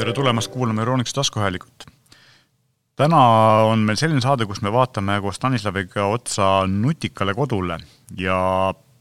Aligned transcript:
tere 0.00 0.12
tulemast 0.16 0.48
kuulama 0.48 0.80
Euroonikuse 0.80 1.14
taskuhäälikut. 1.14 1.84
täna 2.96 3.18
on 3.68 3.78
meil 3.78 3.98
selline 4.00 4.20
saade, 4.24 4.46
kus 4.48 4.62
me 4.64 4.72
vaatame 4.72 5.18
koos 5.20 5.36
Stanislaviga 5.36 6.06
otsa 6.08 6.46
nutikale 6.66 7.34
kodule 7.36 7.76
ja 8.16 8.38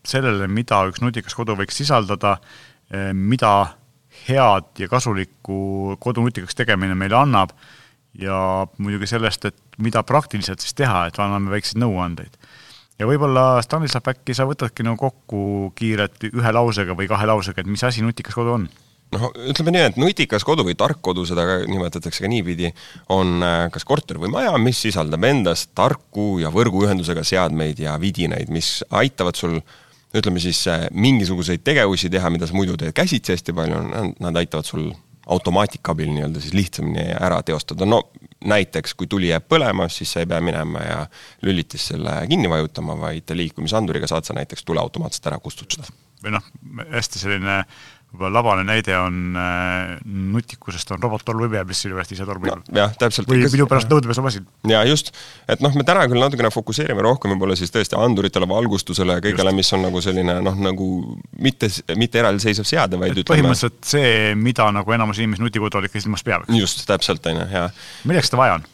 sellele, 0.08 0.48
mida 0.48 0.82
üks 0.90 1.00
nutikas 1.00 1.36
kodu 1.36 1.56
võiks 1.56 1.80
sisaldada, 1.80 2.34
mida 3.14 3.52
head 4.26 4.84
ja 4.84 4.90
kasulikku 4.92 5.96
kodu 6.04 6.26
nutikaks 6.28 6.60
tegemine 6.60 7.00
meile 7.00 7.16
annab 7.22 7.56
ja 8.20 8.68
muidugi 8.78 9.08
sellest, 9.08 9.46
et 9.46 9.80
mida 9.80 10.04
praktiliselt 10.04 10.60
siis 10.60 10.76
teha, 10.76 11.06
et 11.08 11.20
anname 11.20 11.56
väikseid 11.56 11.80
nõuandeid. 11.80 12.36
ja 13.00 13.08
võib-olla, 13.08 13.62
Stanislav, 13.64 14.12
äkki 14.12 14.36
sa 14.36 14.50
võtadki 14.52 14.84
nagu 14.84 15.00
kokku 15.00 15.72
kiirelt 15.80 16.28
ühe 16.34 16.56
lausega 16.60 16.92
või 16.92 17.08
kahe 17.08 17.32
lausega, 17.32 17.64
et 17.64 17.72
mis 17.72 17.88
asi 17.88 18.04
nutikas 18.04 18.36
kodu 18.36 18.58
on? 18.60 18.70
Noh, 19.16 19.26
ütleme 19.52 19.74
nii, 19.74 19.84
et 19.90 20.00
nutikas 20.02 20.46
kodu 20.48 20.66
või 20.68 20.78
tark 20.80 21.02
kodu, 21.06 21.26
seda 21.28 21.46
ka 21.48 21.58
nimetatakse 21.70 22.24
ka 22.24 22.32
niipidi, 22.32 22.72
on 23.16 23.44
äh, 23.46 23.66
kas 23.74 23.86
korter 23.88 24.22
või 24.22 24.32
maja, 24.34 24.54
mis 24.62 24.82
sisaldab 24.86 25.26
endas 25.30 25.68
tarku 25.78 26.38
ja 26.44 26.52
võrguühendusega 26.54 27.26
seadmeid 27.28 27.82
ja 27.84 27.98
vidinaid, 28.02 28.52
mis 28.54 28.80
aitavad 28.90 29.40
sul 29.40 29.60
ütleme 30.16 30.42
siis 30.42 30.62
äh, 30.70 30.88
mingisuguseid 30.92 31.66
tegevusi 31.66 32.10
teha, 32.14 32.32
mida 32.34 32.50
sa 32.50 32.58
muidu 32.58 32.78
teed 32.80 32.96
käsitsi 32.98 33.36
hästi 33.36 33.56
palju, 33.58 33.84
nad 34.20 34.42
aitavad 34.42 34.68
sul 34.68 34.90
automaatika 35.30 35.94
abil 35.94 36.10
nii-öelda 36.10 36.42
siis 36.42 36.56
lihtsamini 36.58 37.12
ära 37.14 37.42
teostada, 37.46 37.86
no 37.86 38.02
näiteks 38.50 38.96
kui 38.98 39.08
tuli 39.08 39.30
jääb 39.30 39.46
põlema, 39.52 39.86
siis 39.92 40.14
sa 40.16 40.24
ei 40.24 40.30
pea 40.30 40.40
minema 40.42 40.82
ja 40.82 41.00
lülitis 41.46 41.90
selle 41.92 42.16
kinni 42.30 42.50
vajutama, 42.50 42.96
vaid 42.98 43.30
liikumisanduriga 43.38 44.10
saad 44.10 44.26
sa 44.26 44.34
näiteks 44.38 44.66
tule 44.66 44.82
automaatselt 44.82 45.30
ära 45.30 45.40
kustutada. 45.44 45.90
või 46.24 46.34
noh, 46.36 46.48
hästi 46.92 47.20
selline 47.20 47.62
võib-olla 48.10 48.40
labane 48.40 48.64
näide 48.66 48.96
on 48.98 49.36
äh, 49.38 49.98
nutikusest 50.06 50.96
on 50.96 51.02
robottolmuimeja, 51.04 51.62
mis 51.70 51.84
sinu 51.84 52.00
käest 52.00 52.16
ise 52.16 52.26
tormib 52.26 52.50
no,. 52.50 52.58
jah, 52.74 52.94
täpselt. 52.98 53.30
või 53.30 53.44
minu 53.46 53.68
pärast 53.70 53.92
nõudepesamasin. 53.92 54.48
jaa, 54.72 54.82
just. 54.90 55.12
et 55.50 55.62
noh, 55.62 55.76
me 55.78 55.86
täna 55.86 56.08
küll 56.10 56.22
natukene 56.24 56.50
fokusseerime 56.54 57.06
rohkem 57.06 57.36
võib-olla 57.36 57.58
siis 57.60 57.74
tõesti 57.74 57.98
anduritele, 58.00 58.50
valgustusele 58.50 59.20
ja 59.20 59.26
kõigele, 59.26 59.54
mis 59.56 59.70
on 59.78 59.86
nagu 59.86 60.02
selline 60.02 60.40
noh, 60.46 60.58
nagu 60.70 60.90
mitte, 61.38 61.70
mitte 62.00 62.24
eraldiseisev 62.24 62.66
seade, 62.70 62.98
vaid 62.98 63.14
et 63.14 63.22
ütleme 63.24 63.44
põhimõtteliselt 63.44 63.94
see, 63.94 64.34
mida 64.40 64.72
nagu 64.74 64.98
enamus 64.98 65.22
inimesi 65.22 65.46
nutikodu 65.46 65.86
ikka 65.86 66.02
silmas 66.02 66.26
peab. 66.26 66.50
just, 66.58 66.82
täpselt, 66.90 67.30
on 67.30 67.44
ju, 67.44 67.48
jaa. 67.54 67.70
milleks 68.10 68.34
seda 68.34 68.42
vaja 68.42 68.58
on? 68.58 68.68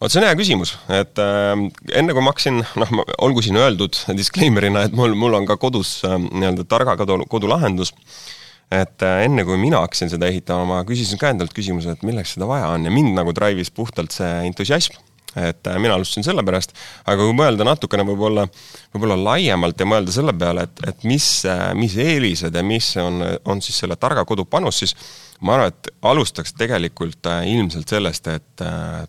vot 0.00 0.14
see 0.14 0.22
on 0.22 0.28
hea 0.30 0.40
küsimus, 0.40 0.78
et 0.94 1.20
äh, 1.20 1.52
enne 2.00 2.16
kui 2.16 2.24
ma 2.24 2.32
hakkasin, 2.32 2.64
noh, 2.80 2.96
olgu 3.20 3.44
siin 3.44 3.60
öeldud 3.60 4.00
disclaimer'ina, 4.16 4.88
et 4.88 4.96
mul, 4.96 5.12
mul 5.18 5.36
on 5.42 5.48
ka 5.48 5.60
kodus 5.60 5.98
äh, 6.08 6.16
nii-öelda 6.16 6.64
targa 6.70 6.96
kodu, 6.96 7.20
kodulahendus 7.28 7.92
äh,, 7.92 8.20
et 8.68 9.04
äh, 9.04 9.24
enne 9.24 9.44
kui 9.48 9.58
mina 9.60 9.80
hakkasin 9.84 10.10
seda 10.12 10.28
ehitama, 10.28 10.66
ma 10.68 10.86
küsisin 10.88 11.20
ka 11.20 11.32
endalt 11.32 11.54
küsimuse, 11.56 11.94
et 11.94 12.02
milleks 12.06 12.36
seda 12.36 12.48
vaja 12.48 12.72
on 12.74 12.84
ja 12.84 12.92
mind 12.92 13.14
nagu 13.16 13.32
drive'is 13.36 13.72
puhtalt 13.74 14.12
see 14.14 14.32
entusiasm. 14.48 14.98
et 15.38 15.68
äh, 15.68 15.76
mina 15.78 15.94
alustasin 15.94 16.24
sellepärast, 16.26 16.72
aga 17.06 17.22
kui 17.22 17.36
mõelda 17.36 17.64
natukene 17.68 18.04
võib-olla, 18.08 18.46
võib-olla 18.94 19.16
laiemalt 19.20 19.80
ja 19.80 19.86
mõelda 19.86 20.12
selle 20.12 20.32
peale, 20.36 20.64
et, 20.68 20.84
et 20.88 21.08
mis, 21.08 21.26
äh, 21.48 21.70
mis 21.78 21.96
eelised 22.00 22.56
ja 22.56 22.64
mis 22.64 22.90
on, 23.00 23.22
on 23.48 23.60
siis 23.64 23.80
selle 23.84 23.96
targa 24.00 24.24
kodu 24.28 24.44
panus, 24.48 24.82
siis 24.82 24.96
ma 25.44 25.54
arvan, 25.56 25.72
et 25.72 25.92
alustaks 26.10 26.56
tegelikult 26.58 27.28
ilmselt 27.46 27.92
sellest, 27.92 28.32
et 28.32 28.64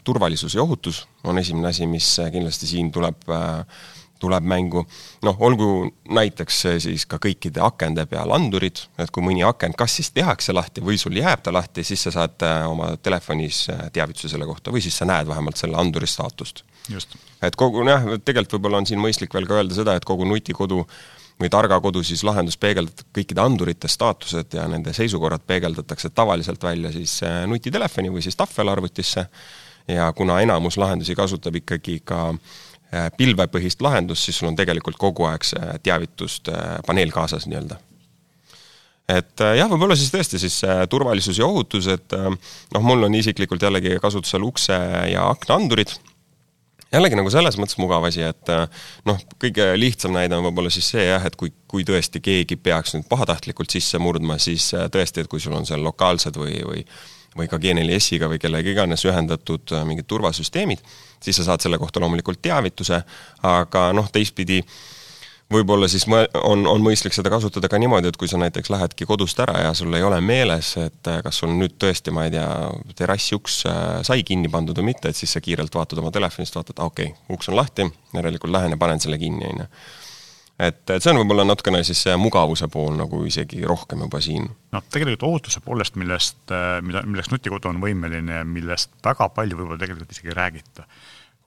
turvalisus 0.06 0.54
ja 0.56 0.62
ohutus 0.62 1.02
on 1.24 1.40
esimene 1.42 1.72
asi, 1.72 1.88
mis 1.90 2.12
kindlasti 2.32 2.68
siin 2.70 2.92
tuleb 2.94 3.32
äh, 3.34 3.64
tuleb 4.20 4.44
mängu. 4.44 4.86
noh, 5.24 5.38
olgu 5.40 5.90
näiteks 6.10 6.62
siis 6.84 7.06
ka 7.10 7.20
kõikide 7.22 7.62
akende 7.64 8.06
peal 8.10 8.32
andurid, 8.36 8.82
et 9.00 9.12
kui 9.12 9.24
mõni 9.24 9.44
akent 9.48 9.78
kas 9.80 9.96
siis 10.00 10.12
tehakse 10.16 10.54
lahti 10.54 10.84
või 10.84 10.98
sul 11.00 11.18
jääb 11.18 11.44
ta 11.44 11.54
lahti, 11.56 11.84
siis 11.88 12.04
sa 12.08 12.14
saad 12.16 12.44
äh, 12.46 12.66
oma 12.70 12.92
telefonis 12.98 13.66
äh, 13.72 13.88
teavituse 13.96 14.32
selle 14.32 14.48
kohta 14.50 14.74
või 14.76 14.84
siis 14.84 14.98
sa 15.00 15.08
näed 15.10 15.28
vähemalt 15.28 15.58
selle 15.58 15.80
anduri 15.80 16.08
staatust. 16.08 16.66
et 17.42 17.56
kogu 17.56 17.86
jah, 17.88 18.04
tegelikult 18.26 18.58
võib-olla 18.58 18.84
on 18.84 18.90
siin 18.90 19.00
mõistlik 19.00 19.34
veel 19.34 19.48
ka 19.48 19.62
öelda 19.62 19.76
seda, 19.78 19.96
et 19.96 20.06
kogu 20.06 20.28
nutikodu 20.28 20.84
või 21.40 21.50
targa 21.50 21.80
kodu 21.80 22.04
siis 22.04 22.24
lahendus 22.28 22.58
peegeldab 22.60 23.06
kõikide 23.16 23.42
andurite 23.42 23.88
staatused 23.88 24.54
ja 24.54 24.68
nende 24.68 24.94
seisukorrad 24.94 25.46
peegeldatakse 25.48 26.10
tavaliselt 26.10 26.64
välja 26.64 26.92
siis 26.92 27.22
äh, 27.24 27.46
nutitelefoni 27.48 28.12
või 28.12 28.26
siis 28.26 28.36
tahvelarvutisse 28.36 29.30
ja 29.88 30.12
kuna 30.14 30.42
enamus 30.44 30.78
lahendusi 30.78 31.16
kasutab 31.16 31.56
ikkagi 31.56 32.02
ka 32.06 32.34
Äh, 32.34 32.69
pilvepõhist 33.18 33.84
lahendust, 33.86 34.26
siis 34.26 34.40
sul 34.40 34.50
on 34.50 34.58
tegelikult 34.58 34.98
kogu 34.98 35.28
aeg 35.30 35.46
see 35.46 35.78
teavitust 35.86 36.50
äh, 36.54 36.80
paneel 36.88 37.14
kaasas 37.14 37.46
nii-öelda. 37.50 37.78
et 39.10 39.42
äh, 39.46 39.56
jah, 39.60 39.70
võib-olla 39.70 39.98
siis 39.98 40.14
tõesti 40.14 40.42
siis 40.42 40.62
turvalisus 40.90 41.38
ja 41.38 41.46
ohutus, 41.46 41.90
et 41.94 42.16
noh, 42.18 42.86
mul 42.86 43.06
on 43.06 43.18
isiklikult 43.18 43.62
jällegi 43.62 43.98
kasutusel 44.02 44.46
ukse 44.46 44.78
ja 45.12 45.28
aknaandurid, 45.30 45.94
jällegi 46.90 47.20
nagu 47.20 47.30
selles 47.34 47.60
mõttes 47.62 47.78
mugav 47.82 48.10
asi, 48.10 48.26
et 48.26 48.54
noh, 49.06 49.22
kõige 49.42 49.70
lihtsam 49.78 50.18
näide 50.18 50.38
on 50.38 50.50
võib-olla 50.50 50.74
siis 50.74 50.90
see 50.96 51.06
jah, 51.06 51.26
et 51.26 51.38
kui, 51.38 51.54
kui 51.70 51.86
tõesti 51.86 52.22
keegi 52.26 52.58
peaks 52.58 52.98
nüüd 52.98 53.10
pahatahtlikult 53.10 53.70
sisse 53.70 54.02
murdma, 54.02 54.42
siis 54.42 54.72
tõesti, 54.74 55.26
et 55.26 55.30
kui 55.30 55.42
sul 55.42 55.58
on 55.58 55.70
seal 55.70 55.86
lokaalsed 55.86 56.42
või, 56.42 56.58
või 56.66 56.86
või 57.38 57.50
ka 57.52 57.60
G4S-iga 57.62 58.30
või 58.32 58.40
kellega 58.42 58.72
iganes 58.74 59.06
ühendatud 59.06 59.76
mingid 59.86 60.08
turvasüsteemid 60.10 60.82
siis 61.24 61.36
sa 61.36 61.44
saad 61.44 61.64
selle 61.64 61.78
kohta 61.78 62.00
loomulikult 62.00 62.42
teavituse, 62.42 63.02
aga 63.44 63.90
noh, 63.94 64.08
teistpidi 64.12 64.62
võib-olla 65.50 65.88
siis 65.90 66.06
on, 66.44 66.68
on 66.70 66.84
mõistlik 66.86 67.16
seda 67.16 67.32
kasutada 67.34 67.70
ka 67.72 67.80
niimoodi, 67.82 68.12
et 68.12 68.18
kui 68.22 68.30
sa 68.30 68.38
näiteks 68.38 68.70
lähedki 68.70 69.08
kodust 69.10 69.40
ära 69.42 69.64
ja 69.66 69.72
sul 69.78 69.94
ei 69.98 70.06
ole 70.06 70.20
meeles, 70.22 70.76
et 70.78 71.10
kas 71.26 71.42
sul 71.42 71.56
nüüd 71.58 71.76
tõesti, 71.82 72.14
ma 72.14 72.28
ei 72.28 72.36
tea, 72.36 72.50
terrassi 73.00 73.38
uks 73.38 73.64
äh, 73.70 73.88
sai 74.06 74.24
kinni 74.28 74.52
pandud 74.52 74.78
või 74.78 74.92
mitte, 74.92 75.10
et 75.10 75.18
siis 75.18 75.34
sa 75.34 75.42
kiirelt 75.42 75.76
vaatad 75.76 76.02
oma 76.04 76.14
telefonist, 76.14 76.56
vaatad, 76.56 76.78
okei 76.86 77.12
okay,, 77.12 77.34
uks 77.36 77.50
on 77.50 77.58
lahti, 77.60 77.90
järelikult 78.14 78.54
lähen 78.54 78.78
ja 78.78 78.82
panen 78.82 79.02
selle 79.02 79.18
kinni, 79.22 79.50
on 79.50 79.66
ju 79.66 79.72
et, 80.60 80.82
et 80.90 81.04
see 81.04 81.14
on 81.14 81.22
võib-olla 81.22 81.46
natukene 81.48 81.82
siis 81.88 82.02
see 82.06 82.16
mugavuse 82.20 82.68
pool 82.72 82.98
nagu 83.00 83.22
isegi 83.28 83.62
rohkem 83.68 84.04
juba 84.06 84.22
siin. 84.24 84.50
noh, 84.76 84.86
tegelikult 84.92 85.28
ohutuse 85.30 85.64
poolest, 85.66 85.98
millest, 86.02 86.42
äh, 86.56 86.80
mida, 86.86 87.04
milleks 87.08 87.32
nutikodu 87.34 87.72
on 87.72 87.82
võimeline 87.84 88.42
ja 88.42 88.46
millest 88.48 88.94
väga 89.06 89.30
palju 89.36 89.60
võib-olla 89.60 89.80
tegelikult 89.82 90.16
isegi 90.16 90.34
ei 90.34 90.38
räägita, 90.40 90.88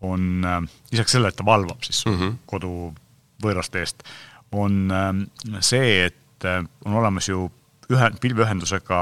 on 0.09 0.29
äh, 0.49 0.61
lisaks 0.95 1.17
sellele, 1.17 1.33
et 1.33 1.41
ta 1.41 1.47
valvab 1.47 1.85
siis 1.87 2.05
mm 2.07 2.19
-hmm. 2.19 2.39
kodu 2.47 2.93
võõraste 3.45 3.83
eest, 3.83 4.05
on 4.53 4.85
äh, 4.91 5.11
see, 5.61 6.07
et 6.07 6.19
on 6.85 6.95
olemas 6.99 7.29
ju 7.29 7.45
ühe, 7.93 8.09
pilveühendusega 8.23 8.99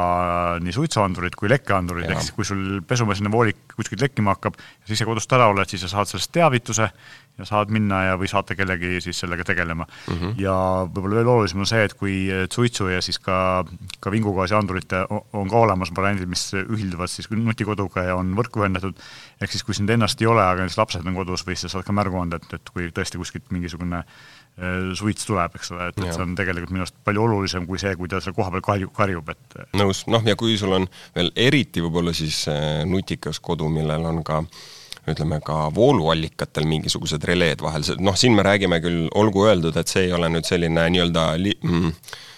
nii 0.65 0.75
suitsuandurid 0.75 1.37
kui 1.39 1.51
lekkeandurid, 1.53 2.11
ehk 2.11 2.23
siis 2.25 2.37
kui 2.37 2.47
sul 2.49 2.63
pesumasina 2.87 3.33
voolik 3.33 3.75
kuskilt 3.77 4.05
lekkima 4.05 4.35
hakkab 4.37 4.59
ja 4.59 4.91
siis 4.91 5.03
sa 5.03 5.09
kodust 5.09 5.33
ära 5.37 5.49
oled, 5.51 5.71
siis 5.71 5.85
sa 5.87 5.93
saad 5.93 6.11
sellest 6.11 6.33
teavituse 6.35 6.89
ja 7.41 7.47
saad 7.49 7.73
minna 7.73 8.03
ja, 8.09 8.17
või 8.21 8.29
saate 8.31 8.57
kellegi 8.59 9.01
siis 9.05 9.23
sellega 9.23 9.45
tegelema 9.47 9.87
mm. 9.87 10.17
-hmm. 10.17 10.35
ja 10.43 10.55
võib-olla 10.89 11.21
veel 11.21 11.33
olulisem 11.35 11.63
on 11.65 11.71
see, 11.71 11.85
et 11.87 11.95
kui 11.99 12.17
suitsu 12.53 12.91
ja 12.93 13.01
siis 13.05 13.19
ka, 13.23 13.65
ka 14.01 14.13
vingugaasiandurite 14.13 15.05
on 15.11 15.49
ka 15.51 15.63
olemas 15.65 15.95
variandid, 15.97 16.29
mis 16.29 16.45
ühilduvad 16.61 17.13
siis 17.13 17.31
nutikoduga 17.31 18.05
ja 18.11 18.19
on 18.19 18.35
võrku 18.37 18.65
ühendatud, 18.65 18.99
ehk 19.41 19.55
siis 19.55 19.65
kui 19.65 19.79
sind 19.79 19.91
ennast 19.91 20.21
ei 20.21 20.29
ole, 20.31 20.43
aga 20.43 20.67
näiteks 20.67 20.79
lapsed 20.81 21.07
on 21.07 21.17
kodus 21.23 21.47
või 21.47 21.57
siis 21.57 21.71
sa 21.71 21.79
saad 21.79 21.89
ka 21.89 21.97
märgu 21.97 22.21
anda, 22.21 22.43
et, 22.43 22.61
et 22.61 22.75
kui 22.75 22.91
tõesti 22.95 23.21
kuskilt 23.21 23.51
mingisugune 23.55 24.05
äh, 24.05 24.40
suits 24.99 25.29
tuleb, 25.29 25.55
eks 25.57 25.73
ole, 25.75 25.91
et, 25.91 26.03
et 26.03 26.13
see 26.13 26.25
on 26.25 26.35
tegelikult 26.39 26.75
minu 26.75 26.85
arust 26.85 26.99
palju 27.07 27.23
olulisem 27.27 27.69
kui 27.69 27.81
see, 27.81 27.95
kui 27.97 28.11
ta 28.11 28.21
seal 28.21 28.37
kohapeal 28.37 28.65
karjub, 28.67 28.93
karjub, 28.97 29.33
et 29.33 29.63
nõus, 29.81 30.05
noh 30.11 30.27
ja 30.27 30.37
kui 30.39 30.59
sul 30.61 30.77
on 30.81 30.91
veel 31.17 31.33
eriti 31.49 31.85
võib-olla 31.85 32.13
siis 32.17 32.43
äh, 32.53 32.83
nutikas 32.89 33.41
kodu, 33.45 33.71
millel 33.73 34.05
on 34.11 34.23
ka 34.27 34.43
äh, 34.45 34.61
ütleme 35.09 35.41
ka 35.45 35.69
vooluallikatel 35.75 36.67
mingisugused 36.69 37.25
releed 37.29 37.63
vahel, 37.65 37.87
noh, 38.05 38.17
siin 38.19 38.37
me 38.37 38.45
räägime 38.47 38.81
küll, 38.85 39.07
olgu 39.17 39.47
öeldud, 39.49 39.77
et 39.81 39.89
see 39.89 40.09
ei 40.09 40.17
ole 40.17 40.29
nüüd 40.33 40.49
selline 40.49 40.87
nii-öelda 40.93 41.27
li-, 41.41 41.57
mm, 41.63 41.95
Äh, 41.95 42.30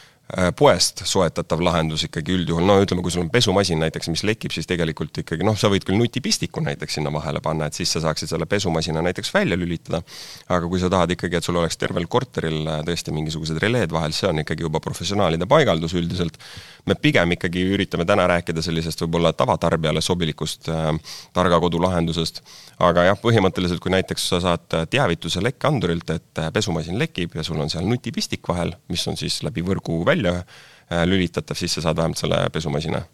poest 0.56 1.03
soetatav 1.09 1.60
lahendus 1.60 2.06
ikkagi 2.06 2.33
üldjuhul, 2.39 2.65
no 2.65 2.78
ütleme, 2.80 3.03
kui 3.04 3.12
sul 3.12 3.24
on 3.27 3.30
pesumasin 3.33 3.83
näiteks, 3.83 4.09
mis 4.12 4.22
lekib, 4.24 4.54
siis 4.54 4.68
tegelikult 4.68 5.18
ikkagi 5.21 5.45
noh, 5.45 5.59
sa 5.60 5.68
võid 5.72 5.84
küll 5.84 5.98
nutipistiku 6.01 6.62
näiteks 6.65 6.97
sinna 6.98 7.12
vahele 7.12 7.42
panna, 7.45 7.68
et 7.68 7.77
siis 7.77 7.92
sa 7.92 8.01
saaksid 8.06 8.33
selle 8.33 8.48
pesumasina 8.48 9.03
näiteks 9.04 9.33
välja 9.34 9.59
lülitada, 9.60 10.01
aga 10.48 10.71
kui 10.71 10.80
sa 10.80 10.89
tahad 10.92 11.12
ikkagi, 11.12 11.36
et 11.36 11.48
sul 11.48 11.60
oleks 11.60 11.77
tervel 11.80 12.09
korteril 12.09 12.62
äh, 12.65 12.80
tõesti 12.86 13.12
mingisugused 13.12 13.60
releed 13.62 13.92
vahel, 13.92 14.16
see 14.16 14.30
on 14.30 14.41
ikkagi 14.45 14.65
juba 14.65 14.80
professionaalide 14.80 15.48
paigaldus 15.51 15.97
üldiselt. 16.01 16.41
Me 16.86 16.96
pigem 16.98 17.36
ikkagi 17.36 17.62
üritame 17.76 18.06
täna 18.08 18.26
rääkida 18.30 18.62
sellisest 18.64 19.04
võib-olla 19.04 19.32
tavatarbijale 19.36 20.02
sobilikust 20.02 20.68
äh, 20.72 20.90
targa 21.34 21.60
kodu 21.62 21.80
lahendusest, 21.82 22.42
aga 22.82 23.06
jah, 23.10 23.18
põhimõtteliselt 23.22 23.82
kui 23.82 23.94
näiteks 23.94 24.28
sa 24.32 24.40
saad 24.42 24.78
teavituse 24.90 25.42
lekkeandurilt, 25.44 26.10
et 26.16 26.42
äh, 26.42 26.50
pesumasin 26.54 26.98
lekib 26.98 27.36
ja 27.38 27.46
sul 27.46 27.60
on 27.62 27.70
seal 27.70 27.86
nutipistik 27.88 28.48
vahel, 28.48 28.74
mis 28.90 29.06
on 29.08 29.18
siis 29.20 29.42
läbi 29.46 29.64
võrgu 29.66 30.02
välja 30.06 30.40
äh, 30.40 31.04
lülitatav, 31.06 31.58
siis 31.58 31.78
sa 31.78 31.86
saad 31.86 32.02
vähemalt 32.02 32.22
selle 32.22 32.42
pesumasina 32.52 33.04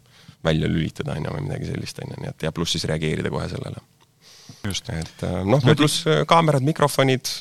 välja 0.43 0.69
lülitada, 0.71 1.17
on 1.17 1.29
ju, 1.29 1.37
või 1.37 1.47
midagi 1.49 1.69
sellist, 1.69 2.01
on 2.01 2.13
ju, 2.13 2.21
nii 2.23 2.33
et 2.33 2.47
ja 2.47 2.53
pluss 2.55 2.73
siis 2.75 2.87
reageerida 2.89 3.29
kohe 3.33 3.49
sellele. 3.51 3.83
et 4.65 5.25
äh, 5.27 5.41
noh, 5.45 5.61
pluss 5.75 6.07
äh, 6.07 6.23
kaamerad, 6.27 6.65
mikrofonid, 6.65 7.35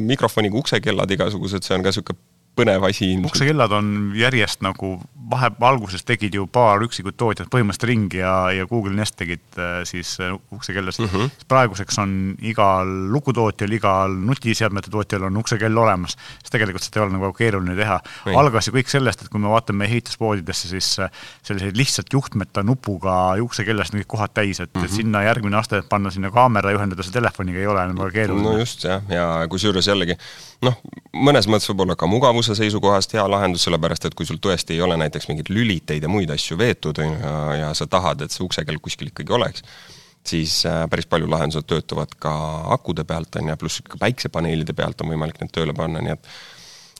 mikrofoniga 0.00 0.62
uksekellad 0.62 1.10
igasugused, 1.10 1.66
see 1.66 1.74
on 1.74 1.82
ka 1.82 1.90
niisugune 1.90 2.30
põnev 2.56 2.84
asi. 2.88 3.14
uksekellad 3.24 3.72
on 3.72 4.12
järjest 4.16 4.60
nagu 4.64 4.96
vahe, 5.32 5.48
alguses 5.64 6.04
tegid 6.04 6.34
ju 6.36 6.44
paar 6.52 6.82
üksikut 6.84 7.16
tootjat 7.16 7.48
põhimõtteliselt 7.52 7.88
ringi 7.88 8.20
ja, 8.20 8.34
ja 8.52 8.66
Google 8.68 8.92
Nest 8.96 9.16
tegid 9.16 9.44
äh, 9.56 9.80
siis 9.88 10.14
äh, 10.20 10.34
uksekellasid 10.52 11.06
mm. 11.06 11.12
-hmm. 11.12 11.46
praeguseks 11.48 11.98
on 12.02 12.14
igal 12.44 12.90
lukutootjal, 13.14 13.72
igal 13.72 14.16
nutiseadmete 14.28 14.92
tootjal 14.92 15.28
on 15.28 15.40
uksekell 15.40 15.78
olemas, 15.84 16.16
siis 16.42 16.52
tegelikult 16.52 16.84
seda 16.84 17.00
ei 17.00 17.06
ole 17.06 17.16
nagu 17.16 17.32
keeruline 17.32 17.76
teha. 17.78 18.00
algas 18.36 18.68
ju 18.68 18.76
kõik 18.76 18.92
sellest, 18.92 19.22
et 19.22 19.32
kui 19.32 19.40
me 19.40 19.48
vaatame 19.52 19.88
ehituspoodidesse, 19.88 20.68
siis 20.68 20.98
äh, 21.00 21.10
selliseid 21.42 21.76
lihtsalt 21.76 22.12
juhtmeta 22.12 22.62
nupuga 22.62 23.18
uksekellasid 23.40 23.96
on 23.96 24.04
kõik 24.04 24.12
kohad 24.16 24.34
täis, 24.34 24.60
et 24.60 24.70
mm, 24.74 24.80
-hmm. 24.80 24.88
mhm. 24.88 24.96
sinna 24.96 25.22
järgmine 25.22 25.56
aste, 25.56 25.78
et 25.78 25.88
panna 25.88 26.10
sinna 26.10 26.30
kaamera 26.30 26.70
ja 26.70 26.78
ühendada 26.78 27.02
see 27.02 27.12
telefoniga, 27.12 27.58
ei 27.58 27.66
ole 27.66 27.84
enam 27.84 27.98
väga 27.98 28.10
keeruline. 28.20 28.48
no 28.48 28.58
just 28.58 28.84
jah, 28.84 29.02
ja 29.08 29.46
kusjuures 29.48 29.86
jällegi 29.86 30.18
noh, 30.62 30.78
mõnes 31.14 31.48
mõttes 31.50 31.68
võib-olla 31.70 31.96
ka 31.98 32.06
mugavuse 32.42 32.58
seisukohast 32.58 33.12
hea 33.14 33.22
lahendus, 33.30 33.62
sellepärast 33.66 34.08
et 34.08 34.14
kui 34.18 34.26
sul 34.26 34.40
tõesti 34.42 34.74
ei 34.74 34.80
ole 34.82 34.96
näiteks 34.98 35.28
mingeid 35.30 35.50
lüliteid 35.52 36.02
ja 36.02 36.10
muid 36.10 36.30
asju 36.30 36.56
veetud, 36.58 36.98
ja, 36.98 37.34
ja 37.54 37.68
sa 37.74 37.86
tahad, 37.86 38.22
et 38.22 38.34
see 38.34 38.42
uksekell 38.42 38.80
kuskil 38.82 39.12
ikkagi 39.12 39.32
oleks, 39.32 39.62
siis 40.26 40.64
äh, 40.66 40.82
päris 40.90 41.06
palju 41.06 41.28
lahendused 41.30 41.68
töötavad 41.70 42.16
ka 42.18 42.32
akude 42.74 43.04
pealt, 43.06 43.38
on 43.38 43.52
ju, 43.52 43.56
pluss 43.60 43.82
ka 43.86 44.00
päiksepaneelide 44.00 44.74
pealt 44.74 45.00
on 45.02 45.12
võimalik 45.14 45.38
need 45.38 45.52
tööle 45.54 45.74
panna, 45.74 46.02
nii 46.02 46.16
et 46.16 46.26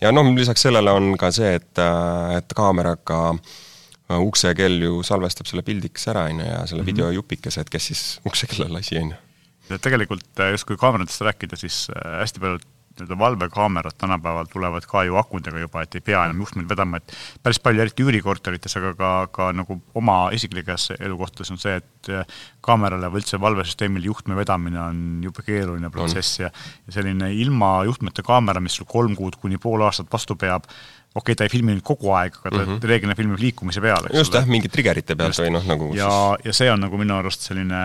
ja 0.05 0.13
noh, 0.15 0.31
lisaks 0.37 0.63
sellele 0.63 0.95
on 0.95 1.17
ka 1.19 1.33
see, 1.35 1.57
et, 1.59 1.73
äh, 1.83 2.37
et 2.39 2.55
kaameraga 2.55 3.21
äh, 3.35 4.19
uksekell 4.23 4.79
ju 4.87 5.03
salvestab 5.07 5.51
selle 5.51 5.67
pildikese 5.67 6.15
ära, 6.15 6.29
on 6.31 6.45
ju, 6.45 6.47
ja 6.47 6.63
selle 6.67 6.85
mm 6.85 6.87
-hmm. 6.87 6.93
videojupikese, 6.93 7.67
et 7.67 7.71
kes 7.71 7.91
siis 7.91 8.05
uksekella 8.27 8.71
lasi, 8.79 8.99
on 9.03 9.15
ju. 9.17 9.79
tegelikult 9.79 10.47
justkui 10.53 10.79
kaameratest 10.79 11.27
rääkida, 11.27 11.59
siis 11.59 11.89
hästi 12.21 12.41
paljud 12.41 12.72
nii-öelda 12.93 13.19
valvekaamerad 13.19 13.97
tänapäeval 13.99 14.49
tulevad 14.53 14.87
ka 14.89 15.05
ju 15.05 15.17
akudega 15.17 15.59
juba, 15.63 15.83
et 15.83 15.95
ei 15.95 16.05
pea 16.05 16.25
enam 16.29 16.43
juhtmeid 16.45 16.69
vedama, 16.69 17.01
et 17.01 17.15
päris 17.43 17.61
palju, 17.63 17.83
eriti 17.85 18.05
üürikorterites, 18.05 18.77
aga 18.81 18.95
ka, 18.99 19.11
ka 19.33 19.51
nagu 19.57 19.79
oma 19.99 20.17
isiklikes 20.37 20.91
elukohtades 20.99 21.53
on 21.55 21.61
see, 21.63 21.77
et 21.81 22.11
äh, 22.13 22.41
kaamerale 22.65 23.11
või 23.13 23.23
üldse 23.23 23.41
valvesüsteemil 23.41 24.09
juhtme 24.11 24.37
vedamine 24.39 24.81
on 24.83 24.99
jube 25.25 25.45
keeruline 25.47 25.91
protsess 25.91 26.43
ja, 26.43 26.53
ja 26.87 26.97
selline 26.99 27.33
ilma 27.35 27.79
juhtmeta 27.89 28.25
kaamera, 28.27 28.61
mis 28.61 28.77
sul 28.79 28.89
kolm 28.89 29.17
kuud 29.19 29.41
kuni 29.41 29.61
pool 29.63 29.85
aastat 29.87 30.13
vastu 30.13 30.37
peab, 30.37 30.69
okei 31.15 31.33
okay,, 31.33 31.39
ta 31.39 31.49
ei 31.49 31.53
filmi 31.53 31.77
nüüd 31.77 31.87
kogu 31.87 32.13
aeg, 32.17 32.37
aga 32.43 32.51
ta 32.51 32.63
mm 32.63 32.69
-hmm. 32.69 32.89
reeglina 32.93 33.17
filmib 33.17 33.41
liikumise 33.41 33.81
peal, 33.81 34.09
just 34.15 34.35
jah, 34.35 34.47
mingite 34.47 34.73
triggerite 34.77 35.17
pealt 35.17 35.41
või 35.41 35.53
noh, 35.57 35.67
nagu 35.69 35.93
ja 35.97 36.09
siis..., 36.09 36.47
ja 36.47 36.59
see 36.61 36.73
on 36.73 36.81
nagu 36.81 37.01
minu 37.01 37.17
arust 37.17 37.49
selline 37.49 37.83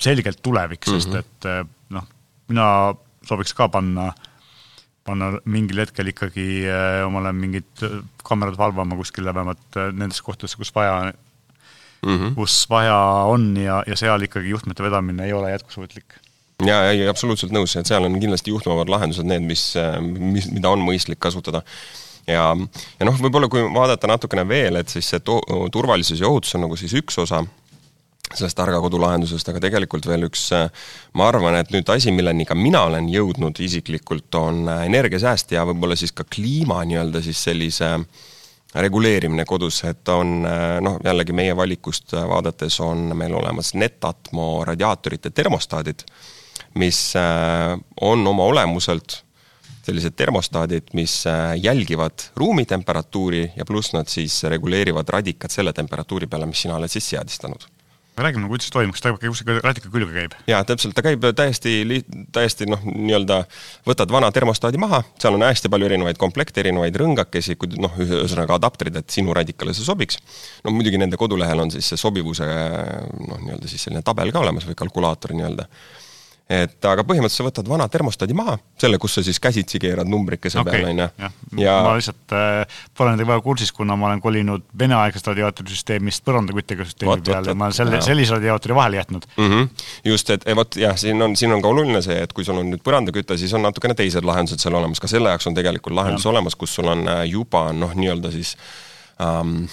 selgelt 0.00 0.42
tulevik, 0.42 0.84
sest 0.84 1.08
mm 1.08 1.14
-hmm. 1.14 1.18
et 1.18 1.50
äh, 1.50 1.66
noh, 1.94 2.06
mina 2.48 2.68
sooviks 3.28 3.54
ka 3.56 3.68
panna, 3.72 4.10
panna 5.04 5.32
mingil 5.44 5.82
hetkel 5.84 6.10
ikkagi 6.12 6.48
äh, 6.70 7.00
omale 7.06 7.32
mingid 7.36 7.84
äh, 7.84 8.00
kaamerad 8.24 8.58
valvama 8.60 8.98
kuskile 8.98 9.34
vähemalt 9.34 9.80
äh, 9.80 9.90
nendesse 9.92 10.24
kohtadesse, 10.26 10.58
kus 10.60 10.74
vaja 10.74 11.12
mm, 12.02 12.16
-hmm. 12.16 12.34
kus 12.34 12.64
vaja 12.70 12.98
on 13.30 13.56
ja, 13.56 13.82
ja 13.86 13.96
seal 13.96 14.22
ikkagi 14.22 14.50
juhtmete 14.50 14.82
vedamine 14.82 15.26
ei 15.26 15.32
ole 15.32 15.50
jätkusuutlik 15.50 16.20
ja, 16.66 16.80
ei, 16.90 17.08
absoluutselt 17.08 17.52
nõus, 17.52 17.76
et 17.76 17.90
seal 17.90 18.06
on 18.06 18.20
kindlasti 18.20 18.50
juhtumavad 18.54 18.88
lahendused 18.88 19.26
need, 19.26 19.42
mis, 19.42 19.72
mis, 20.00 20.50
mida 20.52 20.70
on 20.70 20.84
mõistlik 20.84 21.18
kasutada. 21.18 21.64
ja, 22.26 22.54
ja 23.00 23.06
noh, 23.06 23.18
võib-olla 23.20 23.48
kui 23.52 23.64
vaadata 23.74 24.06
natukene 24.06 24.48
veel, 24.48 24.76
et 24.76 24.88
siis 24.88 25.08
see 25.10 25.20
turvalisus 25.72 26.20
ja 26.20 26.28
ohutus 26.28 26.54
on 26.54 26.66
nagu 26.68 26.76
siis 26.76 26.94
üks 26.94 27.18
osa 27.18 27.42
sellest 28.32 28.56
targa 28.56 28.80
kodu 28.82 28.98
lahendusest, 29.02 29.48
aga 29.50 29.60
tegelikult 29.66 30.06
veel 30.08 30.28
üks, 30.28 30.46
äh, 30.56 30.68
ma 31.18 31.28
arvan, 31.28 31.58
et 31.58 31.72
nüüd 31.74 31.88
asi, 31.92 32.12
milleni 32.14 32.46
ka 32.48 32.56
mina 32.58 32.84
olen 32.88 33.08
jõudnud 33.12 33.58
isiklikult, 33.62 34.30
on 34.40 34.64
äh, 34.68 34.84
energiasääst 34.88 35.52
ja 35.56 35.66
võib-olla 35.68 35.98
siis 35.98 36.14
ka 36.16 36.26
kliima 36.28 36.80
nii-öelda 36.88 37.22
siis 37.24 37.42
sellise 37.50 37.96
reguleerimine 38.74 39.44
kodus, 39.46 39.84
et 39.86 40.08
on 40.10 40.40
noh, 40.42 40.96
jällegi 41.04 41.30
meie 41.36 41.52
valikust 41.54 42.10
vaadates 42.26 42.80
on 42.82 43.12
meil 43.14 43.36
olemas 43.38 43.70
Netatmo 43.78 44.64
radiaatorite 44.66 45.30
termostaadid, 45.30 46.02
mis 46.82 46.98
on 47.14 48.26
oma 48.26 48.48
olemuselt 48.50 49.20
sellised 49.86 50.18
termostaadid, 50.18 50.90
mis 50.98 51.20
jälgivad 51.62 52.26
ruumitemperatuuri 52.34 53.44
ja 53.54 53.68
pluss 53.68 53.94
nad 53.94 54.10
siis 54.10 54.42
reguleerivad 54.50 55.14
radikat 55.20 55.54
selle 55.54 55.72
temperatuuri 55.72 56.26
peale, 56.26 56.50
mis 56.50 56.66
sina 56.66 56.74
oled 56.74 56.90
siis 56.90 57.14
seadistanud 57.14 57.70
räägime, 58.22 58.48
kuidas 58.48 58.68
see 58.68 58.74
toimub, 58.74 58.94
kas 58.94 59.02
ta 59.02 59.12
kuskil 59.18 59.58
radika 59.64 59.90
külge 59.92 60.12
käib? 60.14 60.36
jaa, 60.50 60.62
täpselt, 60.68 60.94
ta 60.94 61.02
käib 61.02 61.24
täiesti, 61.36 62.02
täiesti 62.34 62.68
noh, 62.70 62.82
nii-öelda 62.86 63.40
võtad 63.88 64.12
vana 64.14 64.30
termostaadi 64.34 64.78
maha, 64.80 65.02
seal 65.20 65.34
on 65.38 65.46
hästi 65.46 65.70
palju 65.72 65.88
erinevaid 65.88 66.20
komplekte, 66.20 66.62
erinevaid 66.62 66.96
rõngakesi, 67.00 67.58
noh, 67.82 67.98
ühesõnaga 68.04 68.58
adapterid, 68.60 69.00
et 69.00 69.10
sinu 69.10 69.34
radikale 69.34 69.74
see 69.74 69.86
sobiks. 69.86 70.20
no 70.64 70.74
muidugi 70.74 71.00
nende 71.00 71.18
kodulehel 71.20 71.66
on 71.66 71.74
siis 71.74 71.90
see 71.92 72.00
sobivuse 72.00 72.46
noh, 72.46 73.38
nii-öelda 73.42 73.70
siis 73.70 73.88
selline 73.88 74.04
tabel 74.06 74.32
ka 74.32 74.44
olemas 74.44 74.68
või 74.68 74.78
kalkulaator 74.78 75.34
nii-öelda 75.34 75.68
et 76.44 76.84
aga 76.84 77.04
põhimõtteliselt 77.08 77.40
sa 77.40 77.46
võtad 77.46 77.68
vana 77.68 77.86
termostaadi 77.88 78.34
maha, 78.36 78.58
selle, 78.80 78.98
kus 79.00 79.14
sa 79.16 79.22
siis 79.24 79.38
käsitsi 79.40 79.78
keerad 79.80 80.08
numbrikese 80.10 80.58
okay, 80.60 80.82
peale, 80.82 80.90
on 80.92 80.98
ju. 81.00 81.30
ja 81.64 81.76
ma 81.86 81.94
lihtsalt 81.96 82.34
äh, 82.36 82.82
pole 82.92 83.14
nendega 83.14 83.30
väga 83.30 83.44
kursis, 83.46 83.72
kuna 83.72 83.96
ma 83.96 84.10
olen 84.10 84.20
kolinud 84.24 84.66
veneaegsest 84.78 85.30
radiaatorisüsteemist 85.32 86.24
põrandaküttega 86.28 86.84
süsteemi 86.84 87.24
peale 87.24 87.54
ma 87.56 87.70
olen 87.70 87.78
selle, 87.78 88.02
sellise 88.04 88.36
radiaatori 88.36 88.76
vahele 88.76 89.00
jätnud 89.00 89.24
mm. 89.38 89.48
-hmm. 89.48 89.86
just, 90.10 90.34
et 90.36 90.44
vot 90.56 90.76
jah, 90.76 90.98
siin 91.00 91.22
on, 91.24 91.36
siin 91.36 91.56
on 91.56 91.64
ka 91.64 91.72
oluline 91.72 92.04
see, 92.04 92.18
et 92.26 92.36
kui 92.36 92.44
sul 92.44 92.60
on 92.60 92.68
nüüd 92.74 92.84
põrandaküte, 92.84 93.38
siis 93.40 93.56
on 93.56 93.64
natukene 93.64 93.96
teised 93.96 94.28
lahendused 94.28 94.60
seal 94.60 94.76
olemas, 94.76 95.00
ka 95.00 95.08
selle 95.08 95.32
jaoks 95.32 95.48
on 95.48 95.56
tegelikult 95.56 95.96
lahendus 95.96 96.28
ja. 96.28 96.34
olemas, 96.34 96.60
kus 96.60 96.76
sul 96.76 96.92
on 96.92 97.08
äh, 97.08 97.24
juba 97.30 97.70
noh, 97.72 97.96
nii-öelda 97.96 98.34
siis 98.36 98.52
ähm, 99.16 99.64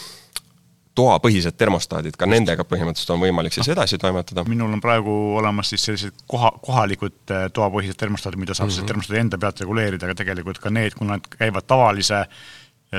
toapõhised 0.96 1.56
termostaadid, 1.58 2.18
ka 2.20 2.28
nendega 2.28 2.66
põhimõtteliselt 2.68 3.14
on 3.16 3.22
võimalik 3.24 3.56
siis 3.56 3.70
edasi 3.72 3.98
toimetada. 4.02 4.44
minul 4.48 4.74
on 4.74 4.82
praegu 4.84 5.14
olemas 5.40 5.70
siis 5.72 5.86
sellised 5.88 6.24
koha, 6.28 6.52
kohalikud 6.62 7.32
äh, 7.32 7.46
toapõhised 7.54 8.00
termostaadid, 8.00 8.40
mida 8.40 8.54
saab 8.54 8.68
mm 8.68 8.72
-hmm. 8.72 8.76
siis 8.76 8.88
termostaadi 8.88 9.20
enda 9.20 9.38
pealt 9.38 9.62
reguleerida, 9.64 10.06
aga 10.06 10.16
tegelikult 10.16 10.60
ka 10.60 10.70
need, 10.70 10.98
kuna 10.98 11.18
nad 11.18 11.30
käivad 11.38 11.68
tavalise 11.68 12.26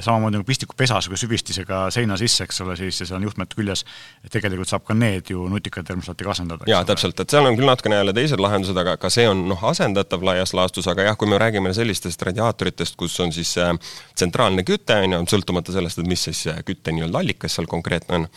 samamoodi 0.01 0.39
nagu 0.39 0.47
pistikupesas 0.49 1.09
või 1.13 1.19
süvistisega 1.21 1.83
seina 1.93 2.17
sisse, 2.17 2.47
eks 2.47 2.63
ole, 2.65 2.77
siis 2.81 3.03
ja 3.03 3.07
seal 3.09 3.19
on 3.19 3.27
juhtmed 3.27 3.53
küljes, 3.53 3.85
et 4.25 4.33
tegelikult 4.33 4.71
saab 4.71 4.87
ka 4.89 4.97
need 4.97 5.29
ju 5.35 5.45
nutika 5.53 5.83
termostaatiga 5.85 6.33
asendada. 6.33 6.65
jaa, 6.71 6.81
täpselt, 6.89 7.21
et 7.21 7.35
seal 7.35 7.45
on 7.49 7.59
küll 7.59 7.69
natukene 7.69 7.99
jälle 8.01 8.15
teised 8.17 8.41
lahendused, 8.41 8.79
aga 8.81 8.97
ka 9.01 9.11
see 9.13 9.27
on 9.29 9.45
noh, 9.51 9.67
asendatav 9.69 10.25
laias 10.25 10.55
laastus, 10.57 10.89
aga 10.89 11.11
jah, 11.11 11.19
kui 11.21 11.29
me 11.29 11.41
räägime 11.43 11.75
sellistest 11.77 12.25
radiaatoritest, 12.25 12.97
kus 12.97 13.19
on 13.21 13.37
siis 13.37 13.53
äh, 13.61 13.75
tsentraalne 14.15 14.65
küte, 14.65 14.97
on 15.05 15.19
ju, 15.19 15.23
sõltumata 15.37 15.77
sellest, 15.77 16.01
et 16.01 16.09
mis 16.09 16.25
siis 16.31 16.47
äh, 16.49 16.65
kütte 16.65 16.95
nii-öelda 16.97 17.21
allikas 17.21 17.59
seal 17.59 17.69
konkreetne 17.69 18.23
on, 18.23 18.29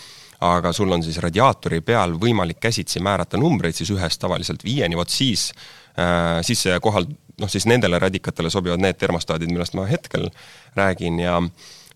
aga 0.45 0.75
sul 0.75 0.91
on 0.91 1.03
siis 1.05 1.21
radiaatori 1.23 1.79
peal 1.85 2.17
võimalik 2.19 2.59
käsitsi 2.59 2.99
määrata 2.99 3.39
numbreid 3.39 3.79
siis 3.79 3.95
ühest 3.95 4.19
tavaliselt 4.19 4.67
viieni, 4.67 4.99
vot 4.99 5.09
siis 5.09 5.53
äh,, 5.95 6.43
siis 6.43 6.67
kohal 6.83 7.07
noh, 7.41 7.51
siis 7.51 7.67
nendele 7.69 7.99
radikatele 7.99 8.49
sobivad 8.53 8.83
need 8.83 8.99
termostaadid, 8.99 9.51
millest 9.51 9.75
ma 9.77 9.87
hetkel 9.89 10.29
räägin 10.75 11.19
ja 11.19 11.41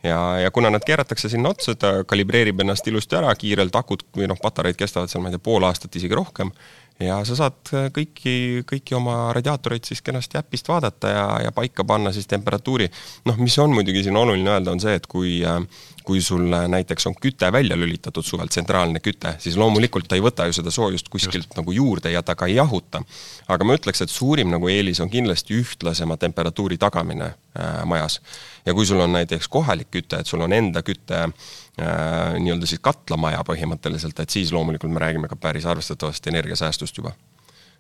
ja, 0.03 0.39
ja 0.39 0.51
kuna 0.51 0.69
nad 0.69 0.84
keeratakse 0.86 1.29
sinna 1.29 1.50
otsa, 1.50 1.75
ta 1.75 2.03
kalibreerib 2.08 2.60
ennast 2.63 2.88
ilusti 2.88 3.17
ära 3.19 3.34
kiirelt, 3.36 3.75
akud 3.75 4.05
või 4.15 4.29
noh, 4.31 4.39
patareid 4.41 4.79
kestavad 4.79 5.12
seal, 5.12 5.24
ma 5.24 5.31
ei 5.31 5.36
tea, 5.36 5.43
pool 5.43 5.65
aastat, 5.67 5.96
isegi 6.00 6.15
rohkem, 6.15 6.53
ja 7.00 7.20
sa 7.27 7.36
saad 7.38 7.72
kõiki, 7.96 8.63
kõiki 8.68 8.96
oma 8.98 9.29
radiaatoreid 9.36 9.88
siis 9.88 10.01
kenasti 10.03 10.39
äpist 10.39 10.68
vaadata 10.68 11.13
ja, 11.13 11.27
ja 11.46 11.51
paika 11.56 11.86
panna 11.88 12.12
siis 12.15 12.27
temperatuuri. 12.27 12.89
noh, 13.25 13.38
mis 13.39 13.58
on 13.60 13.74
muidugi 13.74 14.03
siin 14.03 14.18
oluline 14.20 14.51
öelda, 14.51 14.75
on 14.75 14.84
see, 14.84 14.98
et 15.00 15.08
kui 15.08 15.39
äh, 15.48 15.62
kui 16.10 16.22
sul 16.25 16.48
näiteks 16.50 17.06
on 17.08 17.15
küte 17.22 17.51
välja 17.53 17.77
lülitatud 17.77 18.25
suvel, 18.25 18.50
tsentraalne 18.50 19.01
küte, 19.03 19.36
siis 19.44 19.58
loomulikult 19.62 20.08
ta 20.10 20.18
ei 20.18 20.24
võta 20.25 20.48
ju 20.50 20.56
seda 20.58 20.72
soojust 20.74 21.10
kuskilt 21.13 21.46
Just. 21.46 21.58
nagu 21.60 21.75
juurde 21.75 22.10
ja 22.10 22.24
ta 22.25 22.34
ka 22.39 22.48
ei 22.50 22.56
jahuta. 22.58 23.03
aga 23.48 23.68
ma 23.68 23.75
ütleks, 23.77 24.01
et 24.01 24.10
suurim 24.10 24.50
nagu 24.50 24.70
eelis 24.74 25.00
on 25.06 25.12
kindlasti 25.13 25.60
ühtlasema 25.62 26.18
temperatuuri 26.18 26.79
tagamine 26.82 27.29
äh, 27.29 27.86
majas. 27.86 28.22
ja 28.65 28.74
kui 28.74 28.89
sul 28.89 29.06
on 29.06 29.13
näiteks 29.13 29.48
kohalik 29.48 29.91
küte, 29.91 30.20
et 30.20 30.27
sul 30.27 30.41
on 30.41 30.53
enda 30.53 30.82
küte 30.82 31.22
äh, 31.27 31.34
nii-öelda 31.79 32.67
siis 32.67 32.81
katlamaja 32.83 33.41
põhimõtteliselt, 33.48 34.19
et 34.19 34.33
siis 34.33 34.53
loomulikult 34.55 34.91
me 34.91 35.01
räägime 35.03 35.29
ka 35.31 35.38
päris 35.39 35.67
arvestatavast 35.69 36.27
energiasäästust 36.31 36.98
juba 37.00 37.13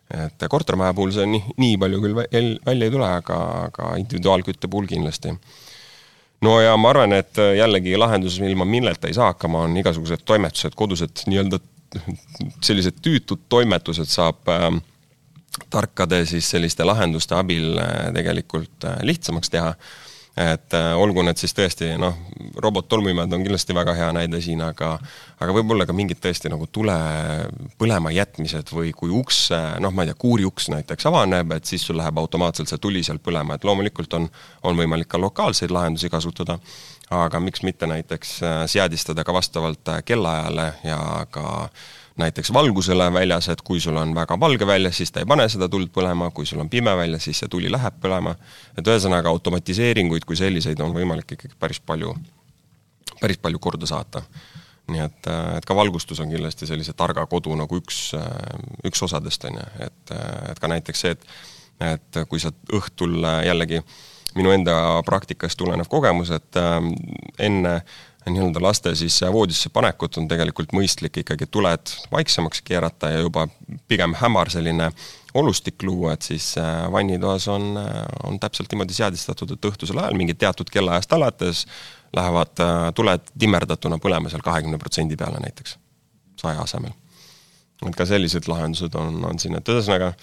et 0.09 0.45
kortermaja 0.49 0.93
puhul 0.97 1.11
see 1.13 1.25
nii, 1.29 1.55
nii 1.61 1.75
palju 1.81 1.99
küll 2.01 2.15
välja 2.17 2.85
ei 2.87 2.93
tule, 2.93 3.09
aga, 3.09 3.39
aga 3.67 3.91
individuaalkütte 4.01 4.69
puhul 4.71 4.87
kindlasti 4.89 5.35
no 6.45 6.55
ja 6.63 6.77
ma 6.77 6.93
arvan, 6.93 7.13
et 7.17 7.37
äh, 7.41 7.55
jällegi 7.59 7.97
lahendus, 7.99 8.39
ilma 8.41 8.65
milleta 8.65 9.09
ei 9.09 9.17
saa 9.17 9.33
hakkama, 9.33 9.65
on 9.67 9.77
igasugused 9.77 10.23
toimetused, 10.25 10.77
kodused 10.79 11.25
nii-öelda 11.29 11.59
sellised 12.63 12.99
tüütud 13.05 13.47
toimetused 13.49 14.09
saab 14.09 14.49
äh, 14.53 14.69
tarkade 15.69 16.23
siis 16.29 16.49
selliste 16.53 16.85
lahenduste 16.87 17.35
abil 17.37 17.77
äh, 17.81 18.09
tegelikult 18.15 18.85
äh, 18.87 19.01
lihtsamaks 19.05 19.51
teha. 19.53 19.73
Et 20.37 20.73
äh, 20.77 20.91
olgu 20.97 21.23
need 21.25 21.39
siis 21.41 21.53
tõesti 21.55 21.89
noh, 21.99 22.15
robottolmuimejad 22.61 23.33
on 23.35 23.43
kindlasti 23.43 23.75
väga 23.75 23.95
hea 23.97 24.09
näide 24.15 24.41
siin, 24.43 24.61
aga 24.63 24.93
aga 25.39 25.55
võib-olla 25.55 25.87
ka 25.87 25.95
mingid 25.95 26.21
tõesti 26.23 26.51
nagu 26.51 26.67
tule 26.71 26.95
põlema 27.79 28.11
jätmised 28.13 28.71
või 28.75 28.93
kui 28.95 29.11
uks, 29.15 29.49
noh, 29.83 29.93
ma 29.95 30.05
ei 30.05 30.11
tea, 30.11 30.19
kuuriuks 30.19 30.69
näiteks 30.73 31.09
avaneb, 31.09 31.53
et 31.55 31.69
siis 31.69 31.85
sul 31.85 31.99
läheb 31.99 32.19
automaatselt 32.21 32.71
see 32.71 32.81
tuli 32.81 33.03
seal 33.03 33.21
põlema, 33.23 33.55
et 33.55 33.67
loomulikult 33.67 34.13
on, 34.19 34.29
on 34.63 34.79
võimalik 34.79 35.11
ka 35.11 35.21
lokaalseid 35.21 35.73
lahendusi 35.75 36.11
kasutada, 36.11 36.59
aga 37.09 37.39
miks 37.43 37.63
mitte 37.65 37.89
näiteks 37.89 38.35
äh, 38.43 38.59
seadistada 38.69 39.25
ka 39.25 39.33
vastavalt 39.33 39.95
äh, 39.95 40.03
kellaajale 40.05 40.73
ja 40.85 40.99
ka 41.31 41.47
äh, 41.63 41.87
näiteks 42.19 42.53
valgusele 42.53 43.07
väljas, 43.13 43.49
et 43.49 43.61
kui 43.65 43.79
sul 43.79 43.97
on 43.97 44.13
väga 44.15 44.37
valge 44.39 44.67
väljas, 44.67 44.97
siis 44.97 45.11
ta 45.11 45.23
ei 45.23 45.27
pane 45.29 45.47
seda 45.49 45.69
tuld 45.71 45.91
põlema, 45.95 46.29
kui 46.35 46.45
sul 46.45 46.61
on 46.63 46.69
pime 46.69 46.95
väljas, 46.97 47.27
siis 47.27 47.39
see 47.43 47.51
tuli 47.51 47.71
läheb 47.71 47.99
põlema. 48.03 48.35
et 48.77 48.87
ühesõnaga 48.87 49.31
automatiseeringuid 49.31 50.25
kui 50.27 50.39
selliseid 50.39 50.79
on 50.85 50.93
võimalik 50.95 51.35
ikkagi 51.35 51.55
päris 51.59 51.79
palju, 51.79 52.15
päris 53.21 53.37
palju 53.37 53.59
korda 53.59 53.89
saata. 53.89 54.23
nii 54.89 55.01
et, 55.05 55.27
et 55.57 55.65
ka 55.65 55.75
valgustus 55.75 56.19
on 56.19 56.31
kindlasti 56.31 56.67
sellise 56.67 56.93
targa 56.97 57.25
kodu 57.29 57.55
nagu 57.55 57.77
üks, 57.77 58.11
üks 58.85 59.03
osadest, 59.05 59.45
on 59.45 59.59
ju, 59.61 59.65
et, 59.85 60.13
et 60.51 60.59
ka 60.59 60.67
näiteks 60.67 61.05
see, 61.05 61.17
et 61.17 61.27
et 61.79 62.17
kui 62.27 62.41
sa 62.43 62.49
õhtul 62.75 63.21
jällegi 63.45 63.79
minu 64.35 64.51
enda 64.51 64.73
praktikast 65.07 65.57
tulenev 65.57 65.87
kogemus, 65.89 66.31
et 66.35 66.59
äh, 66.59 66.79
enne 67.39 67.75
äh, 67.75 67.93
nii-öelda 68.27 68.61
laste 68.61 68.95
siis 68.95 69.21
voodisse 69.31 69.69
panekut 69.73 70.17
on 70.17 70.27
tegelikult 70.27 70.73
mõistlik 70.75 71.21
ikkagi 71.21 71.47
tuled 71.51 71.93
vaiksemaks 72.11 72.61
keerata 72.67 73.13
ja 73.13 73.23
juba 73.23 73.47
pigem 73.87 74.13
hämar 74.19 74.51
selline 74.51 74.91
olustik 75.33 75.83
luua, 75.83 76.13
et 76.13 76.25
siis 76.25 76.57
äh, 76.57 76.91
vannitoas 76.91 77.47
on, 77.47 77.77
äh, 77.77 78.03
on 78.23 78.39
täpselt 78.39 78.71
niimoodi 78.71 78.93
seadistatud, 78.97 79.53
et 79.53 79.69
õhtusel 79.69 80.01
ajal 80.01 80.17
mingi 80.17 80.33
teatud 80.33 80.69
kellaajast 80.73 81.13
alates 81.13 81.65
lähevad 82.15 82.63
äh, 82.65 82.75
tuled 82.97 83.31
timmerdatuna 83.37 83.99
põlema 84.01 84.31
seal 84.31 84.43
kahekümne 84.45 84.81
protsendi 84.81 85.17
peale 85.17 85.41
näiteks, 85.43 85.77
saja 86.41 86.65
asemel. 86.65 86.95
et 87.85 87.95
ka 87.95 88.05
sellised 88.05 88.49
lahendused 88.49 88.95
on, 88.99 89.23
on 89.25 89.39
siin, 89.39 89.55
et 89.55 89.69
ühesõnaga 89.69 90.13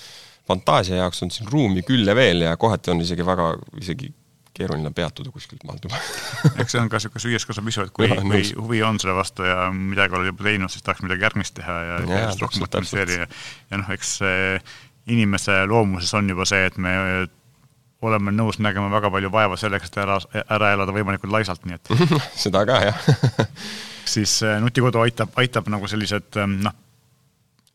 fantaasia 0.47 1.01
jaoks 1.03 1.23
on 1.23 1.31
siin 1.31 1.49
ruumi 1.51 1.83
küll 1.87 2.07
ja 2.07 2.15
veel 2.15 2.45
ja 2.47 2.57
kohati 2.57 2.91
on 2.91 3.01
isegi 3.01 3.27
väga, 3.27 3.53
isegi 3.81 4.11
keeruline 4.57 4.91
peatuda 4.97 5.31
kuskilt 5.35 5.65
maalt 5.69 5.85
juba. 5.87 6.01
Eks 6.63 6.75
see 6.75 6.81
on 6.81 6.91
ka 6.93 7.01
niisugune 7.01 7.25
süües 7.27 7.47
kasvab 7.49 7.71
isu, 7.73 7.87
et 7.87 7.95
kui, 7.97 8.09
kui 8.09 8.43
huvi 8.57 8.83
on 8.87 9.01
selle 9.03 9.17
vastu 9.19 9.47
ja 9.47 9.69
midagi 9.75 10.17
oled 10.17 10.33
juba 10.33 10.49
teinud, 10.49 10.73
siis 10.73 10.85
tahaks 10.87 11.05
midagi 11.05 11.27
järgmist 11.27 11.57
teha 11.59 11.79
ja 11.91 11.99
järjest 12.03 12.45
rohkem 12.45 12.67
optimiseeri 12.67 13.19
ja 13.21 13.27
ja 13.27 13.81
noh, 13.83 13.91
eks 13.95 14.19
inimese 15.13 15.59
loomuses 15.71 16.15
on 16.19 16.31
juba 16.33 16.47
see, 16.49 16.65
et 16.67 16.79
me 16.83 16.95
oleme 18.07 18.33
nõus 18.35 18.59
nägema 18.63 18.91
väga 18.93 19.11
palju 19.13 19.31
vaeva 19.33 19.57
selleks, 19.61 19.91
et 19.91 20.01
ära, 20.03 20.19
ära 20.45 20.73
elada 20.77 20.95
võimalikult 20.95 21.33
laisalt, 21.33 21.65
nii 21.67 21.79
et 21.79 21.93
seda 22.47 22.65
ka, 22.69 22.81
jah. 22.91 23.07
Siis 24.17 24.39
nutikodu 24.63 25.01
aitab, 25.03 25.33
aitab 25.41 25.67
nagu 25.73 25.89
sellised 25.91 26.39
noh, 26.63 26.75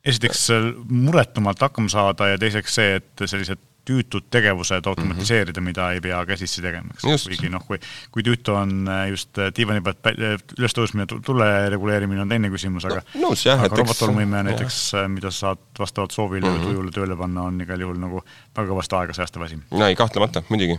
esiteks 0.07 0.47
muretumalt 0.87 1.59
hakkama 1.61 1.91
saada 1.91 2.31
ja 2.31 2.39
teiseks 2.39 2.77
see, 2.79 2.93
et 3.01 3.25
sellised 3.25 3.59
tüütud 3.85 4.27
tegevused 4.29 4.85
automatiseerida 4.85 5.61
mm, 5.61 5.63
-hmm. 5.63 5.69
mida 5.69 5.91
ei 5.91 6.01
pea 6.01 6.25
käsitsi 6.25 6.61
tegema, 6.61 6.93
eks. 6.93 7.25
kuigi 7.27 7.49
noh, 7.49 7.63
kui, 7.65 7.79
kui 8.11 8.23
tüütu 8.23 8.53
on 8.53 8.87
äh, 8.87 9.09
just 9.09 9.37
äh, 9.37 9.49
diivani 9.57 9.81
pealt 9.81 10.05
äh, 10.11 10.37
üles 10.59 10.75
tõusmine, 10.77 11.07
tule 11.25 11.47
reguleerimine 11.73 12.21
on 12.21 12.29
teine 12.29 12.51
küsimus, 12.53 12.85
aga 12.85 13.01
no, 13.01 13.29
nõus, 13.29 13.45
jah, 13.45 13.63
aga 13.65 13.81
robottolmuime 13.81 14.43
näiteks, 14.51 14.81
mida 15.09 15.31
sa 15.31 15.47
saad 15.47 15.63
vastavalt 15.79 16.13
soovile 16.13 16.45
mm 16.45 16.53
-hmm. 16.53 16.67
või 16.67 16.75
tujule 16.75 16.91
tööle 16.91 17.17
panna, 17.17 17.47
on 17.49 17.61
igal 17.61 17.87
juhul 17.87 17.97
nagu 17.97 18.21
väga 18.57 18.67
kõvasti 18.73 18.99
aega 18.99 19.17
säästev 19.17 19.47
asi. 19.47 19.59
no 19.71 19.87
ei, 19.87 19.95
kahtlemata, 19.95 20.43
muidugi 20.49 20.77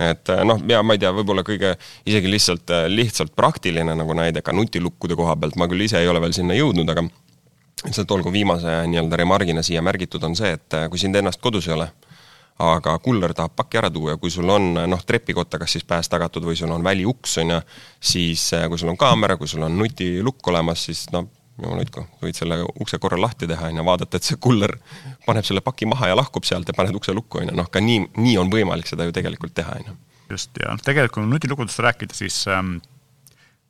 et 0.00 0.28
noh, 0.44 0.60
ja 0.68 0.82
ma 0.82 0.96
ei 0.96 0.98
tea, 0.98 1.12
võib-olla 1.12 1.42
kõige 1.46 1.76
isegi 2.06 2.30
lihtsalt, 2.30 2.70
lihtsalt 2.88 3.34
praktiline 3.36 3.94
nagu 3.94 4.14
näide 4.16 4.42
ka 4.42 4.52
nutilukkude 4.52 5.14
koha 5.14 5.36
pealt, 5.36 5.56
ma 5.56 5.68
küll 5.68 5.86
ise 5.86 6.00
ei 6.00 6.08
ole 6.08 6.20
veel 6.20 6.32
sinna 6.32 6.54
jõudnud, 6.54 6.88
aga 6.90 7.04
lihtsalt 7.84 8.10
olgu 8.10 8.32
viimase 8.32 8.86
nii-öelda 8.86 9.16
remargina 9.16 9.62
siia 9.62 9.82
märgitud, 9.82 10.22
on 10.24 10.36
see, 10.36 10.52
et 10.56 10.80
kui 10.90 10.98
sind 10.98 11.16
ennast 11.16 11.40
kodus 11.40 11.68
ei 11.68 11.74
ole 11.74 11.92
aga 12.60 12.98
kuller 13.02 13.34
tahab 13.36 13.54
paki 13.56 13.80
ära 13.80 13.90
tuua 13.92 14.14
ja 14.14 14.20
kui 14.20 14.30
sul 14.32 14.48
on 14.52 14.72
noh, 14.74 15.02
trepikotta 15.06 15.58
kas 15.60 15.76
siis 15.76 15.86
pääs 15.88 16.10
tagatud 16.12 16.44
või 16.44 16.58
sul 16.58 16.72
on 16.74 16.84
väliuks, 16.84 17.38
on 17.42 17.54
ju, 17.54 17.60
siis 18.12 18.44
eh, 18.56 18.66
kui 18.68 18.80
sul 18.80 18.92
on 18.92 18.98
kaamera, 19.00 19.38
kui 19.40 19.48
sul 19.48 19.64
on 19.66 19.78
nutilukk 19.78 20.52
olemas, 20.52 20.84
siis 20.90 21.06
noh, 21.14 21.28
jumal 21.60 21.80
hoidku, 21.80 22.04
võid 22.22 22.36
selle 22.36 22.60
ukse 22.80 23.00
korra 23.00 23.18
lahti 23.20 23.48
teha, 23.50 23.70
on 23.70 23.80
ju, 23.80 23.86
vaadata, 23.86 24.20
et 24.20 24.28
see 24.28 24.38
kuller 24.40 24.76
paneb 25.26 25.46
selle 25.46 25.64
paki 25.64 25.88
maha 25.90 26.12
ja 26.12 26.18
lahkub 26.18 26.46
sealt 26.48 26.68
ja 26.68 26.76
paned 26.76 26.96
ukse 26.96 27.14
lukku, 27.16 27.42
on 27.42 27.50
ju, 27.50 27.56
noh, 27.56 27.68
ka 27.72 27.82
nii, 27.84 28.06
nii 28.20 28.38
on 28.40 28.52
võimalik 28.52 28.88
seda 28.90 29.08
ju 29.08 29.16
tegelikult 29.16 29.56
teha, 29.56 29.76
on 29.80 29.92
ju. 29.92 29.98
just, 30.36 30.52
ja 30.60 30.72
noh, 30.72 30.84
tegelikult 30.84 31.20
kui 31.20 31.32
nutilukudest 31.34 31.84
rääkida, 31.84 32.16
siis 32.16 32.42
ähm, 32.50 32.78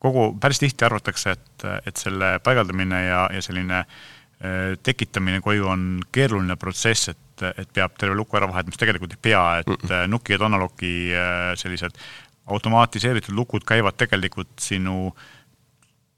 kogu, 0.02 0.30
päris 0.40 0.62
tihti 0.62 0.86
arvatakse, 0.86 1.36
et, 1.38 1.68
et 1.86 2.00
selle 2.00 2.38
paigaldamine 2.44 3.04
ja, 3.06 3.24
ja 3.34 3.42
selline 3.44 3.82
äh, 3.82 4.76
tekitamine 4.82 5.42
koju 5.44 5.70
on 5.70 5.88
keeruline 6.14 6.56
protsess, 6.60 7.14
et 7.14 7.20
et, 7.42 7.58
et 7.62 7.72
peab 7.74 7.96
terve 7.98 8.16
luku 8.18 8.36
ära 8.38 8.48
vahetama, 8.50 8.74
siis 8.74 8.82
tegelikult 8.84 9.16
ei 9.16 9.22
pea, 9.22 9.44
et 9.62 9.66
mm 9.70 9.78
-mm. 9.82 10.10
nuki 10.12 10.32
ja 10.32 10.38
Donalogi 10.38 10.94
äh, 11.14 11.52
sellised 11.56 11.98
automatiseeritud 12.46 13.34
lukud 13.34 13.64
käivad 13.66 13.96
tegelikult 13.96 14.58
sinu 14.58 15.14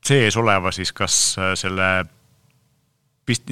sees 0.04 0.36
oleva 0.36 0.72
siis 0.72 0.92
kas 0.92 1.36
äh, 1.38 1.54
selle 1.54 2.04
pist-, 3.26 3.50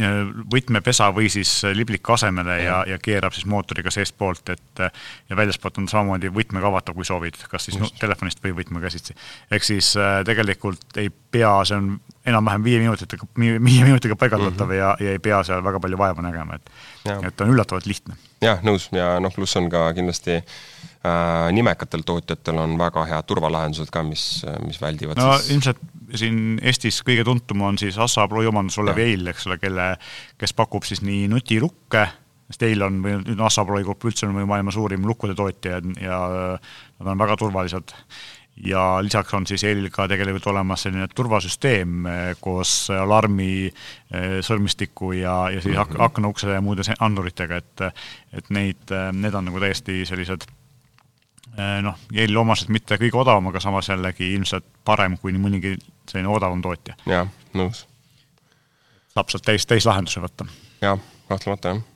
võtmepesa 0.53 1.11
või 1.15 1.31
siis 1.33 1.53
libliku 1.75 2.15
asemele 2.17 2.57
ja, 2.63 2.81
ja 2.89 2.99
keerab 3.03 3.35
siis 3.37 3.47
mootoriga 3.51 3.93
seestpoolt, 3.95 4.53
et 4.55 4.83
ja 4.83 5.39
väljaspoolt 5.39 5.79
on 5.83 5.89
samamoodi 5.91 6.33
võtmega 6.35 6.71
avatav, 6.71 6.97
kui 6.99 7.07
soovid, 7.09 7.39
kas 7.51 7.69
siis 7.69 7.79
Just. 7.79 7.99
telefonist 8.01 8.43
või 8.45 8.55
võtme 8.61 8.83
käsitsi. 8.83 9.15
ehk 9.51 9.67
siis 9.67 9.93
tegelikult 10.27 11.01
ei 11.01 11.11
pea, 11.11 11.53
see 11.65 11.79
on 11.79 11.93
enam-vähem 12.27 12.65
viie 12.65 12.83
minutitega, 12.83 13.29
viie 13.39 13.85
minutiga 13.85 14.17
paigaldatav 14.17 14.67
mm 14.67 14.73
-hmm. 14.73 14.79
ja, 14.79 14.97
ja 15.01 15.17
ei 15.17 15.23
pea 15.23 15.43
seal 15.45 15.65
väga 15.65 15.81
palju 15.81 15.99
vaeva 15.99 16.23
nägema, 16.23 16.55
et 16.55 16.71
et 17.27 17.41
on 17.41 17.55
üllatavalt 17.55 17.87
lihtne. 17.87 18.17
jah, 18.41 18.63
nõus 18.63 18.89
ja 18.93 19.19
noh, 19.21 19.35
pluss 19.35 19.57
on 19.57 19.71
ka 19.71 19.93
kindlasti 19.95 20.41
äh, 20.41 20.45
nimekatel 21.57 22.03
tootjatel 22.05 22.59
on 22.61 22.75
väga 22.77 23.07
head 23.09 23.25
turvalahendused 23.25 23.89
ka, 23.93 24.03
mis, 24.05 24.45
mis 24.67 24.77
väldivad 24.83 25.17
no 25.17 25.31
siis... 25.39 25.55
ilmselt 25.55 25.79
siin 26.21 26.59
Eestis 26.63 27.01
kõige 27.07 27.25
tuntum 27.25 27.63
on 27.65 27.79
siis 27.81 27.99
Assa 28.01 28.27
Abloy 28.27 28.49
omandus 28.51 28.79
olev 28.83 28.99
Eil, 29.01 29.25
eks 29.31 29.47
ole, 29.49 29.57
kelle, 29.63 29.93
kes 30.41 30.53
pakub 30.59 30.85
siis 30.85 31.01
nii 31.07 31.29
nutilukke, 31.33 32.05
sest 32.51 32.67
Eil 32.69 32.85
on 32.85 33.01
või 33.05 33.17
nüüd 33.23 33.41
Assa 33.47 33.65
Abloy 33.65 33.87
grupp 33.87 34.05
üldse 34.11 34.29
on 34.29 34.37
maailma 34.43 34.75
suurim 34.75 35.07
lukkude 35.09 35.39
tootja 35.39 35.81
ja, 36.03 36.21
nad 37.01 37.15
on 37.15 37.25
väga 37.25 37.39
turvalised 37.41 37.97
ja 38.65 38.99
lisaks 39.03 39.35
on 39.35 39.47
siis 39.47 39.65
EL-il 39.65 39.91
ka 39.93 40.07
tegelikult 40.11 40.47
olemas 40.53 40.85
selline 40.85 41.09
turvasüsteem 41.15 42.07
eh, 42.07 42.23
koos 42.41 42.91
alarmi 42.93 43.53
eh, 43.67 44.39
sõrmistiku 44.45 45.15
ja, 45.17 45.37
ja 45.55 45.63
siis 45.63 45.77
mhm. 45.77 46.01
aknaukse 46.11 46.51
ja 46.53 46.61
muude 46.65 46.85
anduritega, 46.99 47.61
et 47.61 47.87
et 48.37 48.51
neid, 48.51 48.83
eh, 48.93 49.11
need 49.17 49.35
on 49.35 49.49
nagu 49.49 49.63
täiesti 49.63 50.03
sellised 50.09 50.45
noh, 51.59 52.01
EL-i 52.15 52.37
omased 52.41 52.71
mitte 52.73 52.99
kõige 53.01 53.19
odavam, 53.21 53.51
aga 53.51 53.63
samas 53.63 53.89
jällegi 53.91 54.33
ilmselt 54.37 54.67
parem 54.87 55.17
kui 55.21 55.35
nii 55.35 55.43
mõnigi 55.43 55.77
selline 56.09 56.31
odavam 56.33 56.63
tootja. 56.63 56.97
jah, 57.11 57.31
nõus. 57.59 57.87
saab 59.15 59.33
sealt 59.33 59.47
täis, 59.47 59.67
täislahenduse 59.67 60.23
võtta. 60.23 60.47
jah, 60.83 61.01
kahtlemata 61.29 61.75
jah 61.75 61.87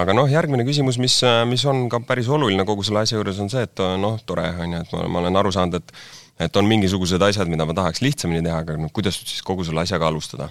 aga 0.00 0.14
noh, 0.16 0.28
järgmine 0.30 0.64
küsimus, 0.64 0.98
mis, 1.00 1.18
mis 1.48 1.64
on 1.68 1.84
ka 1.92 2.00
päris 2.06 2.28
oluline 2.32 2.64
kogu 2.68 2.84
selle 2.86 3.02
asja 3.04 3.18
juures, 3.18 3.38
on 3.42 3.50
see, 3.52 3.64
et 3.66 3.82
noh, 4.00 4.18
tore 4.26 4.46
on 4.64 4.76
ju, 4.76 4.82
et 4.86 4.94
ma, 4.96 5.06
ma 5.12 5.22
olen 5.24 5.40
aru 5.42 5.54
saanud, 5.54 5.80
et 5.80 5.96
et 6.42 6.56
on 6.58 6.66
mingisugused 6.66 7.22
asjad, 7.22 7.50
mida 7.50 7.66
ma 7.68 7.74
tahaks 7.76 8.00
lihtsamini 8.02 8.40
teha, 8.42 8.62
aga 8.64 8.74
noh, 8.80 8.90
kuidas 8.94 9.18
siis 9.20 9.44
kogu 9.46 9.66
selle 9.68 9.84
asjaga 9.84 10.08
alustada. 10.08 10.48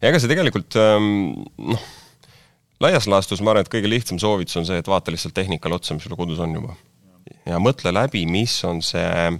ja 0.00 0.08
ega 0.08 0.20
see 0.22 0.30
tegelikult 0.30 0.76
ähm, 0.80 1.34
noh, 1.58 1.82
laias 2.84 3.08
laastus 3.10 3.42
ma 3.42 3.52
arvan, 3.52 3.66
et 3.66 3.72
kõige 3.72 3.90
lihtsam 3.90 4.20
soovitus 4.22 4.56
on 4.60 4.68
see, 4.68 4.78
et 4.80 4.88
vaata 4.88 5.12
lihtsalt 5.12 5.34
tehnikale 5.36 5.76
otsa, 5.78 5.96
mis 5.96 6.06
sul 6.06 6.16
kodus 6.16 6.40
on 6.44 6.54
juba. 6.54 6.78
Ja 7.46 7.60
mõtle 7.62 7.92
läbi, 7.94 8.24
mis 8.30 8.56
on 8.68 8.82
see, 8.84 9.30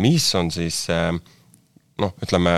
mis 0.00 0.28
on 0.38 0.50
siis 0.54 0.86
noh, 0.90 2.14
ütleme 2.24 2.56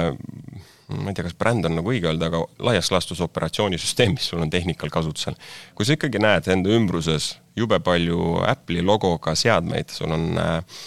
ma 0.89 1.11
ei 1.11 1.17
tea, 1.17 1.25
kas 1.27 1.37
bränd 1.39 1.65
on 1.69 1.79
nagu 1.79 1.93
õige 1.93 2.11
öelda, 2.11 2.29
aga 2.29 2.43
laias 2.67 2.91
laastus 2.93 3.23
operatsioonisüsteem, 3.25 4.15
mis 4.19 4.29
sul 4.31 4.43
on 4.45 4.53
tehnikal 4.53 4.93
kasutusel. 4.93 5.37
kui 5.75 5.87
sa 5.87 5.97
ikkagi 5.97 6.21
näed 6.21 6.49
enda 6.53 6.75
ümbruses 6.77 7.35
jube 7.57 7.79
palju 7.85 8.43
Apple'i 8.45 8.85
logoga 8.85 9.35
seadmeid, 9.39 9.95
sul 9.95 10.13
on 10.15 10.27
äh, 10.41 10.83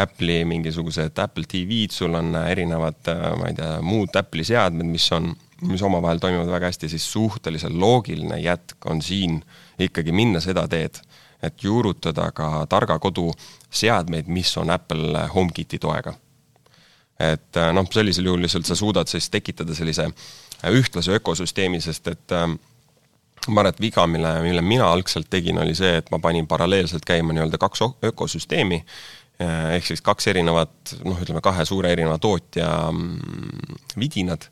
Apple'i 0.00 0.44
mingisugused 0.48 1.18
Apple 1.22 1.44
TV-d, 1.44 1.92
sul 1.92 2.16
on 2.16 2.34
äh, 2.34 2.50
erinevad, 2.54 3.00
ma 3.40 3.50
ei 3.50 3.58
tea, 3.58 3.74
muud 3.84 4.16
Apple'i 4.16 4.46
seadmed, 4.46 4.88
mis 4.88 5.08
on, 5.16 5.34
mis 5.62 5.82
omavahel 5.82 6.18
toimivad 6.18 6.50
väga 6.50 6.70
hästi, 6.70 6.88
siis 6.88 7.12
suhteliselt 7.12 7.74
loogiline 7.74 8.38
jätk 8.40 8.86
on 8.86 9.02
siin 9.02 9.40
ikkagi 9.78 10.12
minna 10.12 10.40
seda 10.40 10.66
teed, 10.68 11.00
et 11.42 11.64
juurutada 11.64 12.30
ka 12.36 12.66
targa 12.68 12.98
kodu 12.98 13.30
seadmeid, 13.70 14.28
mis 14.28 14.52
on 14.56 14.70
Apple 14.70 15.28
HomeKiti 15.34 15.78
toega. 15.78 16.14
Et 17.20 17.56
äh, 17.56 17.72
noh, 17.72 17.86
sellisel 17.92 18.28
juhul 18.28 18.42
lihtsalt 18.44 18.68
sa 18.68 18.76
suudad 18.76 19.08
siis 19.08 19.30
tekitada 19.32 19.74
sellise 19.74 20.10
äh, 20.10 20.72
ühtlase 20.72 21.16
ökosüsteemi, 21.16 21.80
sest 21.80 22.10
et 22.12 22.34
äh, 22.36 22.48
ma 23.48 23.62
arvan, 23.62 23.72
et 23.72 23.80
viga, 23.80 24.04
mille, 24.10 24.34
mille 24.44 24.64
mina 24.64 24.90
algselt 24.92 25.30
tegin, 25.32 25.58
oli 25.62 25.74
see, 25.78 25.94
et 26.02 26.10
ma 26.12 26.20
panin 26.20 26.48
paralleelselt 26.50 27.06
käima 27.08 27.32
nii-öelda 27.32 27.60
kaks 27.62 27.84
ökosüsteemi, 28.10 28.82
ehk 29.76 29.84
siis 29.84 30.00
kaks 30.00 30.30
erinevat, 30.32 30.94
noh, 31.04 31.18
ütleme 31.20 31.42
kahe 31.44 31.64
suure 31.68 31.90
erineva 31.92 32.16
tootja 32.18 32.70
mm, 32.88 33.76
vidinad 34.00 34.48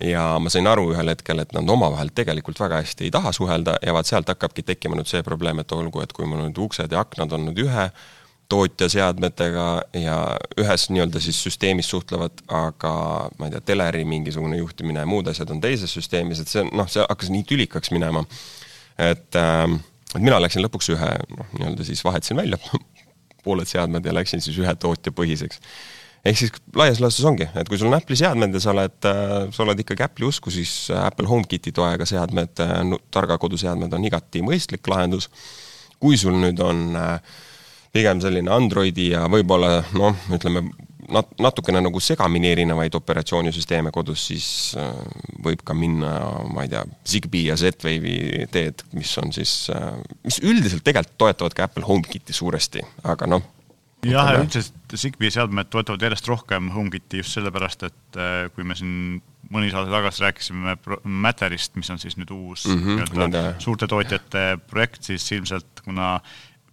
ja 0.00 0.22
ma 0.38 0.50
sain 0.52 0.66
aru 0.70 0.92
ühel 0.92 1.10
hetkel, 1.12 1.42
et 1.42 1.52
nad 1.56 1.68
omavahel 1.70 2.12
tegelikult 2.14 2.60
väga 2.60 2.82
hästi 2.82 3.08
ei 3.08 3.14
taha 3.14 3.32
suhelda 3.34 3.78
ja 3.82 3.94
vaat 3.96 4.10
sealt 4.10 4.30
hakkabki 4.30 4.62
tekkima 4.62 4.98
nüüd 4.98 5.10
see 5.10 5.24
probleem, 5.26 5.58
et 5.62 5.74
olgu, 5.74 6.02
et 6.04 6.14
kui 6.14 6.28
mul 6.28 6.44
nüüd 6.46 6.62
uksed 6.68 6.94
ja 6.94 7.02
aknad 7.02 7.34
on 7.34 7.48
nüüd 7.48 7.64
ühe 7.66 7.88
tootja 8.48 8.88
seadmetega 8.88 9.66
ja 10.00 10.16
ühes 10.56 10.86
nii-öelda 10.88 11.20
siis 11.20 11.36
süsteemis 11.44 11.90
suhtlevad, 11.92 12.40
aga 12.48 12.92
ma 13.36 13.48
ei 13.48 13.52
tea, 13.52 13.64
teleri 13.74 14.06
mingisugune 14.08 14.56
juhtimine 14.62 15.04
ja 15.04 15.10
muud 15.10 15.28
asjad 15.28 15.50
on 15.52 15.60
teises 15.60 15.92
süsteemis, 15.92 16.40
et 16.40 16.48
see 16.48 16.64
noh, 16.70 16.88
see 16.88 17.04
hakkas 17.04 17.32
nii 17.34 17.44
tülikaks 17.50 17.92
minema, 17.92 18.24
et 18.96 19.36
äh, 19.36 19.66
et 20.14 20.24
mina 20.24 20.38
läksin 20.40 20.64
lõpuks 20.64 20.88
ühe, 20.94 21.10
noh, 21.36 21.50
nii-öelda 21.58 21.84
siis 21.84 22.00
vahetasin 22.04 22.38
välja 22.38 22.58
pooled 23.44 23.68
seadmed 23.68 24.06
ja 24.06 24.14
läksin 24.16 24.42
siis 24.44 24.56
ühe 24.60 24.74
tootja 24.80 25.12
põhiseks. 25.14 25.60
Ehk 26.26 26.38
siis 26.40 26.54
laias 26.76 27.00
laastus 27.02 27.26
ongi, 27.28 27.48
et 27.58 27.68
kui 27.68 27.78
sul 27.78 27.90
on 27.90 27.98
Apple'i 27.98 28.18
seadmed 28.18 28.54
ja 28.54 28.62
sa 28.62 28.72
oled, 28.74 28.98
äh, 29.08 29.36
sa 29.54 29.64
oled 29.64 29.84
ikkagi 29.84 30.04
Apple'i 30.06 30.28
usku, 30.28 30.52
siis 30.54 30.72
äh, 30.92 31.04
Apple 31.06 31.28
HomeKiti 31.30 31.72
toega 31.76 32.06
seadmed, 32.08 32.58
äh, 32.64 32.80
targa 33.14 33.38
koduseadmed 33.40 33.94
on 33.94 34.08
igati 34.08 34.42
mõistlik 34.44 34.86
lahendus. 34.90 35.30
kui 35.98 36.14
sul 36.14 36.36
nüüd 36.38 36.60
on 36.62 36.92
pigem 37.90 38.20
selline 38.22 38.52
Androidi 38.54 39.08
ja 39.10 39.24
võib-olla 39.26 39.80
noh, 39.98 40.14
ütleme 40.30 40.60
nat-, 41.10 41.32
natukene 41.42 41.80
nagu 41.82 41.98
segamini 41.98 42.52
erinevaid 42.52 42.94
operatsioonisüsteeme 42.94 43.90
kodus, 43.90 44.28
siis 44.28 44.76
võib 45.42 45.64
ka 45.66 45.74
minna, 45.74 46.12
ma 46.54 46.62
ei 46.62 46.70
tea, 46.70 46.84
Zigbee 47.02 47.48
ja 47.50 47.58
Z-Wave'i 47.58 48.46
teed, 48.54 48.86
mis 48.94 49.10
on 49.18 49.34
siis, 49.34 49.72
mis 50.22 50.38
üldiselt 50.38 50.86
tegelikult 50.86 51.18
toetavad 51.18 51.58
ka 51.58 51.66
Apple 51.66 51.88
HomeKiti 51.88 52.36
suuresti, 52.36 52.86
aga 53.02 53.26
noh. 53.34 53.57
Jah, 54.06 54.32
ja 54.32 54.42
üldiselt 54.42 54.96
Zigbee 54.96 55.30
seadmed 55.34 55.70
toetavad 55.72 56.02
järjest 56.02 56.28
rohkem 56.30 56.70
HomeKiti 56.74 57.22
just 57.22 57.34
sellepärast, 57.36 57.82
et 57.88 58.18
äh, 58.20 58.48
kui 58.54 58.66
me 58.66 58.76
siin 58.78 59.22
mõni 59.52 59.72
saade 59.72 59.90
tagasi 59.92 60.24
rääkisime 60.26 60.76
Matterist, 61.04 61.76
mis 61.80 61.90
on 61.90 61.98
siis 62.02 62.18
nüüd 62.20 62.30
uus 62.34 62.66
mm 62.68 62.84
-hmm, 62.84 63.58
suurte 63.64 63.88
tootjate 63.88 64.44
projekt, 64.70 65.02
siis 65.02 65.32
ilmselt 65.32 65.82
kuna 65.84 66.18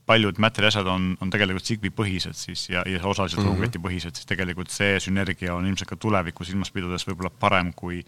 paljud 0.06 0.38
Matteri 0.38 0.68
asjad 0.68 0.88
on, 0.88 1.16
on 1.22 1.30
tegelikult 1.34 1.66
Zigbee 1.66 1.94
põhised 1.96 2.38
siis 2.38 2.70
ja, 2.70 2.84
ja 2.86 3.00
osaliselt 3.04 3.42
mm 3.42 3.50
-hmm. 3.50 3.56
Rogeti 3.56 3.80
põhised, 3.80 4.16
siis 4.16 4.26
tegelikult 4.26 4.70
see 4.70 5.00
sünergia 5.00 5.56
on 5.56 5.66
ilmselt 5.66 5.90
ka 5.90 5.96
tulevikku 5.96 6.44
silmas 6.44 6.72
pidades 6.72 7.08
võib-olla 7.08 7.32
parem 7.40 7.74
kui 7.74 8.06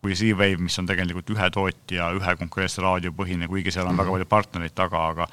kui 0.00 0.14
Z-Wave, 0.16 0.56
mis 0.56 0.78
on 0.78 0.86
tegelikult 0.88 1.30
ühe 1.30 1.50
tootja, 1.52 2.06
ühe 2.16 2.36
konkreetse 2.36 2.80
raadio 2.82 3.12
põhine, 3.12 3.48
kuigi 3.48 3.70
seal 3.70 3.86
on 3.86 3.92
mm 3.92 3.98
-hmm. 3.98 4.02
väga 4.02 4.10
palju 4.10 4.26
partnereid 4.26 4.74
taga, 4.74 5.08
aga 5.08 5.26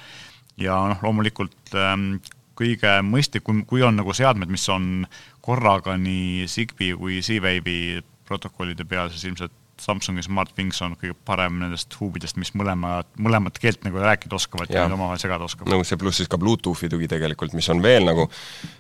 ja 0.58 0.88
noh, 0.92 1.04
loomulikult 1.04 1.76
ähm, 1.76 2.18
kõige 2.58 2.98
mõistlikum, 3.06 3.64
kui 3.70 3.84
on 3.86 4.00
nagu 4.00 4.14
seadmed, 4.18 4.50
mis 4.52 4.66
on 4.74 5.06
korraga 5.46 5.96
nii 6.02 6.48
Zigbee 6.50 6.98
kui 6.98 7.22
Z-Wave'i 7.22 8.02
protokollide 8.28 8.86
peal, 8.86 9.12
siis 9.14 9.30
ilmselt 9.30 9.54
Samsungi 9.82 10.24
SmartThings 10.26 10.80
on 10.86 10.96
kõige 10.98 11.14
parem 11.28 11.60
nendest 11.62 11.94
huubidest, 12.00 12.38
mis 12.42 12.50
mõlema, 12.58 13.02
mõlemat 13.22 13.60
keelt 13.62 13.84
nagu 13.86 14.00
rääkida 14.02 14.36
oskavad 14.38 14.72
ja, 14.74 14.84
ja 14.84 14.94
omavahel 14.94 15.20
segada 15.22 15.46
oskavad. 15.46 15.70
nõus, 15.72 15.92
ja 15.92 15.98
pluss 16.02 16.22
siis 16.22 16.30
ka 16.32 16.40
Bluetoothi 16.42 16.90
tugi 16.90 17.10
tegelikult, 17.12 17.54
mis 17.58 17.68
on 17.74 17.84
veel 17.84 18.08
nagu 18.08 18.26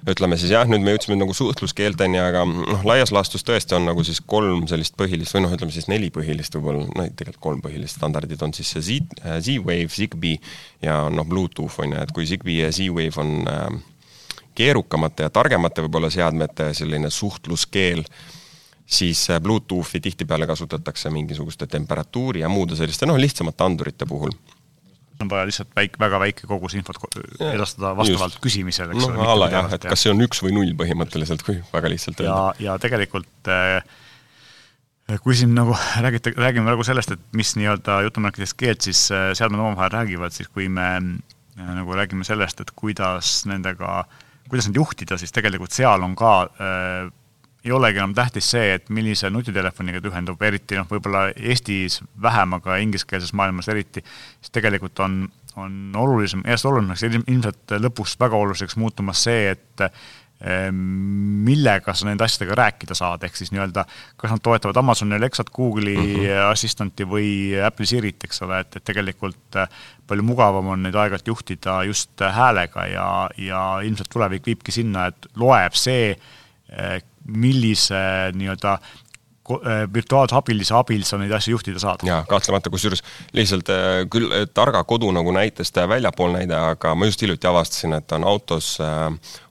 ütleme 0.09 0.39
siis 0.41 0.53
jah, 0.55 0.65
nüüd 0.69 0.85
me 0.85 0.95
jõudsime 0.95 1.19
nagu 1.19 1.35
suhtluskeelteni, 1.37 2.19
aga 2.21 2.45
noh, 2.47 2.85
laias 2.87 3.13
laastus 3.15 3.45
tõesti 3.47 3.77
on 3.77 3.85
nagu 3.89 4.05
siis 4.07 4.23
kolm 4.25 4.65
sellist 4.71 4.97
põhilist 4.99 5.37
või 5.37 5.45
noh, 5.45 5.53
ütleme 5.57 5.75
siis 5.75 5.89
neli 5.91 6.09
põhilist 6.13 6.57
võib-olla, 6.57 6.87
no 6.89 7.05
tegelikult 7.11 7.43
kolm 7.43 7.61
põhilist 7.65 7.99
standardit 7.99 8.41
on 8.45 8.55
siis 8.57 8.73
see 8.73 8.85
Z, 8.87 9.21
Z-Wave, 9.21 9.91
Zigbee 9.93 10.41
ja 10.85 11.03
noh, 11.13 11.27
Bluetooth 11.29 11.83
on 11.85 11.93
ju, 11.93 12.01
et 12.01 12.15
kui 12.15 12.25
Zigbee 12.29 12.63
ja 12.65 12.73
Z-Wave 12.73 13.21
on 13.21 13.37
äh, 13.53 13.69
keerukamate 14.57 15.27
ja 15.27 15.33
targemate 15.33 15.85
võib-olla 15.85 16.09
seadmete 16.13 16.71
selline 16.77 17.13
suhtluskeel 17.13 18.01
äh,, 18.01 18.25
siis 18.87 19.29
äh, 19.29 19.41
Bluetoothi 19.43 19.99
tihtipeale 19.99 20.47
kasutatakse 20.47 21.11
mingisuguste 21.11 21.67
temperatuuri 21.67 22.43
ja 22.45 22.49
muude 22.49 22.75
selliste 22.79 23.05
noh, 23.05 23.19
lihtsamate 23.19 23.63
andurite 23.63 24.07
puhul 24.07 24.31
on 25.21 25.29
vaja 25.29 25.45
lihtsalt 25.49 25.69
väik-, 25.75 25.97
väga 25.99 26.19
väike 26.21 26.47
kogus 26.47 26.75
infot 26.77 26.99
edastada 27.41 27.93
vastavalt 27.97 28.35
Just. 28.35 28.43
küsimisele, 28.43 28.93
eks 28.93 29.07
ole. 29.07 29.17
noh, 29.17 29.31
ala 29.33 29.49
jah, 29.51 29.71
et 29.73 29.87
kas 29.89 30.05
see 30.05 30.13
on 30.13 30.21
üks 30.25 30.43
või 30.45 30.53
null 30.55 30.75
põhimõtteliselt, 30.77 31.43
kui 31.45 31.57
väga 31.73 31.91
lihtsalt 31.93 32.21
ja, 32.25 32.37
ja 32.61 32.77
tegelikult 32.81 33.49
äh, 33.51 33.81
kui 35.23 35.35
siin 35.39 35.55
nagu 35.57 35.75
räägite, 36.05 36.35
räägime 36.37 36.69
praegu 36.69 36.85
sellest, 36.87 37.15
et 37.17 37.25
mis 37.37 37.55
nii-öelda 37.59 38.01
jutumärkides 38.07 38.53
keelt 38.59 38.85
siis 38.85 39.07
äh, 39.11 39.31
seadmed 39.37 39.63
omavahel 39.63 39.93
räägivad, 39.97 40.35
siis 40.35 40.51
kui 40.53 40.69
me 40.69 40.87
nagu 41.57 41.97
räägime 41.97 42.27
sellest, 42.27 42.61
et 42.61 42.71
kuidas 42.77 43.39
nendega, 43.49 44.03
kuidas 44.47 44.69
neid 44.69 44.77
juhtida, 44.77 45.17
siis 45.17 45.33
tegelikult 45.33 45.73
seal 45.73 46.05
on 46.05 46.13
ka 46.17 46.33
ei 47.65 47.71
olegi 47.71 47.99
enam 47.99 48.13
tähtis 48.15 48.51
see, 48.53 48.75
et 48.77 48.91
millise 48.93 49.29
nutitelefoniga 49.33 50.01
ta 50.01 50.11
ühendub, 50.11 50.43
eriti 50.45 50.77
noh, 50.77 50.87
võib-olla 50.89 51.27
Eestis 51.35 51.99
vähem, 52.21 52.55
aga 52.59 52.77
ingliskeelses 52.83 53.33
maailmas 53.37 53.69
eriti, 53.73 54.03
siis 54.41 54.53
tegelikult 54.55 55.01
on, 55.03 55.23
on 55.57 55.97
olulisem, 55.97 56.45
järjest 56.45 56.69
olulisemaks 56.69 57.07
ilmselt 57.17 57.75
lõpuks 57.87 58.15
väga 58.21 58.39
oluliseks 58.39 58.77
muutumas 58.79 59.25
see, 59.27 59.51
et 59.55 59.85
ehm, 59.87 60.79
millega 61.47 61.95
sa 61.97 62.07
nende 62.07 62.23
asjadega 62.27 62.59
rääkida 62.61 62.95
saad, 62.97 63.25
ehk 63.27 63.35
siis 63.39 63.51
nii-öelda 63.51 63.87
kas 64.21 64.31
nad 64.31 64.45
toetavad 64.45 64.79
Amazoni 64.83 65.17
Alexat, 65.17 65.51
Google'i 65.51 65.97
mm 65.97 66.15
-hmm. 66.15 66.47
Assistanti 66.53 67.09
või 67.09 67.29
Apple'i 67.65 67.89
Sirit, 67.89 68.23
eks 68.23 68.41
ole, 68.47 68.61
et, 68.63 68.79
et 68.79 68.83
tegelikult 68.93 69.59
äh, 69.59 69.69
palju 70.07 70.23
mugavam 70.23 70.75
on 70.75 70.83
neid 70.87 70.95
aeg-ajalt 70.95 71.27
juhtida 71.33 71.83
just 71.89 72.21
häälega 72.21 72.85
ja, 72.85 73.29
ja 73.37 73.69
ilmselt 73.83 74.13
tulevik 74.13 74.45
viibki 74.45 74.71
sinna, 74.71 75.07
et 75.07 75.31
loeb 75.35 75.73
see, 75.73 76.13
millise 77.25 78.31
nii-öelda 78.33 78.79
virtuaalse 79.93 80.35
abilise 80.35 80.75
abil 80.75 81.03
sa 81.07 81.17
neid 81.19 81.31
asju 81.31 81.55
juhtida 81.55 81.79
saad. 81.81 82.03
jaa, 82.07 82.23
kahtlemata, 82.29 82.71
kusjuures 82.73 83.03
lihtsalt 83.37 83.69
äh, 83.73 84.03
küll 84.11 84.31
äh, 84.31 84.45
targa 84.53 84.83
kodu 84.87 85.09
nagu 85.15 85.31
näitest 85.35 85.79
väljapool 85.89 86.33
näide, 86.35 86.55
aga 86.55 86.93
ma 86.95 87.07
just 87.07 87.21
hiljuti 87.23 87.47
avastasin, 87.47 87.97
et 87.97 88.11
on 88.17 88.25
autos, 88.27 88.77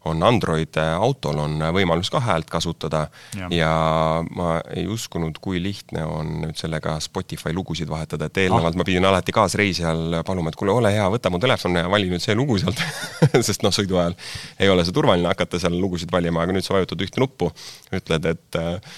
on 0.07 0.23
Android 0.23 0.77
autol 0.79 1.41
on 1.43 1.65
võimalus 1.75 2.11
ka 2.13 2.21
häält 2.23 2.51
kasutada 2.51 3.07
ja. 3.37 3.49
ja 3.51 3.73
ma 4.37 4.59
ei 4.75 4.87
uskunud, 4.91 5.41
kui 5.43 5.61
lihtne 5.63 6.05
on 6.07 6.33
nüüd 6.45 6.61
sellega 6.61 6.99
Spotify 7.03 7.55
lugusid 7.57 7.91
vahetada, 7.91 8.29
et 8.29 8.45
eelnevalt 8.45 8.77
ah. 8.77 8.81
ma 8.83 8.87
pidin 8.87 9.09
alati 9.09 9.35
kaasreisijal 9.35 10.21
paluma, 10.27 10.53
et 10.53 10.61
kuule, 10.61 10.75
ole 10.77 10.93
hea, 10.95 11.09
võta 11.13 11.33
mu 11.33 11.41
telefon 11.43 11.81
ja 11.81 11.89
vali 11.91 12.11
nüüd 12.13 12.23
see 12.23 12.37
lugu 12.39 12.61
sealt 12.63 12.81
sest 13.49 13.67
noh, 13.67 13.75
sõidu 13.75 14.01
ajal 14.03 14.17
ei 14.61 14.71
ole 14.73 14.85
see 14.87 14.95
turvaline 14.97 15.33
hakata 15.33 15.61
seal 15.63 15.77
lugusid 15.81 16.13
valima, 16.13 16.45
aga 16.45 16.55
nüüd 16.57 16.67
sa 16.67 16.77
vajutad 16.77 17.03
ühte 17.07 17.23
nuppu, 17.23 17.51
ütled, 17.97 18.33
et 18.35 18.61
äh, 18.61 18.97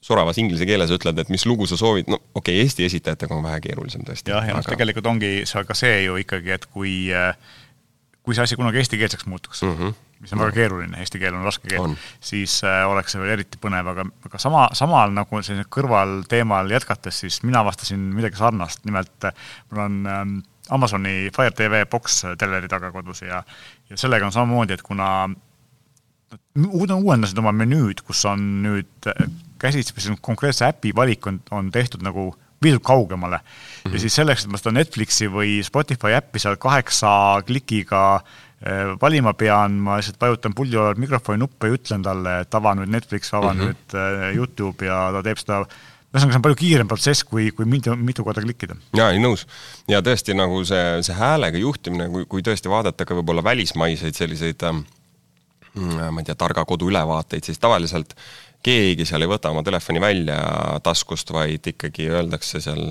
soravas 0.00 0.38
inglise 0.40 0.66
keeles 0.68 0.92
ütled, 0.94 1.18
et 1.20 1.30
mis 1.32 1.44
lugu 1.48 1.68
sa 1.68 1.78
soovid, 1.80 2.08
no 2.10 2.18
okei 2.34 2.56
okay,, 2.56 2.64
Eesti 2.64 2.86
esitajatega 2.88 3.36
on 3.36 3.44
vähe 3.44 3.60
keerulisem 3.64 4.04
tõesti. 4.06 4.32
jah, 4.32 4.46
ja 4.48 4.56
noh 4.56 4.64
aga..., 4.64 4.74
tegelikult 4.74 5.08
ongi 5.12 5.32
seal 5.48 5.66
ka 5.68 5.76
see 5.76 6.04
ju 6.06 6.16
ikkagi, 6.22 6.54
et 6.56 6.64
kui, 6.72 6.94
äh, 7.14 7.34
kui 8.24 8.36
see 8.36 8.46
asi 8.46 8.56
kunagi 8.60 8.80
eestikeelseks 8.80 9.28
muutuks 9.28 9.62
mm, 9.66 9.74
-hmm. 9.76 9.98
mis 10.24 10.32
on 10.32 10.42
väga 10.44 10.56
keeruline, 10.56 11.02
eesti 11.04 11.20
keel 11.20 11.36
on 11.36 11.44
raske 11.44 11.68
keel, 11.68 11.96
siis 12.20 12.62
äh, 12.64 12.84
oleks 12.88 13.12
see 13.12 13.20
veel 13.20 13.34
eriti 13.36 13.60
põnev, 13.60 13.90
aga, 13.92 14.06
aga 14.30 14.40
sama, 14.40 14.68
samal 14.72 15.12
nagu 15.16 15.42
sellisel 15.42 15.68
kõrvalteemal 15.76 16.72
jätkates, 16.72 17.20
siis 17.26 17.42
mina 17.42 17.60
avastasin 17.60 18.08
midagi 18.16 18.40
sarnast, 18.40 18.84
nimelt 18.88 19.28
äh, 19.28 19.36
mul 19.70 19.84
on 19.84 20.00
ähm, 20.06 20.40
Amazoni 20.70 21.28
Fire 21.36 21.52
TV 21.52 21.84
boks 21.90 22.22
teleri 22.38 22.68
taga 22.68 22.92
kodus 22.94 23.22
ja 23.26 23.42
ja 23.90 23.96
sellega 23.96 24.26
on 24.26 24.32
samamoodi, 24.32 24.78
et 24.78 24.82
kuna 24.86 25.28
uuendasid 26.56 27.38
oma 27.42 27.52
menüüd, 27.52 28.04
kus 28.06 28.24
on 28.24 28.44
nüüd 28.62 29.10
käsitsi 29.60 30.16
konkreetse 30.20 30.68
äpi 30.68 30.94
valik 30.96 31.26
on, 31.26 31.40
on 31.50 31.70
tehtud 31.70 32.02
nagu 32.06 32.30
viidud 32.62 32.82
kaugemale 32.84 33.36
mm. 33.36 33.42
-hmm. 33.42 33.84
ja 33.84 33.90
mhm. 33.90 33.98
siis 33.98 34.14
selleks, 34.14 34.44
et 34.44 34.50
ma 34.50 34.60
seda 34.60 34.74
Netflixi 34.76 35.28
või 35.32 35.60
Spotify 35.64 36.16
äppi 36.16 36.38
seal 36.38 36.56
kaheksa 36.60 37.42
klikiga 37.46 38.02
äh, 38.16 38.96
valima 39.00 39.34
pean, 39.34 39.78
ma 39.80 39.96
lihtsalt 40.00 40.20
vajutan 40.20 40.54
puldi 40.54 40.76
olevat 40.76 40.98
mikrofoni 40.98 41.40
nuppe 41.40 41.70
ja 41.70 41.78
ütlen 41.78 42.04
talle, 42.04 42.40
et 42.44 42.54
ava 42.54 42.74
nüüd 42.74 42.92
Netflix, 42.92 43.32
ava 43.34 43.54
mm 43.54 43.60
-hmm. 43.60 43.64
nüüd 43.64 43.96
äh, 43.96 44.36
Youtube 44.36 44.86
ja 44.86 45.08
ta 45.12 45.22
teeb 45.22 45.40
seda 45.40 45.64
ühesõnaga, 46.10 46.32
see 46.32 46.38
on 46.40 46.42
palju 46.42 46.58
kiirem 46.58 46.88
protsess, 46.90 47.24
kui, 47.24 47.50
kui 47.54 47.64
mitu, 47.64 47.94
mitu 47.96 48.24
korda 48.26 48.42
klikkida. 48.42 48.76
jaa, 48.96 49.10
ei 49.14 49.22
nõus. 49.22 49.46
ja 49.88 50.02
tõesti, 50.02 50.34
nagu 50.34 50.64
see, 50.64 51.02
see 51.06 51.14
häälega 51.14 51.58
juhtimine, 51.58 52.08
kui, 52.10 52.26
kui 52.26 52.42
tõesti 52.42 52.68
vaadata 52.68 53.06
ka 53.06 53.14
võib-olla 53.14 53.44
välismaiseid 53.44 54.14
selliseid 54.14 54.62
ähm, 54.66 54.84
ma 55.74 56.20
ei 56.20 56.26
tea, 56.26 56.34
targa 56.34 56.64
kodu 56.66 56.90
ülevaateid, 56.90 57.46
siis 57.46 57.58
tavaliselt 57.62 58.16
keegi 58.62 59.06
seal 59.08 59.24
ei 59.24 59.30
võta 59.30 59.50
oma 59.52 59.64
telefoni 59.66 60.00
välja 60.02 60.38
taskust, 60.84 61.32
vaid 61.32 61.66
ikkagi 61.72 62.08
öeldakse 62.12 62.60
seal, 62.62 62.82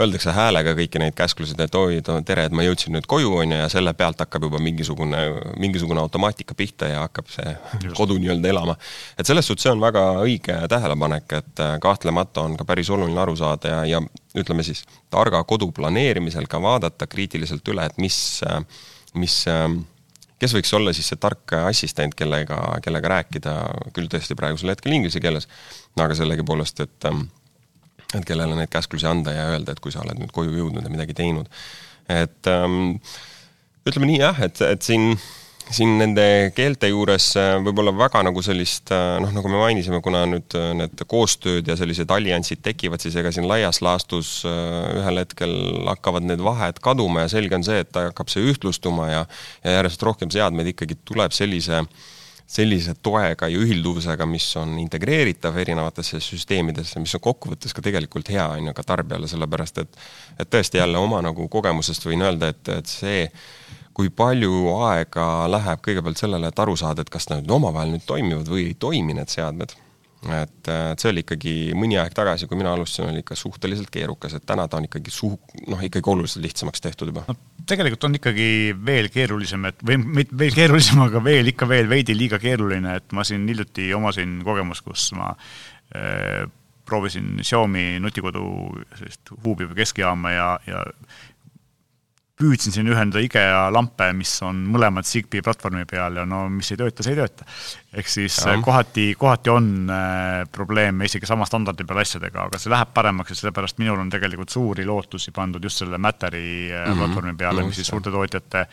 öeldakse 0.00 0.32
häälega 0.34 0.72
kõiki 0.78 1.00
neid 1.02 1.14
käsklusi, 1.18 1.56
et 1.60 1.76
oi, 1.78 2.00
tere, 2.26 2.46
et 2.48 2.56
ma 2.56 2.64
jõudsin 2.64 2.94
nüüd 2.96 3.06
koju, 3.10 3.34
on 3.42 3.52
ju, 3.52 3.60
ja 3.60 3.68
selle 3.72 3.94
pealt 3.98 4.22
hakkab 4.24 4.48
juba 4.48 4.60
mingisugune, 4.64 5.20
mingisugune 5.60 6.02
automaatika 6.02 6.56
pihta 6.58 6.88
ja 6.90 7.04
hakkab 7.04 7.30
see 7.32 7.54
Just. 7.82 7.94
kodu 7.98 8.18
nii-öelda 8.18 8.50
elama. 8.54 8.76
et 9.18 9.28
selles 9.28 9.46
suhtes 9.46 9.68
see 9.68 9.74
on 9.74 9.84
väga 9.84 10.04
õige 10.24 10.58
tähelepanek, 10.72 11.38
et 11.40 11.64
äh, 11.64 11.76
kahtlemata 11.84 12.48
on 12.48 12.58
ka 12.60 12.66
päris 12.68 12.90
oluline 12.90 13.20
aru 13.20 13.36
saada 13.36 13.76
ja, 13.76 13.84
ja 13.96 14.02
ütleme 14.34 14.66
siis, 14.66 14.86
targa 15.12 15.44
kodu 15.44 15.70
planeerimisel 15.72 16.48
ka 16.50 16.62
vaadata 16.62 17.06
kriitiliselt 17.06 17.68
üle, 17.68 17.86
et 17.86 18.00
mis, 18.00 18.16
äh, 18.48 18.64
mis 19.20 19.42
äh, 19.52 19.68
kes 20.42 20.54
võiks 20.56 20.72
olla 20.76 20.92
siis 20.96 21.08
see 21.12 21.20
tark 21.20 21.54
assistent, 21.64 22.16
kellega, 22.18 22.58
kellega 22.84 23.12
rääkida, 23.16 23.54
küll 23.96 24.10
tõesti 24.12 24.36
praegusel 24.38 24.74
hetkel 24.74 24.96
inglise 24.96 25.22
keeles, 25.22 25.48
aga 25.98 26.16
sellegipoolest, 26.18 26.84
et 26.84 27.08
ähm, 27.10 27.26
et 28.14 28.26
kellele 28.26 28.54
neid 28.54 28.70
käsklusi 28.70 29.08
anda 29.10 29.32
ja 29.34 29.48
öelda, 29.54 29.74
et 29.74 29.80
kui 29.82 29.92
sa 29.92 30.02
oled 30.04 30.20
nüüd 30.20 30.32
koju 30.34 30.52
jõudnud 30.54 30.84
ja 30.84 30.92
midagi 30.92 31.16
teinud. 31.18 31.48
et 32.08 32.50
ähm, 32.50 32.98
ütleme 33.88 34.10
nii 34.10 34.20
jah, 34.20 34.38
et, 34.44 34.60
et 34.60 34.82
siin 34.84 35.14
siin 35.72 35.96
nende 35.98 36.24
keelte 36.56 36.88
juures 36.90 37.30
äh, 37.40 37.54
võib-olla 37.64 37.94
väga 37.96 38.22
nagu 38.26 38.42
sellist 38.44 38.90
äh, 38.94 39.16
noh, 39.22 39.32
nagu 39.34 39.50
me 39.50 39.60
mainisime, 39.62 40.00
kuna 40.04 40.24
nüüd 40.28 40.56
äh, 40.58 40.72
need 40.76 41.04
koostööd 41.10 41.68
ja 41.68 41.76
sellised 41.78 42.10
alliansid 42.12 42.62
tekivad, 42.64 43.02
siis 43.04 43.16
ega 43.20 43.32
siin 43.34 43.48
laias 43.48 43.80
laastus 43.84 44.36
ühel 44.44 45.22
hetkel 45.22 45.54
hakkavad 45.88 46.26
need 46.28 46.42
vahed 46.44 46.80
kaduma 46.84 47.24
ja 47.24 47.32
selge 47.32 47.56
on 47.58 47.64
see, 47.66 47.80
et 47.84 47.96
hakkab 47.96 48.32
see 48.32 48.44
ühtlustuma 48.52 49.10
ja 49.10 49.22
ja 49.64 49.78
järjest 49.78 50.02
rohkem 50.04 50.30
seadmeid 50.32 50.74
ikkagi 50.74 50.98
tuleb 51.06 51.32
sellise 51.32 51.84
sellise 52.54 52.92
toega 53.02 53.48
ja 53.48 53.56
ühilduvusega, 53.58 54.26
mis 54.28 54.46
on 54.60 54.76
integreeritav 54.82 55.56
erinevatesse 55.62 56.20
süsteemidesse, 56.20 57.00
mis 57.00 57.14
on 57.16 57.22
kokkuvõttes 57.24 57.72
ka 57.72 57.82
tegelikult 57.82 58.28
hea, 58.34 58.44
on 58.58 58.68
ju, 58.68 58.74
ka 58.76 58.84
tarbijale, 58.84 59.30
sellepärast 59.30 59.80
et 59.80 60.00
et 60.38 60.50
tõesti 60.50 60.78
jälle 60.78 61.00
oma 61.00 61.22
nagu 61.24 61.48
kogemusest 61.48 62.04
võin 62.04 62.26
öelda, 62.26 62.52
et, 62.52 62.68
et 62.68 62.90
see 62.90 63.24
kui 63.94 64.10
palju 64.10 64.74
aega 64.88 65.46
läheb 65.50 65.82
kõigepealt 65.84 66.20
sellele, 66.20 66.50
et 66.50 66.60
aru 66.60 66.74
saada, 66.78 67.04
et 67.04 67.12
kas 67.12 67.28
nad 67.30 67.50
omavahel 67.50 67.94
nüüd 67.94 68.06
toimivad 68.08 68.50
või 68.50 68.68
ei 68.70 68.78
toimi, 68.78 69.14
need 69.16 69.30
seadmed. 69.30 69.76
et, 70.24 70.68
et 70.72 71.02
see 71.02 71.10
oli 71.10 71.20
ikkagi 71.20 71.50
mõni 71.76 71.98
aeg 72.00 72.14
tagasi, 72.16 72.48
kui 72.48 72.56
mina 72.56 72.72
alustasin, 72.72 73.10
oli 73.10 73.20
ikka 73.20 73.36
suhteliselt 73.36 73.90
keerukas, 73.92 74.32
et 74.34 74.46
täna 74.48 74.64
ta 74.68 74.78
on 74.80 74.88
ikkagi 74.88 75.12
suh-, 75.12 75.36
noh, 75.68 75.82
ikkagi 75.84 76.10
oluliselt 76.10 76.42
lihtsamaks 76.46 76.80
tehtud 76.80 77.12
juba 77.12 77.26
no,. 77.28 77.36
tegelikult 77.68 78.08
on 78.08 78.16
ikkagi 78.16 78.48
veel 78.86 79.10
keerulisem, 79.12 79.68
et 79.68 79.84
või 79.84 80.00
mitte 80.00 80.38
veel 80.40 80.56
keerulisem, 80.56 81.04
aga 81.04 81.22
veel 81.24 81.52
ikka 81.52 81.68
veel 81.68 81.92
veidi 81.92 82.16
liiga 82.16 82.40
keeruline, 82.40 82.96
et 83.02 83.12
ma 83.12 83.24
siin 83.28 83.44
hiljuti 83.52 83.92
omasin 83.94 84.38
kogemust, 84.48 84.86
kus 84.88 85.10
ma 85.18 85.34
äh, 85.34 86.48
proovisin 86.84 87.38
Xiaomi 87.42 88.00
nutikodu 88.00 88.44
sellist 88.98 89.32
huubi 89.44 89.68
või 89.68 89.78
keskijaama 89.82 90.32
ja, 90.34 90.48
ja 90.68 90.82
püüdsin 92.40 92.74
siin 92.74 92.90
ühendada 92.90 93.22
IKEA 93.22 93.68
lampe, 93.74 94.08
mis 94.16 94.32
on 94.42 94.64
mõlemad 94.74 95.06
Zigbee 95.06 95.44
platvormi 95.44 95.84
peal 95.90 96.18
ja 96.18 96.24
no 96.26 96.44
mis 96.50 96.72
ei 96.74 96.80
tööta, 96.80 97.06
see 97.06 97.14
ei 97.14 97.20
tööta. 97.20 97.46
Ehk 97.94 98.08
siis 98.10 98.36
ja. 98.46 98.56
kohati, 98.62 99.14
kohati 99.18 99.50
on 99.50 99.68
äh, 99.90 100.42
probleeme 100.52 101.06
isegi 101.08 101.26
sama 101.26 101.46
standardi 101.46 101.86
peal 101.86 102.02
asjadega, 102.02 102.48
aga 102.48 102.58
see 102.60 102.72
läheb 102.72 102.90
paremaks 102.94 103.34
ja 103.34 103.38
sellepärast 103.38 103.78
minul 103.82 104.02
on 104.02 104.10
tegelikult 104.12 104.50
suuri 104.54 104.86
lootusi 104.88 105.34
pandud 105.34 105.64
just 105.64 105.82
selle 105.84 105.98
Matteri 105.98 106.44
mm 106.70 106.76
-hmm. 106.76 106.98
platvormi 106.98 107.34
peale, 107.38 107.64
mis 107.64 107.80
siis 107.80 107.92
suurte 107.92 108.10
tootjate 108.10 108.66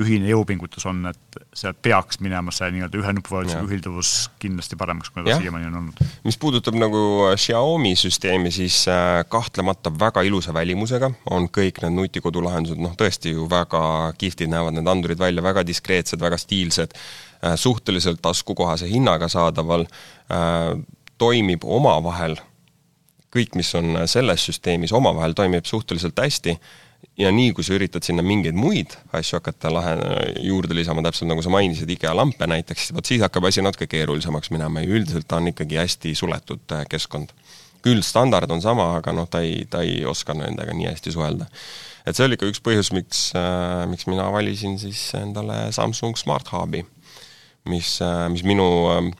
ühine 0.00 0.26
jõupingutus 0.26 0.82
on, 0.90 1.04
et 1.06 1.36
sealt 1.54 1.78
peaks 1.84 2.18
minema 2.24 2.50
see 2.54 2.66
nii-öelda 2.74 2.98
ühe 2.98 3.12
nupuvajutusega 3.14 3.62
ühilduvus 3.68 4.10
kindlasti 4.42 4.78
paremaks, 4.78 5.12
kui 5.14 5.22
ta 5.22 5.36
siiamaani 5.38 5.68
on 5.70 5.76
olnud. 5.80 6.00
mis 6.26 6.38
puudutab 6.42 6.74
nagu 6.78 7.02
Xiaomi 7.38 7.94
süsteemi, 7.98 8.50
siis 8.54 8.80
äh, 8.90 9.22
kahtlemata 9.30 9.92
väga 10.00 10.24
ilusa 10.26 10.54
välimusega 10.54 11.12
on 11.30 11.46
kõik 11.46 11.78
need 11.84 11.94
nutikodulahendused, 12.00 12.82
noh 12.82 12.96
tõesti 12.98 13.36
ju 13.36 13.46
väga 13.50 13.84
kihvtid 14.18 14.50
näevad 14.50 14.74
need 14.74 14.90
andurid 14.90 15.22
välja, 15.22 15.46
väga 15.46 15.62
diskreetsed, 15.66 16.18
väga 16.20 16.40
stiilsed, 16.42 16.98
äh, 16.98 17.33
suhteliselt 17.56 18.22
taskukohase 18.22 18.88
hinnaga 18.90 19.28
saadaval, 19.28 19.86
äh, 20.32 20.72
toimib 21.18 21.64
omavahel, 21.64 22.38
kõik, 23.34 23.54
mis 23.58 23.70
on 23.74 23.98
selles 24.10 24.46
süsteemis, 24.46 24.92
omavahel 24.94 25.34
toimib 25.34 25.66
suhteliselt 25.66 26.18
hästi 26.18 26.58
ja 27.18 27.30
nii, 27.34 27.52
kui 27.54 27.64
sa 27.66 27.74
üritad 27.76 28.04
sinna 28.06 28.24
mingeid 28.26 28.56
muid 28.58 28.94
asju 29.14 29.38
hakata 29.38 29.72
lahe, 29.72 29.94
juurde 30.44 30.76
lisama, 30.76 31.04
täpselt 31.04 31.30
nagu 31.30 31.42
sa 31.44 31.52
mainisid, 31.52 31.90
IKEA 31.96 32.14
lampe 32.16 32.48
näiteks, 32.50 32.90
vot 32.96 33.06
siis 33.06 33.22
hakkab 33.24 33.48
asi 33.50 33.62
natuke 33.64 33.88
keerulisemaks 33.90 34.52
minema 34.54 34.82
ja 34.82 34.90
üldiselt 34.98 35.28
ta 35.30 35.40
on 35.42 35.52
ikkagi 35.52 35.78
hästi 35.80 36.14
suletud 36.18 36.76
äh, 36.76 36.86
keskkond. 36.90 37.34
küll 37.84 38.00
standard 38.00 38.48
on 38.50 38.62
sama, 38.64 38.94
aga 38.96 39.12
noh, 39.12 39.26
ta 39.28 39.42
ei, 39.44 39.66
ta 39.68 39.82
ei 39.84 40.06
oska 40.08 40.32
nendega 40.32 40.72
nii 40.72 40.88
hästi 40.88 41.12
suhelda. 41.12 41.46
et 42.06 42.16
see 42.16 42.24
oli 42.26 42.38
ka 42.40 42.48
üks 42.48 42.62
põhjus, 42.64 42.92
miks 42.96 43.26
äh,, 43.36 43.84
miks 43.90 44.08
mina 44.08 44.30
valisin 44.32 44.78
siis 44.80 45.10
endale 45.18 45.72
Samsung 45.72 46.16
Smart 46.16 46.48
Hubi, 46.52 46.84
mis 47.70 47.98
äh,, 48.02 48.28
mis 48.32 48.44
minu 48.44 48.66
äh, 48.92 49.10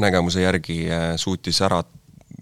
nägemuse 0.00 0.44
järgi 0.44 0.84
äh, 0.90 1.08
suutis 1.20 1.60
ära 1.64 1.82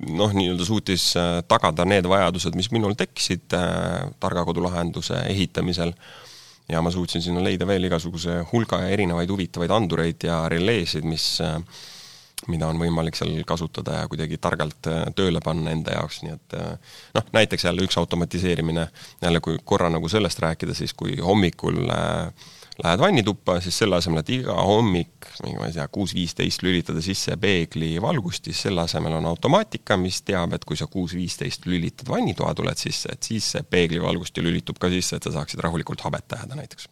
noh, 0.07 0.33
nii-öelda 0.33 0.65
suutis 0.65 1.11
tagada 1.51 1.85
need 1.85 2.07
vajadused, 2.09 2.55
mis 2.57 2.71
minul 2.73 2.95
tekkisid 2.97 3.51
targa 4.23 4.45
kodulahenduse 4.49 5.19
ehitamisel. 5.29 5.93
Ja 6.71 6.81
ma 6.81 6.93
suutsin 6.95 7.21
sinna 7.21 7.43
leida 7.45 7.67
veel 7.69 7.85
igasuguse 7.85 8.39
hulga 8.53 8.79
erinevaid 8.89 9.29
huvitavaid 9.29 9.75
andureid 9.75 10.25
ja 10.25 10.39
releesid, 10.49 11.05
mis 11.05 11.27
mida 12.49 12.71
on 12.71 12.81
võimalik 12.81 13.19
seal 13.19 13.35
kasutada 13.45 13.99
ja 13.99 14.07
kuidagi 14.09 14.39
targalt 14.41 14.89
tööle 15.19 15.43
panna 15.45 15.75
enda 15.75 15.99
jaoks, 15.99 16.23
nii 16.25 16.33
et 16.33 16.57
noh, 17.19 17.27
näiteks 17.37 17.67
jälle 17.67 17.85
üks 17.85 17.99
automatiseerimine, 18.01 18.87
jälle 19.21 19.43
kui 19.45 19.59
korra 19.65 19.91
nagu 19.93 20.09
sellest 20.09 20.41
rääkida, 20.41 20.79
siis 20.79 20.95
kui 20.97 21.19
hommikul 21.21 21.83
äh, 21.93 22.49
lähed 22.85 23.01
vannituppa, 23.01 23.59
siis 23.61 23.79
selle 23.83 23.99
asemel, 23.99 24.23
et 24.23 24.31
iga 24.35 24.55
hommik, 24.67 25.29
ma 25.57 25.67
ei 25.69 25.75
tea, 25.75 25.87
kuus 25.93 26.15
viisteist 26.17 26.63
lülitada 26.65 27.03
sisse 27.05 27.37
peeglivalgust, 27.41 28.49
siis 28.49 28.63
selle 28.67 28.85
asemel 28.85 29.17
on 29.19 29.29
automaatika, 29.31 29.99
mis 30.01 30.21
teab, 30.27 30.55
et 30.57 30.65
kui 30.69 30.79
sa 30.79 30.89
kuus 30.91 31.15
viisteist 31.17 31.67
lülitad 31.71 32.09
vannitoa 32.11 32.55
tuled 32.59 32.81
sisse, 32.81 33.13
et 33.13 33.31
siis 33.31 33.51
see 33.55 33.67
peeglivalgust 33.67 34.37
ju 34.37 34.47
lülitub 34.47 34.81
ka 34.81 34.91
sisse, 34.93 35.19
et 35.19 35.29
sa 35.29 35.35
saaksid 35.39 35.63
rahulikult 35.67 36.07
habet 36.07 36.39
ajada 36.39 36.59
näiteks. 36.59 36.89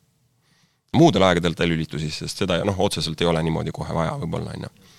muudel 0.97 1.23
aegadel 1.23 1.55
ta 1.55 1.65
ei 1.65 1.73
lülitu 1.73 1.99
sisse, 2.01 2.27
sest 2.27 2.45
seda 2.45 2.63
noh, 2.65 2.79
otseselt 2.81 3.21
ei 3.21 3.29
ole 3.29 3.43
niimoodi 3.45 3.73
kohe 3.77 3.95
vaja 3.95 4.15
võib-olla, 4.21 4.55
on 4.57 4.69
ju. 4.69 4.93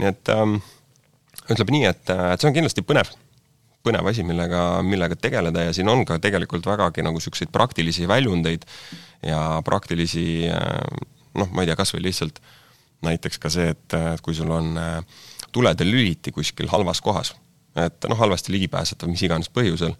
nii 0.00 0.08
et 0.08 0.32
ähm, 0.36 0.60
ütleme 1.50 1.76
nii, 1.76 1.84
et, 1.90 2.14
et 2.32 2.40
see 2.40 2.48
on 2.48 2.56
kindlasti 2.56 2.86
põnev 2.86 3.12
põnev 3.84 4.08
asi, 4.10 4.24
millega, 4.26 4.82
millega 4.84 5.16
tegeleda 5.16 5.68
ja 5.68 5.76
siin 5.76 5.88
on 5.88 6.04
ka 6.08 6.18
tegelikult 6.20 6.66
vägagi 6.68 7.04
nagu 7.04 7.16
niisuguseid 7.16 7.52
praktilisi 7.52 8.08
väljundeid 8.08 8.66
ja 9.26 9.60
praktilisi 9.64 10.48
noh, 10.48 11.50
ma 11.52 11.62
ei 11.62 11.70
tea, 11.70 11.76
kas 11.78 11.94
või 11.94 12.06
lihtsalt 12.08 12.40
näiteks 13.04 13.38
ka 13.40 13.50
see, 13.52 13.70
et 13.72 13.96
kui 14.22 14.34
sul 14.36 14.50
on 14.52 14.74
tulede 15.52 15.86
lüliti 15.86 16.32
kuskil 16.32 16.68
halvas 16.68 17.00
kohas, 17.00 17.34
et 17.78 18.08
noh, 18.08 18.18
halvasti 18.18 18.52
ligipääsetav 18.52 19.08
mis 19.08 19.22
iganes 19.24 19.48
põhjusel, 19.52 19.94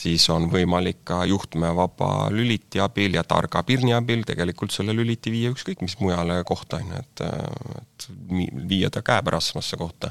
siis 0.00 0.26
on 0.32 0.48
võimalik 0.50 1.02
ka 1.06 1.22
juhtmevaba 1.28 2.28
lüliti 2.34 2.80
abil 2.82 3.14
ja 3.18 3.24
targa 3.26 3.62
pirni 3.66 3.94
abil 3.94 4.24
tegelikult 4.26 4.74
selle 4.74 4.94
lüliti 4.96 5.32
viia 5.32 5.52
ükskõik 5.54 5.84
mis 5.84 5.96
mujale 6.00 6.40
kohta, 6.46 6.80
on 6.82 6.94
ju, 6.94 7.02
et, 7.04 7.24
et 7.82 8.08
viia 8.70 8.90
ta 8.90 9.04
käepärasemasse 9.06 9.78
kohta. 9.80 10.10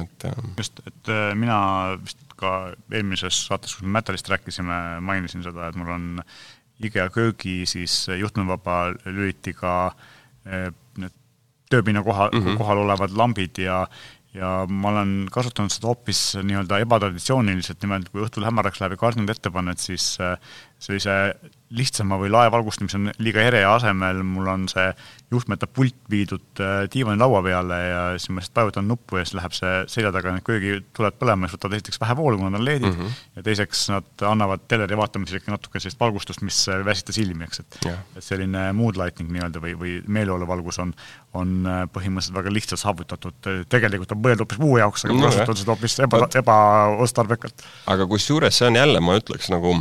et 0.00 0.26
just, 0.58 0.82
et 0.86 1.08
äh, 1.10 1.34
mina 1.34 1.58
vist 2.02 2.18
ka 2.36 2.72
eelmises 2.90 3.44
saates, 3.46 3.76
kus 3.76 3.86
me 3.86 3.98
Mätalist 3.98 4.28
rääkisime, 4.28 5.00
mainisin 5.00 5.44
seda, 5.46 5.68
et 5.68 5.78
mul 5.78 5.90
on 5.94 6.08
IKEA 6.82 7.10
köögi 7.14 7.62
siis 7.66 8.06
juhtmevaba 8.18 8.94
lülitiga 9.04 9.74
äh, 10.46 10.70
need 10.98 11.14
tööpinna 11.70 12.02
koha 12.04 12.30
mm, 12.32 12.40
-hmm. 12.40 12.58
kohal 12.60 12.84
olevad 12.84 13.16
lambid 13.16 13.58
ja 13.58 13.86
ja 14.32 14.64
ma 14.68 14.88
olen 14.88 15.10
kasutanud 15.32 15.72
seda 15.72 15.90
hoopis 15.90 16.20
nii-öelda 16.40 16.78
ebatraditsiooniliselt, 16.86 17.82
nimelt 17.84 18.08
kui 18.08 18.22
õhtul 18.24 18.46
hämaraks 18.48 18.80
läheb 18.80 18.94
ja 18.96 19.00
kardinad 19.02 19.32
ette 19.34 19.50
paned, 19.52 19.80
siis 19.82 20.14
äh, 20.24 20.38
sellise 20.82 21.16
lihtsama 21.72 22.18
või 22.20 22.28
laevalgustamise 22.32 22.98
liiga 23.22 23.42
ere 23.46 23.62
asemel 23.64 24.20
mul 24.26 24.48
on 24.50 24.64
see 24.68 24.90
juhtmeta 25.32 25.68
pult 25.70 25.96
viidud 26.12 26.60
äh, 26.60 26.82
diivanilaua 26.92 27.40
peale 27.46 27.78
ja 27.80 28.00
siis 28.18 28.28
ma 28.32 28.42
lihtsalt 28.42 28.58
vajutan 28.60 28.88
nuppu 28.90 29.16
ja 29.16 29.24
siis 29.24 29.38
läheb 29.38 29.54
see 29.56 29.70
selja 29.94 30.10
taga 30.12 30.34
need 30.34 30.44
köögituled 30.44 31.16
põlema, 31.20 31.48
siis 31.48 31.56
võtavad 31.56 31.78
esiteks 31.78 32.02
vähe 32.02 32.16
voolu, 32.18 32.40
kuna 32.40 32.52
nad 32.52 32.60
on 32.60 32.66
LED-id 32.66 32.88
mm, 32.90 32.98
-hmm. 32.98 33.22
ja 33.38 33.46
teiseks 33.46 33.86
nad 33.94 34.26
annavad 34.32 34.66
teleri 34.68 34.98
vaatamisel 35.00 35.40
ikka 35.40 35.54
natuke 35.54 35.80
sellist 35.80 36.00
valgustust, 36.00 36.44
mis 36.44 36.60
ei 36.68 36.84
väsita 36.84 37.16
silmi, 37.16 37.48
eks, 37.48 37.64
et 37.64 37.78
yeah. 37.86 38.04
et 38.16 38.26
selline 38.26 38.66
mood 38.76 39.00
lighting 39.00 39.32
nii-öelda 39.32 39.64
või, 39.64 39.76
või 39.78 39.96
meeleoluvalgus 40.18 40.82
on, 40.84 40.92
on 41.32 41.56
äh, 41.64 41.80
põhimõtteliselt 41.94 42.36
väga 42.36 42.52
lihtsalt 42.52 42.84
saavutatud, 42.84 43.50
tegelikult 43.72 44.12
on 44.12 44.22
mõeldud 44.26 44.44
hoopis 44.44 44.60
muu 44.60 44.76
jaoks, 44.82 45.06
aga 45.08 45.16
no, 45.16 45.24
kasutavad 45.30 45.64
seda 45.64 45.76
hoopis 45.76 45.98
eba, 46.04 46.22
ebaotstarbekalt. 46.42 47.66
aga 47.96 48.10
kusjuures 48.12 48.60
see 48.60 48.68
on 48.68 48.80
jälle, 48.82 49.00
ma 49.00 49.16
ütleks 49.22 49.48
nagu 49.52 49.78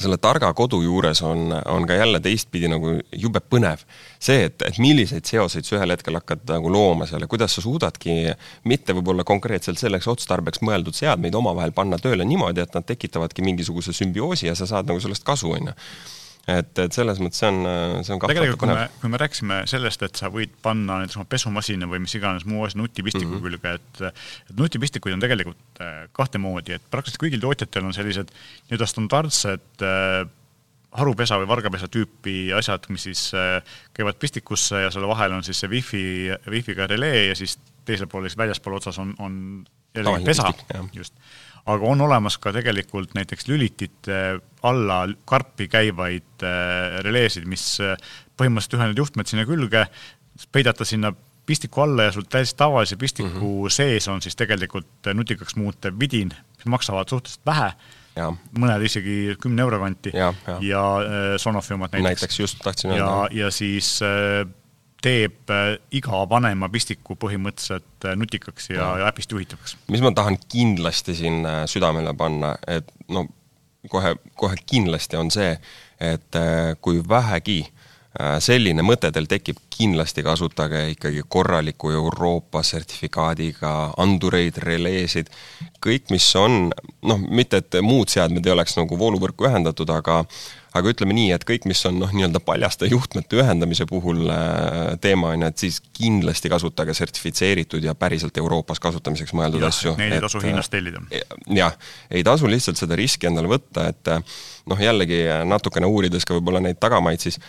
selle 0.00 0.16
targa 0.22 0.52
kodu 0.56 0.80
juures 0.82 1.22
on, 1.26 1.52
on 1.68 1.86
ka 1.86 1.96
jälle 1.98 2.20
teistpidi 2.20 2.70
nagu 2.70 2.94
jube 3.12 3.42
põnev. 3.44 3.84
see, 4.22 4.46
et, 4.48 4.62
et 4.62 4.78
milliseid 4.78 5.26
seoseid 5.28 5.66
sa 5.66 5.76
ühel 5.76 5.94
hetkel 5.94 6.16
hakkad 6.20 6.46
nagu 6.48 6.72
looma 6.72 7.06
seal 7.10 7.24
ja 7.24 7.28
kuidas 7.30 7.56
sa 7.56 7.64
suudadki 7.64 8.32
mitte 8.64 8.96
võib-olla 8.96 9.24
konkreetselt 9.28 9.80
selleks 9.82 10.08
otstarbeks 10.08 10.62
mõeldud 10.62 10.96
seadmeid 10.96 11.34
omavahel 11.34 11.74
panna 11.76 11.98
tööle 11.98 12.24
niimoodi, 12.24 12.64
et 12.64 12.74
nad 12.74 12.86
tekitavadki 12.86 13.44
mingisuguse 13.44 13.92
sümbioosi 13.96 14.48
ja 14.48 14.56
sa 14.58 14.68
saad 14.70 14.88
nagu 14.88 15.00
sellest 15.02 15.26
kasu, 15.26 15.52
on 15.52 15.72
ju 15.72 15.78
et, 16.50 16.78
et 16.82 16.96
selles 16.96 17.20
mõttes 17.22 17.38
see 17.42 17.50
on, 17.50 17.60
see 18.02 18.14
on 18.14 18.20
kui 18.22 18.70
me, 18.70 18.86
kui 19.00 19.12
me 19.12 19.20
rääkisime 19.20 19.62
sellest, 19.70 20.02
et 20.06 20.18
sa 20.18 20.30
võid 20.32 20.54
panna 20.64 21.00
näiteks 21.02 21.20
oma 21.20 21.28
pesumasina 21.30 21.88
või 21.90 22.02
mis 22.02 22.14
iganes 22.18 22.46
muu 22.48 22.64
asi 22.66 22.78
nutipistiku 22.80 23.28
mm 23.28 23.38
-hmm. 23.38 23.46
külge, 23.46 23.74
et 23.78 24.02
et 24.50 24.56
nutipistikuid 24.58 25.14
on 25.14 25.22
tegelikult 25.22 25.82
äh, 25.84 26.08
kahte 26.12 26.42
moodi, 26.42 26.78
et 26.78 26.86
praktiliselt 26.90 27.22
kõigil 27.22 27.42
tootjatel 27.42 27.86
on 27.86 27.94
sellised 27.94 28.32
nii-öelda 28.32 28.88
standardsed 28.90 29.86
äh, 29.86 30.22
harupesa 30.92 31.38
või 31.40 31.48
vargapesa 31.48 31.88
tüüpi 31.88 32.52
asjad, 32.52 32.84
mis 32.92 33.06
siis 33.08 33.20
käivad 33.96 34.18
pistikusse 34.20 34.82
ja 34.82 34.90
selle 34.92 35.08
vahel 35.08 35.32
on 35.32 35.44
siis 35.44 35.62
see 35.62 35.70
wifi, 35.72 36.02
wifi'ga 36.44 36.86
relee 36.86 37.30
ja 37.30 37.36
siis 37.38 37.56
teisel 37.88 38.10
pool, 38.12 38.26
siis 38.28 38.36
väljaspool 38.36 38.76
otsas 38.76 38.98
on, 39.00 39.14
on 39.18 39.64
jällegi 39.94 40.24
pesa, 40.24 40.52
just. 40.92 41.14
Aga 41.66 41.86
on 41.86 42.00
olemas 42.00 42.38
ka 42.42 42.52
tegelikult 42.52 43.14
näiteks 43.14 43.46
lülitite 43.48 44.40
alla 44.66 45.04
karpi 45.24 45.68
käivaid 45.70 46.42
releesid, 47.06 47.44
mis 47.46 47.76
põhimõtteliselt 48.38 48.78
ühendad 48.78 48.98
juhtmed 48.98 49.30
sinna 49.30 49.44
külge, 49.46 49.84
peidata 50.52 50.86
sinna 50.88 51.12
pistiku 51.46 51.80
alla 51.80 52.08
ja 52.08 52.12
sul 52.12 52.26
täiesti 52.30 52.56
tavalise 52.58 52.96
pistiku 52.96 53.28
mm 53.28 53.66
-hmm. 53.66 53.70
sees 53.70 54.08
on 54.08 54.22
siis 54.22 54.36
tegelikult 54.36 55.10
nutikaks 55.14 55.56
muutev 55.56 55.98
vidin, 56.00 56.30
mis 56.56 56.66
maksavad 56.66 57.08
suhteliselt 57.08 57.46
vähe, 57.46 57.72
mõned 58.58 58.84
isegi 58.84 59.36
kümne 59.40 59.62
euro 59.62 59.78
kanti 59.80 60.10
ja, 60.14 60.34
ja. 60.46 60.58
ja 60.60 60.82
äh, 61.00 61.36
Sonofi 61.36 61.74
omad 61.74 61.92
näiteks. 61.92 62.04
näiteks 62.04 62.40
just, 62.40 62.58
tahtsin 62.62 62.90
öelda. 62.90 63.04
ja, 63.04 63.28
ja 63.44 63.50
siis 63.50 64.00
äh, 64.02 64.46
teeb 65.02 65.50
äh, 65.50 65.76
iga 65.98 66.22
vanema 66.30 66.68
pistiku 66.72 67.16
põhimõtteliselt 67.20 68.08
äh, 68.08 68.16
nutikaks 68.18 68.70
ja, 68.70 68.92
ja. 69.02 69.10
äpist 69.10 69.32
juhitavaks. 69.34 69.76
mis 69.92 70.04
ma 70.04 70.12
tahan 70.16 70.38
kindlasti 70.48 71.16
siin 71.18 71.42
äh, 71.46 71.62
südamele 71.70 72.14
panna, 72.18 72.54
et 72.66 72.90
no 73.08 73.26
kohe, 73.90 74.16
kohe 74.38 74.58
kindlasti 74.66 75.18
on 75.18 75.30
see, 75.34 75.56
et 76.02 76.38
kui 76.82 77.00
vähegi 77.08 77.60
äh, 77.64 77.82
Äh, 78.12 78.34
selline 78.44 78.84
mõte 78.84 79.08
teil 79.08 79.24
tekib, 79.24 79.56
kindlasti 79.72 80.20
kasutage 80.20 80.82
ikkagi 80.92 81.22
korraliku 81.32 81.94
Euroopa 81.96 82.60
sertifikaadiga 82.60 83.70
andureid, 84.02 84.58
releesid, 84.60 85.30
kõik, 85.80 86.10
mis 86.12 86.26
on 86.36 86.66
noh, 87.08 87.22
mitte 87.32 87.62
et 87.62 87.78
muud 87.80 88.12
seadmed 88.12 88.44
ei 88.44 88.52
oleks 88.52 88.76
nagu 88.76 88.98
vooluvõrku 89.00 89.48
ühendatud, 89.48 89.88
aga 89.96 90.18
aga 90.78 90.92
ütleme 90.92 91.16
nii, 91.16 91.30
et 91.36 91.44
kõik, 91.48 91.66
mis 91.70 91.82
on 91.88 91.98
noh, 92.00 92.12
nii-öelda 92.14 92.40
paljaste 92.44 92.88
juhtmete 92.90 93.40
ühendamise 93.42 93.86
puhul 93.88 94.24
äh, 94.32 94.94
teema, 95.02 95.32
on 95.34 95.44
ju, 95.44 95.50
et 95.52 95.64
siis 95.66 95.80
kindlasti 95.96 96.52
kasutage 96.52 96.94
sertifitseeritud 96.96 97.84
ja 97.84 97.96
päriselt 97.98 98.38
Euroopas 98.40 98.80
kasutamiseks 98.82 99.34
mõeldud 99.36 99.64
ja, 99.64 99.72
asju. 99.72 99.96
Neid 100.00 100.16
ei 100.16 100.24
tasu 100.24 100.42
Hiinast 100.44 100.72
tellida. 100.72 101.02
jah, 101.52 101.76
ei 102.10 102.24
tasu 102.26 102.50
lihtsalt 102.50 102.80
seda 102.80 102.98
riski 102.98 103.28
endale 103.30 103.50
võtta, 103.52 103.90
et 103.92 104.14
noh, 104.70 104.80
jällegi 104.80 105.24
natukene 105.48 105.90
uurides 105.90 106.26
ka 106.28 106.38
võib-olla 106.38 106.62
neid 106.64 106.80
tagamaid, 106.82 107.20
siis 107.22 107.40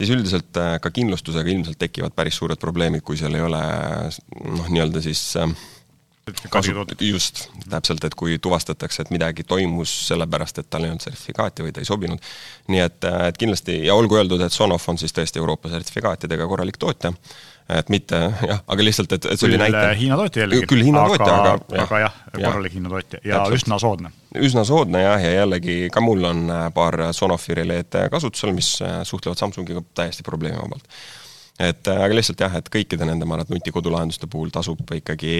siis 0.00 0.14
üldiselt 0.14 0.56
äh, 0.56 0.78
ka 0.80 0.92
kindlustusega 0.94 1.52
ilmselt 1.52 1.78
tekivad 1.80 2.14
päris 2.16 2.38
suured 2.40 2.60
probleemid, 2.60 3.04
kui 3.04 3.18
seal 3.20 3.36
ei 3.36 3.44
ole 3.44 3.60
noh, 3.60 4.70
nii-öelda 4.72 5.02
siis 5.04 5.20
äh, 5.40 5.52
kasu, 6.50 6.74
just, 7.00 7.46
täpselt, 7.70 8.04
et 8.04 8.16
kui 8.18 8.38
tuvastatakse, 8.42 9.02
et 9.02 9.12
midagi 9.14 9.44
toimus 9.44 9.92
sellepärast, 10.08 10.62
et 10.62 10.70
tal 10.70 10.86
ei 10.86 10.92
olnud 10.92 11.04
sertifikaati 11.04 11.66
või 11.66 11.74
ta 11.76 11.84
ei 11.84 11.88
sobinud. 11.88 12.32
nii 12.68 12.82
et, 12.84 13.04
äh, 13.04 13.28
et 13.28 13.38
kindlasti 13.40 13.80
ja 13.86 13.94
olgu 13.94 14.20
öeldud, 14.20 14.42
et 14.44 14.52
Sonof 14.52 14.88
on 14.88 14.98
siis 14.98 15.14
tõesti 15.16 15.42
Euroopa 15.42 15.72
sertifikaatidega 15.72 16.46
korralik 16.46 16.78
tootja 16.78 17.12
et 17.78 17.90
mitte 17.92 18.18
jah, 18.18 18.62
aga 18.66 18.84
lihtsalt, 18.84 19.12
et, 19.14 19.26
et 19.30 19.40
see 19.40 19.46
oli 19.46 19.60
näite. 19.60 19.84
Hiina 20.00 20.16
tootja 20.18 20.42
jällegi. 20.42 20.66
küll 20.70 20.82
Hiina 20.86 21.04
tootja, 21.06 21.36
aga 21.36 21.84
aga 21.84 22.00
jah, 22.02 22.16
korralik 22.34 22.74
Hiina 22.74 22.90
tootja 22.90 23.20
ja 23.22 23.44
täpselt. 23.44 23.60
üsna 23.60 23.78
soodne. 23.82 24.12
üsna 24.48 24.64
soodne 24.66 25.04
jah, 25.04 25.22
ja 25.22 25.32
jällegi 25.40 25.78
ka 25.94 26.02
mul 26.04 26.26
on 26.32 26.44
äh, 26.50 26.66
paar 26.74 26.98
Sonofi 27.16 27.54
releed 27.58 27.98
kasutusel, 28.10 28.54
mis 28.56 28.72
äh, 28.82 29.00
suhtlevad 29.06 29.38
Samsungiga 29.38 29.84
täiesti 29.94 30.26
probleemivabalt 30.26 30.88
et 31.60 31.88
äh, 31.90 32.02
aga 32.04 32.16
lihtsalt 32.16 32.40
jah, 32.40 32.54
et 32.56 32.68
kõikide 32.72 33.06
nende, 33.06 33.26
ma 33.28 33.36
arvan, 33.36 33.48
et 33.48 33.54
nutikodulahenduste 33.54 34.28
puhul 34.30 34.52
tasub 34.54 34.80
ikkagi, 34.96 35.34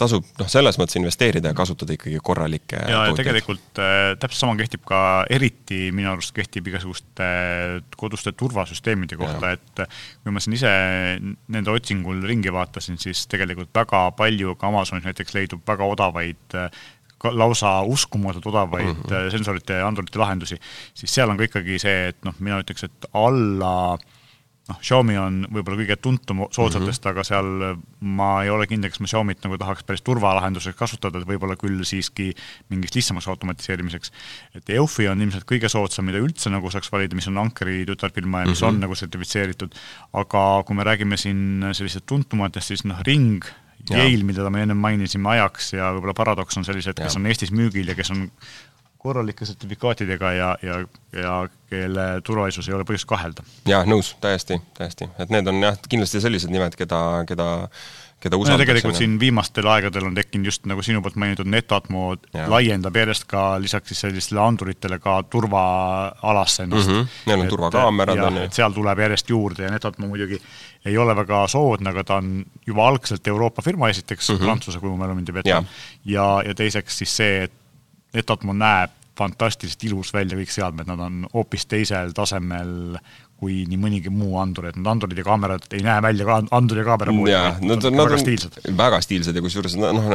tasub 0.00 0.26
noh, 0.40 0.50
selles 0.50 0.76
mõttes 0.80 0.98
investeerida 1.00 1.52
ja 1.52 1.56
kasutada 1.56 1.94
ikkagi 1.96 2.20
korralikke 2.24 2.82
ja, 2.84 3.06
ja 3.08 3.16
tegelikult 3.16 3.80
äh, 3.82 4.12
täpselt 4.20 4.42
sama 4.42 4.58
kehtib 4.60 4.84
ka, 4.88 5.00
eriti 5.32 5.88
minu 5.94 6.12
arust 6.12 6.34
kehtib 6.36 6.68
igasuguste 6.68 7.24
äh, 7.24 7.78
koduste 8.00 8.34
turvasüsteemide 8.36 9.18
kohta, 9.20 9.54
et 9.56 9.84
äh, 9.84 10.04
kui 10.24 10.34
ma 10.34 10.44
siin 10.44 10.58
ise 10.58 10.74
nende 11.22 11.72
otsingul 11.72 12.20
ringi 12.28 12.52
vaatasin, 12.54 13.00
siis 13.00 13.24
tegelikult 13.30 13.72
väga 13.76 14.08
palju 14.18 14.58
ka 14.60 14.68
Amazonis 14.68 15.08
näiteks 15.08 15.36
leidub 15.38 15.64
väga 15.68 15.88
odavaid 15.88 16.60
lausa 17.34 17.80
uskumatult 17.82 18.46
odavaid 18.46 18.86
mm 18.86 19.02
-hmm. 19.02 19.30
sensorite 19.30 19.80
ja 19.80 19.88
Androidi 19.88 20.18
lahendusi, 20.18 20.60
siis 20.94 21.14
seal 21.14 21.30
on 21.30 21.36
ka 21.36 21.48
ikkagi 21.48 21.78
see, 21.78 22.08
et 22.12 22.24
noh, 22.24 22.34
mina 22.38 22.60
ütleks, 22.60 22.84
et 22.84 23.06
alla 23.12 23.98
noh, 24.68 24.78
Xiaomi 24.84 25.16
on 25.20 25.38
võib-olla 25.52 25.78
kõige 25.80 25.96
tuntum 26.02 26.42
soodsatest 26.52 27.04
mm, 27.04 27.08
-hmm. 27.08 27.10
aga 27.12 27.24
seal 27.26 27.78
ma 28.18 28.30
ei 28.44 28.50
ole 28.52 28.66
kindel, 28.70 28.92
kas 28.92 29.00
ma 29.02 29.10
Xiaomi't 29.10 29.44
nagu 29.46 29.58
tahaks 29.60 29.86
päris 29.88 30.04
turvalahenduseks 30.06 30.78
kasutada, 30.78 31.20
et 31.20 31.28
võib-olla 31.28 31.56
küll 31.60 31.80
siiski 31.88 32.30
mingiks 32.68 32.96
lihtsamaks 32.96 33.28
automatiseerimiseks. 33.32 34.12
et 34.60 34.74
EUFI 34.76 35.08
on 35.08 35.22
ilmselt 35.24 35.48
kõige 35.48 35.70
soodsam, 35.72 36.08
mida 36.10 36.20
üldse 36.22 36.52
nagu 36.52 36.70
saaks 36.70 36.92
valida, 36.92 37.16
mis 37.16 37.28
on 37.28 37.38
Ankeri 37.38 37.84
tütarfirma 37.88 38.44
ja 38.44 38.46
mis 38.46 38.60
mm 38.60 38.66
-hmm. 38.66 38.68
on 38.68 38.80
nagu 38.80 38.94
sertifitseeritud, 38.94 39.74
aga 40.12 40.44
kui 40.66 40.76
me 40.76 40.84
räägime 40.84 41.16
siin 41.16 41.64
sellistest 41.72 42.06
tuntumatest, 42.06 42.66
siis 42.68 42.84
noh, 42.84 43.00
Ring, 43.06 43.44
Yale, 43.90 44.24
mida 44.24 44.50
me 44.50 44.62
enne 44.62 44.74
mainisime, 44.74 45.28
Ajax 45.30 45.72
ja 45.72 45.92
võib-olla 45.94 46.14
Paradox 46.14 46.56
on 46.58 46.64
sellised, 46.66 46.98
kes 46.98 47.16
on 47.16 47.26
Eestis 47.30 47.52
müügil 47.54 47.88
ja 47.88 47.94
kes 47.94 48.10
on 48.10 48.26
korralike 48.98 49.46
sertifikaatidega 49.46 50.32
ja, 50.32 50.48
ja, 50.62 50.80
ja 51.14 51.36
kelle 51.70 52.06
turvalisus 52.26 52.68
ei 52.68 52.74
ole 52.74 52.86
põhjust 52.88 53.08
kahelda. 53.08 53.46
jaa, 53.68 53.84
nõus, 53.86 54.14
täiesti, 54.20 54.60
täiesti, 54.78 55.08
et 55.18 55.30
need 55.34 55.46
on 55.46 55.62
jah, 55.62 55.78
kindlasti 55.88 56.22
sellised 56.24 56.52
nimed, 56.52 56.76
keda, 56.78 57.00
keda 57.28 57.48
keda 58.18 58.36
usaldatakse. 58.36 58.66
tegelikult 58.66 58.98
siin 58.98 59.14
viimastel 59.20 59.66
aegadel 59.70 60.08
on 60.08 60.16
tekkinud 60.16 60.50
just 60.50 60.64
nagu 60.66 60.82
sinu 60.82 61.02
poolt 61.02 61.18
mainitud 61.20 61.46
Netatmo 61.50 62.16
laiendab 62.50 62.96
järjest 62.98 63.28
ka 63.30 63.42
lisaks 63.62 63.92
siis 63.92 64.02
sellistele 64.06 64.42
anduritele 64.42 64.98
ka 65.02 65.20
turvaalasse 65.30 66.66
ennast 66.66 66.90
mm. 66.90 66.96
-hmm. 66.96 67.20
Neil 67.30 67.44
on 67.44 67.52
turvakaamerad 67.52 68.24
on 68.26 68.40
ju. 68.42 68.48
seal 68.58 68.74
tuleb 68.74 69.04
järjest 69.06 69.30
juurde 69.30 69.68
ja 69.68 69.70
Netatmo 69.70 70.10
muidugi 70.10 70.40
ei 70.86 70.98
ole 70.98 71.14
väga 71.16 71.46
soodne, 71.48 71.90
aga 71.90 72.04
ta 72.04 72.18
on 72.22 72.44
juba 72.66 72.88
algselt 72.88 73.26
Euroopa 73.26 73.62
firma 73.62 73.88
esiteks 73.88 74.30
mm, 74.30 74.36
-hmm. 74.36 74.44
Prantsuse, 74.44 74.80
kui 74.80 74.90
mu 74.90 74.96
mälu 74.96 75.14
mind 75.14 75.28
ei 75.28 75.34
peta. 75.34 75.62
ja, 76.04 76.42
ja 76.46 76.54
teiseks 76.54 76.98
siis 76.98 77.16
see, 77.16 77.42
et 77.44 77.52
Netatmo 78.16 78.54
näeb 78.56 78.94
fantastiliselt 79.18 79.82
ilus 79.88 80.12
välja, 80.14 80.38
kõik 80.38 80.52
seadmed, 80.54 80.86
nad 80.86 81.00
on 81.02 81.24
hoopis 81.32 81.66
teisel 81.66 82.12
tasemel 82.14 83.00
kui 83.38 83.60
nii 83.70 83.78
mõnigi 83.78 84.10
muu 84.10 84.34
andur, 84.42 84.66
et 84.66 84.76
need 84.78 84.88
andurid 84.90 85.18
ja 85.20 85.24
kaamerad 85.26 85.66
ei 85.76 85.82
näe 85.86 86.02
välja 86.02 86.26
ka 86.26 86.38
anduri 86.58 86.82
ja 86.82 86.86
kaamera 86.88 87.14
puhul. 87.14 87.30
nad 87.70 87.84
on, 87.86 88.00
on 88.02 88.14
stiilsed. 88.18 88.58
väga 88.78 88.98
stiilsed 89.04 89.38
ja 89.38 89.42
kusjuures 89.44 89.76
noh, 89.78 90.08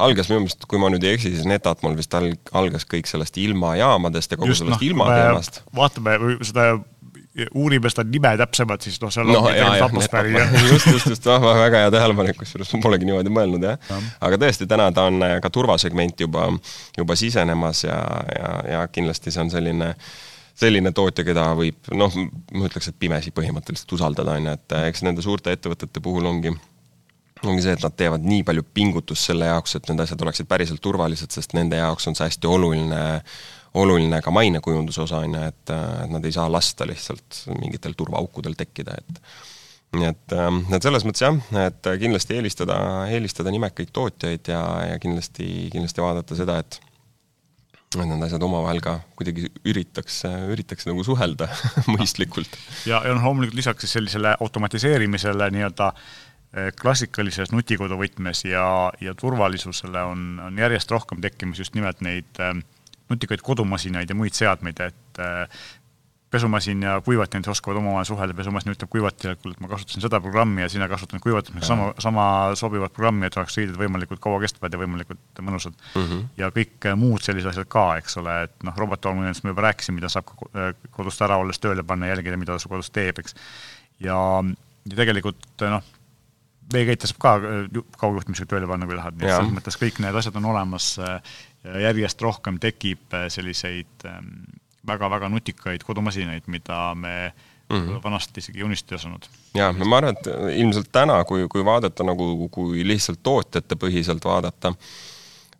algas 0.00 0.30
minu 0.32 0.46
meelest, 0.46 0.64
kui 0.70 0.80
ma 0.80 0.88
nüüd 0.92 1.04
ei 1.04 1.18
eksi, 1.18 1.34
siis 1.34 1.48
Netatmol 1.48 1.98
vist 1.98 2.16
algas 2.16 2.88
kõik 2.88 3.10
sellest 3.10 3.36
ilmajaamadest 3.40 4.32
ja 4.32 4.40
kogu 4.40 4.48
Just, 4.52 4.64
sellest 4.64 4.80
no, 4.80 4.88
ilmateemast. 4.88 5.60
vaatame 5.76 6.16
seda 6.40 6.70
uurime 7.54 7.90
seda 7.92 8.04
nime 8.10 8.32
täpsemalt, 8.40 8.82
siis 8.82 8.96
noh, 9.02 9.12
seal 9.14 9.28
no, 9.28 9.38
ongi 9.44 9.54
tegelikult 9.54 9.84
atmosfääri 9.86 10.32
just, 10.34 10.88
just, 10.90 11.10
just, 11.12 11.28
väga 11.28 11.84
hea 11.84 11.92
tähelepanek, 11.94 12.38
kusjuures 12.40 12.72
ma 12.74 12.80
polegi 12.82 13.06
niimoodi 13.06 13.30
mõelnud, 13.34 13.66
jah. 13.68 13.78
Ja.. 13.90 14.00
aga 14.26 14.40
tõesti, 14.42 14.66
täna 14.70 14.88
ta 14.94 15.06
on 15.10 15.22
äh, 15.26 15.36
ka 15.42 15.52
turvasegmenti 15.54 16.26
juba, 16.26 16.48
juba 16.98 17.16
sisenemas 17.18 17.84
ja, 17.86 18.00
ja, 18.34 18.50
ja 18.74 18.82
kindlasti 18.90 19.30
see 19.30 19.44
on 19.44 19.52
selline 19.54 19.92
selline 20.60 20.90
tootja, 20.92 21.24
keda 21.24 21.46
võib 21.56 21.92
noh, 21.96 22.16
ma 22.52 22.66
ütleks, 22.66 22.90
et 22.90 22.98
pimesi 23.00 23.30
põhimõtteliselt 23.32 23.94
usaldada, 23.96 24.34
on 24.36 24.50
ju, 24.50 24.56
et 24.58 24.76
äh, 24.76 24.88
eks 24.90 25.06
nende 25.06 25.22
suurte 25.24 25.54
ettevõtete 25.54 26.02
puhul 26.04 26.26
ongi 26.28 26.52
ongi 27.46 27.62
see, 27.64 27.72
et 27.78 27.84
nad 27.86 27.94
teevad 27.96 28.26
nii 28.26 28.42
palju 28.44 28.66
pingutust 28.74 29.30
selle 29.30 29.48
jaoks, 29.48 29.78
et 29.78 29.86
need 29.88 30.02
asjad 30.02 30.26
oleksid 30.26 30.50
päriselt 30.50 30.82
turvalised, 30.84 31.30
sest 31.32 31.54
nende 31.56 31.78
jaoks 31.78 32.10
on 32.10 32.18
see 32.18 32.26
hästi 32.28 32.50
oluline 32.50 33.00
oluline 33.74 34.20
ka 34.22 34.32
mainekujunduse 34.34 35.04
osa, 35.04 35.22
on 35.24 35.36
ju, 35.36 35.46
et, 35.52 35.72
et 35.72 36.10
nad 36.10 36.24
ei 36.26 36.34
saa 36.34 36.50
lasta 36.52 36.86
lihtsalt 36.88 37.44
mingitel 37.54 37.94
turvaaukudel 37.98 38.56
tekkida, 38.58 38.96
et 38.98 39.22
nii 39.98 40.06
et, 40.06 40.36
ähm, 40.38 40.62
et 40.74 40.82
selles 40.82 41.06
mõttes 41.06 41.24
jah, 41.24 41.38
et 41.66 41.90
kindlasti 42.02 42.36
eelistada, 42.38 42.76
eelistada 43.10 43.50
nimekaid 43.54 43.90
tootjaid 43.94 44.52
ja, 44.52 44.62
ja 44.92 45.00
kindlasti, 45.02 45.46
kindlasti 45.72 46.04
vaadata 46.04 46.38
seda, 46.38 46.60
et 46.62 46.80
et 47.90 48.06
need 48.06 48.22
asjad 48.22 48.42
omavahel 48.46 48.78
ka 48.84 48.92
kuidagi 49.18 49.48
üritaks, 49.66 50.20
üritaks 50.52 50.86
nagu 50.86 51.02
suhelda 51.02 51.48
mõistlikult. 51.96 52.52
ja, 52.86 53.00
ja 53.02 53.14
noh, 53.16 53.24
loomulikult 53.26 53.58
lisaks 53.58 53.82
siis 53.82 53.96
sellisele 53.98 54.36
automatiseerimisele 54.38 55.48
nii-öelda 55.56 55.88
eh, 55.90 56.68
klassikalises 56.78 57.50
nutikodu 57.50 57.98
võtmes 57.98 58.44
ja, 58.46 58.64
ja 59.02 59.14
turvalisusele 59.18 60.04
on, 60.06 60.22
on 60.46 60.62
järjest 60.62 60.94
rohkem 60.94 61.18
tekkimas 61.24 61.64
just 61.64 61.74
nimelt 61.74 61.98
neid 62.06 62.38
äh, 62.38 62.54
nutikaid 63.10 63.42
kodumasinaid 63.44 64.10
ja 64.10 64.16
muid 64.16 64.36
seadmeid, 64.36 64.80
et 64.86 65.22
äh, 65.22 65.60
pesumasin 66.30 66.82
ja 66.82 67.00
kuivatid 67.04 67.46
oskavad 67.48 67.76
omavahel 67.80 68.06
suhelda, 68.06 68.34
pesumasin 68.34 68.72
ütleb 68.72 68.90
kuivatile, 68.90 69.34
et 69.34 69.42
kuule, 69.42 69.56
et 69.56 69.62
ma 69.62 69.70
kasutasin 69.72 70.04
seda 70.04 70.20
programmi 70.22 70.62
ja 70.62 70.68
sina 70.70 70.86
kasutad 70.88 71.22
kuivatamiseks 71.24 71.66
sama, 71.66 71.90
sama 71.98 72.24
sobivat 72.58 72.94
programmi, 72.94 73.26
et 73.26 73.36
oleks 73.36 73.58
riided 73.58 73.78
võimalikult 73.78 74.22
kaua 74.22 74.38
kestvad 74.44 74.74
ja 74.74 74.80
võimalikult 74.80 75.42
mõnusad 75.42 75.74
mm. 75.74 76.02
-hmm. 76.04 76.24
ja 76.38 76.50
kõik 76.54 76.86
äh, 76.86 76.98
muud 76.98 77.26
sellised 77.26 77.50
asjad 77.50 77.70
ka, 77.70 77.86
eks 77.98 78.18
ole, 78.22 78.36
et 78.46 78.54
noh, 78.66 78.76
robottolmuinimesest 78.84 79.46
me 79.46 79.54
juba 79.54 79.66
rääkisime, 79.66 79.98
mida 79.98 80.12
saab 80.12 80.30
äh, 80.54 80.74
kodust 80.94 81.22
ära 81.26 81.40
olles 81.42 81.58
tööle 81.58 81.82
panna, 81.82 82.12
jälgida, 82.12 82.38
mida 82.38 82.54
ta 82.54 82.62
su 82.62 82.70
kodus 82.70 82.92
teeb, 82.94 83.18
eks. 83.18 83.34
ja, 83.98 84.18
ja 84.86 84.96
tegelikult 85.02 85.66
noh, 85.66 85.82
veekeite 86.72 87.10
saab 87.10 87.18
ka 87.26 87.34
kaugjuhtimisega 87.98 88.54
tööle 88.54 88.70
panna, 88.70 88.86
kui 88.86 89.02
tahad, 89.02 89.18
nii 89.18 89.26
et 89.26 89.34
selles 89.34 89.56
mõttes 89.58 89.82
kõik 89.82 89.98
need 89.98 90.22
asjad 90.22 90.38
on 90.38 90.46
olemas 90.54 90.92
järjest 91.64 92.22
rohkem 92.22 92.58
tekib 92.60 93.14
äh, 93.14 93.28
selliseid 93.28 94.06
ähm, 94.08 94.34
väga-väga 94.86 95.28
nutikaid 95.28 95.84
kodumasinaid, 95.84 96.46
mida 96.46 96.94
me 96.94 97.32
mm 97.70 97.76
-hmm. 97.76 98.02
vanasti 98.04 98.40
isegi 98.40 98.64
unistada 98.64 98.94
ei 98.94 98.96
osanud. 98.96 99.28
jaa, 99.54 99.72
ma 99.72 99.96
arvan, 99.96 100.16
et 100.16 100.56
ilmselt 100.56 100.92
täna, 100.92 101.24
kui, 101.24 101.46
kui 101.48 101.64
vaadata 101.64 102.04
nagu, 102.04 102.48
kui 102.48 102.86
lihtsalt 102.86 103.20
tootjate 103.22 103.74
põhiselt 103.74 104.24
vaadata, 104.24 104.72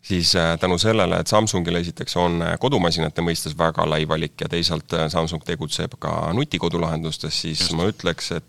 siis 0.03 0.37
äh, 0.37 0.59
tänu 0.59 0.79
sellele, 0.79 1.21
et 1.21 1.27
Samsungil 1.27 1.75
esiteks 1.75 2.17
on 2.17 2.43
äh, 2.43 2.55
kodumasinate 2.61 3.23
mõistes 3.25 3.57
väga 3.59 3.85
lai 3.89 4.07
valik 4.09 4.41
ja 4.41 4.49
teisalt 4.49 4.93
äh, 4.97 5.09
Samsung 5.13 5.45
tegutseb 5.45 5.99
ka 6.01 6.33
nutikodulahendustes, 6.37 7.41
siis 7.43 7.61
Just. 7.61 7.77
ma 7.77 7.89
ütleks, 7.91 8.33
et 8.37 8.47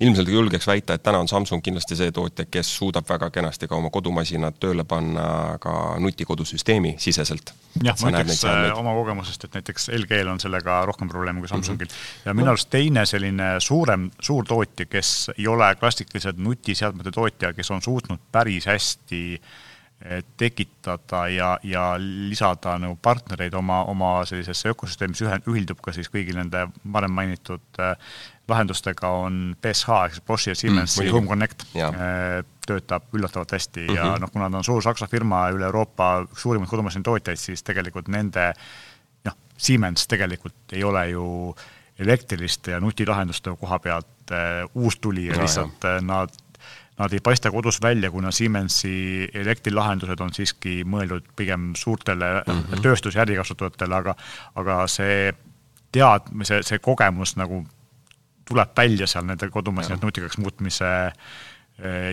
ilmselt 0.00 0.28
julgeks 0.30 0.66
väita, 0.66 0.94
et 0.94 1.02
täna 1.02 1.18
on 1.18 1.28
Samsung 1.30 1.62
kindlasti 1.62 1.96
see 1.98 2.12
tootja, 2.14 2.46
kes 2.50 2.68
suudab 2.76 3.08
väga 3.08 3.30
kenasti 3.34 3.66
ka 3.70 3.74
oma 3.74 3.90
kodumasinad 3.94 4.60
tööle 4.62 4.84
panna 4.86 5.24
ka 5.62 5.72
nutikodusüsteemi 6.02 6.94
siseselt. 7.02 7.54
jah, 7.82 7.98
ma 8.02 8.12
ütleks 8.14 8.44
oma 8.74 8.94
kogemusest, 8.94 9.48
et 9.48 9.58
näiteks 9.58 9.90
LG-l 9.98 10.30
on 10.30 10.42
sellega 10.42 10.80
rohkem 10.86 11.10
probleeme 11.10 11.42
kui 11.42 11.50
Samsungil 11.50 11.86
mm. 11.86 11.92
-hmm. 11.92 12.26
ja 12.28 12.34
minu 12.34 12.54
arust 12.54 12.70
teine 12.70 13.06
selline 13.06 13.54
suurem, 13.58 14.10
suur 14.20 14.46
tootja, 14.46 14.86
kes 14.86 15.30
ei 15.38 15.46
ole 15.46 15.74
klassikalised 15.74 16.38
nutiseadmete 16.38 17.10
tootja, 17.10 17.52
kes 17.52 17.70
on 17.70 17.82
suutnud 17.82 18.20
päris 18.32 18.66
hästi 18.66 19.22
äh, 19.42 19.73
tekitada 20.36 21.22
ja, 21.32 21.54
ja 21.64 21.94
lisada 21.98 22.74
nagu 22.78 22.98
partnereid 23.02 23.54
oma, 23.56 23.80
oma 23.88 24.10
sellisesse 24.28 24.68
ökosüsteemi, 24.74 25.14
mis 25.14 25.22
ühe, 25.24 25.38
ühildub 25.48 25.80
ka 25.84 25.94
siis 25.96 26.10
kõigi 26.12 26.34
nende 26.36 26.66
varem 26.92 27.14
mainitud 27.16 27.80
äh, 27.80 27.94
lahendustega, 28.48 29.08
on 29.24 29.38
BSH 29.62 30.00
ehk 30.04 30.16
siis 30.18 30.26
Boschi 30.26 30.52
ja 30.52 30.58
Siemensi 30.58 31.06
mm, 31.06 31.12
Home 31.14 31.30
Connect 31.30 31.64
äh, 31.80 32.42
töötab 32.66 33.08
üllatavalt 33.16 33.56
hästi 33.56 33.80
mm 33.80 33.86
-hmm. 33.88 33.96
ja 33.96 34.10
mhm. 34.10 34.20
noh, 34.20 34.32
kuna 34.32 34.50
ta 34.50 34.60
on 34.60 34.64
suur 34.64 34.82
Saksa 34.82 35.06
firma 35.06 35.48
üle 35.50 35.64
Euroopa 35.64 36.26
üks 36.28 36.42
suurimaid 36.42 36.70
kodumasinatootjaid, 36.70 37.40
siis 37.40 37.62
tegelikult 37.62 38.08
nende 38.08 38.52
noh, 39.24 39.36
Siemens 39.56 40.06
tegelikult 40.06 40.72
ei 40.72 40.84
ole 40.84 41.08
ju 41.08 41.54
elektriliste 41.98 42.70
ja 42.70 42.80
nutilahenduste 42.80 43.56
koha 43.60 43.78
pealt 43.78 44.32
äh, 44.32 44.68
uus 44.74 44.96
tulija 44.96 45.36
no,, 45.36 45.42
lihtsalt 45.42 45.84
äh, 45.84 46.02
nad 46.02 46.43
nad 46.98 47.12
ei 47.12 47.20
paista 47.20 47.50
kodus 47.50 47.80
välja, 47.82 48.10
kuna 48.10 48.30
Siemensi 48.30 49.28
elektrilahendused 49.34 50.20
on 50.20 50.30
siiski 50.34 50.82
mõeldud 50.86 51.26
pigem 51.36 51.72
suurtele 51.76 52.42
mm 52.46 52.60
-hmm. 52.60 52.82
tööstus- 52.82 53.14
ja 53.14 53.22
ärikasutajatele, 53.22 53.94
aga 53.94 54.14
aga 54.54 54.86
see 54.86 55.32
tead-, 55.92 56.30
see, 56.62 56.78
kogemus 56.78 57.36
nagu 57.36 57.64
tuleb 58.44 58.76
välja 58.76 59.06
seal 59.06 59.24
nende 59.24 59.48
kodumasinate 59.50 60.06
nutikaks 60.06 60.38
muutmise 60.38 60.84
eh, 61.06 61.12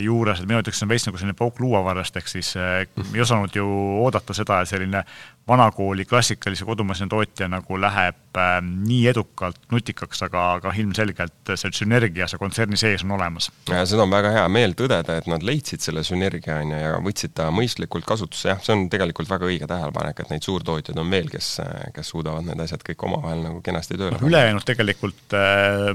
juures, 0.02 0.40
et 0.42 0.50
minu 0.50 0.58
ütleks, 0.58 0.80
see 0.80 0.88
on 0.88 0.90
veits 0.90 1.04
nagu 1.06 1.20
selline 1.22 1.38
pauk 1.38 1.60
luuavarrest, 1.62 2.16
ehk 2.18 2.32
siis 2.32 2.56
eh, 2.58 2.88
ei 3.14 3.22
osanud 3.22 3.54
ju 3.54 3.66
oodata 4.02 4.34
seda, 4.34 4.64
et 4.64 4.72
selline 4.72 5.04
vanakooli 5.48 6.06
klassikalise 6.06 6.66
kodumaisena 6.66 7.10
tootja 7.10 7.48
nagu 7.50 7.78
läheb 7.82 8.38
äh, 8.38 8.56
nii 8.62 9.04
edukalt 9.12 9.60
nutikaks, 9.74 10.24
aga, 10.26 10.46
aga 10.58 10.74
ilmselgelt 10.82 11.54
see 11.54 11.74
sünergia 11.78 12.26
see 12.30 12.42
kontserni 12.42 12.80
sees 12.80 13.06
on 13.06 13.14
olemas. 13.18 13.52
ja 13.70 13.84
seda 13.90 14.06
on 14.08 14.14
väga 14.14 14.32
hea 14.38 14.48
meel 14.54 14.74
tõdeda, 14.78 15.20
et 15.22 15.30
nad 15.30 15.46
leidsid 15.46 15.86
selle 15.86 16.04
sünergia, 16.08 16.58
on 16.62 16.74
ju, 16.74 16.82
ja 16.82 16.98
võtsid 17.06 17.36
ta 17.38 17.52
mõistlikult 17.54 18.08
kasutusse, 18.10 18.50
jah, 18.54 18.62
see 18.66 18.74
on 18.74 18.88
tegelikult 18.94 19.30
väga 19.30 19.50
õige 19.50 19.70
tähelepanek, 19.70 20.24
et 20.24 20.34
neid 20.34 20.46
suurtootjaid 20.46 21.02
on 21.02 21.14
veel, 21.14 21.30
kes, 21.34 21.52
kes 21.94 22.14
suudavad 22.16 22.50
need 22.50 22.66
asjad 22.66 22.86
kõik 22.90 23.06
omavahel 23.10 23.46
nagu 23.46 23.62
kenasti 23.66 23.98
tööle 23.98 24.18
panna. 24.18 24.30
ülejäänud 24.34 24.66
tegelikult 24.74 25.38
äh, 25.38 25.92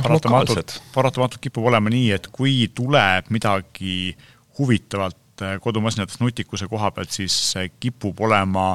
paratamatult, 0.00 0.76
paratamatult 0.96 1.44
kipub 1.44 1.68
olema 1.72 1.92
nii, 1.92 2.08
et 2.16 2.32
kui 2.32 2.62
tuleb 2.72 3.09
midagi 3.30 4.16
huvitavalt 4.58 5.20
et 5.40 5.62
kodumasinatest 5.62 6.20
nutikuse 6.20 6.68
koha 6.70 6.90
pealt 6.94 7.12
siis 7.14 7.36
kipub 7.80 8.20
olema 8.20 8.72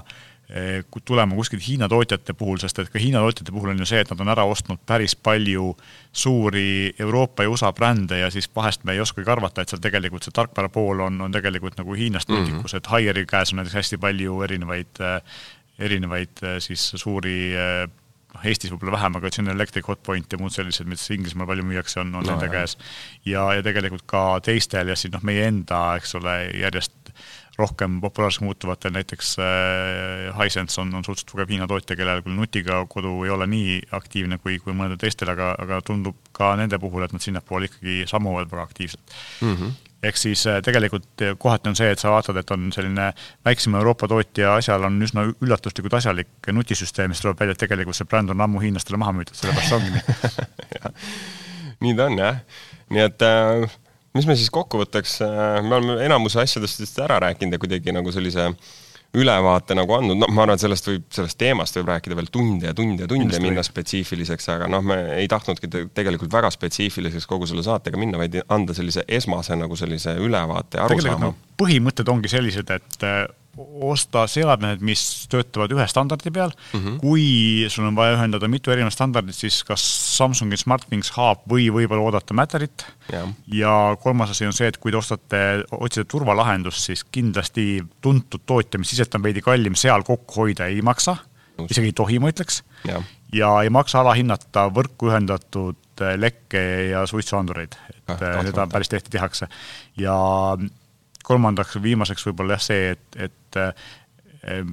eh, 0.50 0.84
tulema 1.06 1.36
kuskilt 1.36 1.64
Hiina 1.68 1.90
tootjate 1.90 2.34
puhul, 2.38 2.60
sest 2.62 2.80
et 2.82 2.92
ka 2.94 3.02
Hiina 3.02 3.22
tootjate 3.24 3.54
puhul 3.54 3.74
on 3.74 3.82
ju 3.82 3.90
see, 3.90 4.02
et 4.04 4.14
nad 4.14 4.24
on 4.24 4.32
ära 4.34 4.46
ostnud 4.50 4.82
päris 4.86 5.16
palju 5.16 5.72
suuri 6.14 6.94
Euroopa 7.00 7.46
ja 7.46 7.52
USA 7.52 7.72
brände 7.74 8.20
ja 8.20 8.32
siis 8.34 8.50
vahest 8.56 8.86
me 8.86 8.96
ei 8.96 9.04
oskagi 9.04 9.32
arvata, 9.32 9.62
et 9.62 9.74
seal 9.74 9.84
tegelikult 9.84 10.26
see 10.26 10.36
tarkvara 10.36 10.70
pool 10.70 11.04
on, 11.08 11.20
on 11.28 11.36
tegelikult 11.36 11.78
nagu 11.82 11.98
Hiinast 11.98 12.30
nutikus 12.30 12.56
mm, 12.58 12.66
-hmm. 12.66 12.78
et 12.78 12.88
Haieri 12.94 13.26
käes 13.26 13.54
on 13.54 13.62
näiteks 13.62 13.82
hästi 13.82 14.02
palju 14.02 14.42
erinevaid, 14.48 15.02
eh, 15.02 15.22
erinevaid 15.80 16.44
eh, 16.44 16.60
siis 16.60 16.92
suuri 16.96 17.54
noh, 18.36 18.44
Eestis 18.48 18.74
võib-olla 18.74 18.98
vähem, 18.98 19.20
aga 19.20 19.32
General 19.32 19.58
Electric, 19.58 19.88
Hotpoint 19.90 20.36
ja 20.36 20.42
muud 20.42 20.54
sellised, 20.56 20.90
mis 20.90 21.06
Inglismaal 21.16 21.50
palju 21.52 21.66
müüakse, 21.68 22.02
on, 22.04 22.14
on 22.14 22.26
no, 22.26 22.34
nende 22.34 22.52
käes. 22.52 22.78
ja, 23.28 23.48
ja 23.56 23.66
tegelikult 23.66 24.06
ka 24.10 24.28
teistel 24.46 24.92
ja 24.92 25.00
siis 25.00 25.14
noh, 25.16 25.24
meie 25.26 25.48
enda, 25.50 25.88
eks 26.00 26.16
ole, 26.20 26.38
järjest 26.60 26.96
rohkem 27.56 28.02
populaarseks 28.04 28.44
muutuvatel, 28.44 28.92
näiteks 28.98 29.38
äh, 29.40 30.36
Hisense 30.36 30.82
on, 30.82 30.92
on 30.96 31.06
suhteliselt 31.06 31.32
tugev 31.32 31.52
Hiina 31.54 31.68
tootja, 31.72 31.96
kellel 31.96 32.20
küll 32.26 32.36
nutiga 32.36 32.82
kodu 32.92 33.14
ei 33.24 33.32
ole 33.32 33.48
nii 33.48 33.78
aktiivne 33.96 34.40
kui, 34.44 34.58
kui 34.64 34.76
mõnedel 34.76 35.00
teistel, 35.00 35.32
aga, 35.32 35.54
aga 35.64 35.80
tundub 35.88 36.20
ka 36.36 36.52
nende 36.60 36.80
puhul, 36.84 37.06
et 37.08 37.16
nad 37.16 37.24
sinnapoole 37.24 37.72
ikkagi 37.72 38.04
sammuvad 38.12 38.52
väga 38.52 38.68
aktiivselt 38.70 39.18
mm. 39.42 39.56
-hmm 39.56 39.82
ehk 40.10 40.20
siis 40.20 40.46
äh, 40.50 40.60
tegelikult 40.66 41.24
äh, 41.24 41.34
kohati 41.40 41.72
on 41.72 41.78
see, 41.78 41.90
et 41.94 42.02
sa 42.02 42.12
vaatad, 42.14 42.38
et 42.42 42.52
on 42.56 42.68
selline 42.76 43.10
väiksema 43.46 43.82
Euroopa 43.82 44.10
tootja 44.12 44.56
asjal 44.60 44.88
on 44.88 45.00
üsna 45.06 45.26
üllatuslikult 45.34 45.98
asjalik 46.00 46.52
nutisüsteem, 46.54 47.14
siis 47.14 47.26
tuleb 47.26 47.42
välja, 47.42 47.56
et 47.58 47.64
tegelikult 47.66 47.98
see 47.98 48.10
bränd 48.10 48.34
on 48.34 48.46
ammu 48.46 48.64
hiinlastele 48.64 49.00
maha 49.02 49.16
müüdud, 49.20 49.36
sellepärast 49.40 49.72
see 49.72 49.80
ongi 49.80 49.96
nii. 49.96 50.96
Nii 51.84 51.92
ta 51.98 52.06
on 52.08 52.22
jah, 52.22 52.38
nii 52.96 53.04
et 53.04 53.24
äh, 53.28 53.76
mis 54.16 54.28
me 54.30 54.38
siis 54.40 54.52
kokkuvõtteks 54.56 55.20
äh,, 55.26 55.60
me 55.66 55.76
oleme 55.76 56.00
enamuse 56.06 56.40
asjadest 56.42 57.00
ära 57.04 57.20
rääkinud 57.28 57.58
ja 57.58 57.62
kuidagi 57.62 57.94
nagu 57.96 58.14
sellise 58.16 58.48
äh, 58.48 58.76
ülevaate 59.16 59.78
nagu 59.78 59.96
andnud, 59.98 60.20
noh, 60.22 60.32
ma 60.34 60.44
arvan, 60.46 60.60
et 60.60 60.64
sellest 60.64 60.90
võib, 60.90 61.06
sellest 61.14 61.40
teemast 61.40 61.80
võib 61.80 61.92
rääkida 61.94 62.18
veel 62.20 62.30
tunde 62.34 62.70
ja 62.70 62.76
tunde 62.78 63.06
ja 63.06 63.10
tunde, 63.12 63.40
minna 63.44 63.62
või. 63.62 63.70
spetsiifiliseks, 63.70 64.50
aga 64.56 64.70
noh, 64.72 64.84
me 64.86 65.00
ei 65.20 65.30
tahtnudki 65.32 65.70
tegelikult 65.96 66.34
väga 66.34 66.52
spetsiifiliseks 66.54 67.30
kogu 67.30 67.48
selle 67.50 67.64
saatega 67.66 68.00
minna, 68.02 68.20
vaid 68.22 68.42
anda 68.54 68.76
sellise 68.78 69.06
esmase 69.08 69.58
nagu 69.60 69.78
sellise 69.80 70.18
ülevaate 70.22 70.82
ja 70.82 70.90
arusaama. 70.90 71.34
põhimõtted 71.62 72.12
ongi 72.12 72.32
sellised, 72.32 72.72
et 72.76 73.02
osta 73.58 74.26
seadmed, 74.28 74.82
mis 74.86 75.02
töötavad 75.32 75.72
ühe 75.76 75.86
standardi 75.88 76.32
peal. 76.34 76.52
Mm, 76.74 76.80
-hmm. 76.80 76.98
kui 77.00 77.68
sul 77.72 77.88
on 77.88 77.96
vaja 77.96 78.18
ühendada 78.18 78.50
mitu 78.52 78.72
erinevat 78.72 78.94
standardit, 78.94 79.36
siis 79.36 79.64
kas 79.64 79.84
Samsungi 80.18 80.58
SmartThings 80.60 81.12
Hub 81.16 81.46
või 81.52 81.70
võib-olla 81.74 82.04
oodata 82.10 82.34
Matterit 82.34 82.86
yeah.. 83.12 83.30
ja 83.48 83.98
kolmas 84.02 84.36
asi 84.36 84.48
on 84.48 84.54
see, 84.54 84.68
et 84.68 84.78
kui 84.78 84.92
te 84.92 85.00
ostate, 85.00 85.42
otsite 85.72 86.08
turvalahendust, 86.12 86.84
siis 86.90 87.04
kindlasti 87.04 87.84
tuntud 88.02 88.44
tootja, 88.46 88.80
mis 88.80 88.94
isegi 88.94 89.16
on 89.16 89.24
veidi 89.24 89.42
kallim, 89.46 89.76
seal 89.76 90.04
kokku 90.04 90.44
hoida 90.44 90.68
ei 90.72 90.82
maksa, 90.82 91.18
isegi 91.70 91.92
ei 91.92 91.96
tohi, 91.96 92.20
ma 92.20 92.32
ütleks. 92.34 92.64
Yeah.. 92.88 93.04
ja 93.34 93.52
ei 93.64 93.70
maksa 93.70 94.02
alahinnata 94.04 94.68
võrku 94.74 95.12
ühendatud 95.12 95.80
lekke 96.20 96.62
ja 96.92 97.06
suitsuandureid, 97.08 97.76
et 97.96 98.26
seda 98.50 98.68
päris 98.68 98.92
tihti 98.92 99.14
tehakse. 99.16 99.48
Ja 99.98 100.16
kolmandaks, 101.26 101.80
viimaseks 101.84 102.28
võib-olla 102.30 102.60
jah 102.60 102.68
see, 102.68 102.92
et, 102.96 103.22
et 103.30 103.62
äh, 103.62 104.68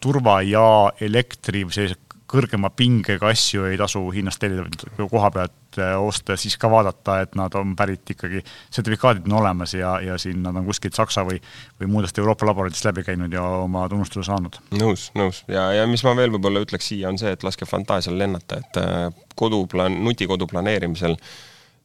turva 0.00 0.40
ja 0.46 0.64
elektri 1.02 1.66
või 1.66 1.76
sellise 1.76 1.98
kõrgema 2.30 2.70
pingega 2.70 3.30
asju 3.32 3.64
ei 3.66 3.78
tasu 3.78 4.02
Hiinast 4.14 4.40
tellida 4.42 5.06
koha 5.10 5.30
pealt 5.34 5.78
äh, 5.82 5.96
osta, 5.98 6.36
siis 6.38 6.54
ka 6.60 6.70
vaadata, 6.70 7.18
et 7.24 7.34
nad 7.38 7.54
on 7.58 7.74
pärit 7.78 8.12
ikkagi, 8.14 8.42
sertifikaadid 8.70 9.26
on 9.26 9.38
olemas 9.40 9.74
ja, 9.74 9.96
ja 10.04 10.18
siin 10.20 10.42
nad 10.44 10.56
on 10.60 10.68
kuskilt 10.68 10.94
Saksa 10.98 11.24
või, 11.26 11.40
või 11.80 11.90
muudest 11.90 12.18
Euroopa 12.22 12.46
laboritest 12.46 12.86
läbi 12.86 13.04
käinud 13.06 13.34
ja 13.34 13.42
oma 13.64 13.86
tunnustuse 13.90 14.30
saanud. 14.30 14.60
nõus, 14.78 15.10
nõus 15.18 15.42
ja, 15.50 15.70
ja 15.80 15.86
mis 15.90 16.06
ma 16.06 16.14
veel 16.18 16.34
võib-olla 16.36 16.62
ütleks 16.66 16.92
siia, 16.92 17.10
on 17.10 17.18
see, 17.18 17.34
et 17.34 17.46
laske 17.46 17.66
fantaasial 17.66 18.18
lennata, 18.18 18.62
et 18.62 18.82
äh, 18.82 19.06
koduplaan, 19.40 19.98
nutikodu 20.06 20.46
planeerimisel 20.50 21.18
äh, 21.18 21.38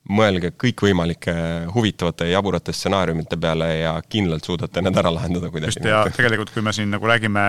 mõelge 0.06 0.52
kõikvõimalike 0.62 1.34
huvitavate 1.74 2.28
ja 2.28 2.38
jaburate 2.38 2.74
stsenaariumite 2.76 3.38
peale 3.42 3.70
ja 3.80 3.94
kindlalt 4.10 4.46
suudate 4.46 4.84
need 4.86 4.98
ära 5.02 5.12
lahendada 5.14 5.50
kuidagi. 5.50 5.80
just, 5.80 5.88
ja 5.90 6.04
tegelikult, 6.14 6.52
kui 6.54 6.62
me 6.66 6.74
siin 6.78 6.92
nagu 6.94 7.10
räägime 7.10 7.46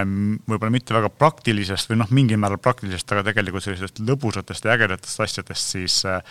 võib-olla 0.49 0.73
mitte 0.73 0.97
väga 0.97 1.11
praktilisest 1.13 1.91
või 1.91 2.01
noh, 2.01 2.13
mingil 2.17 2.41
määral 2.41 2.61
praktilisest, 2.63 3.13
aga 3.13 3.27
tegelikult 3.29 3.67
sellisest 3.67 4.01
lõbusatest 4.01 4.65
ja 4.65 4.77
ägedatest 4.77 5.21
asjadest, 5.27 5.75
siis 5.77 5.99
äh, 6.09 6.23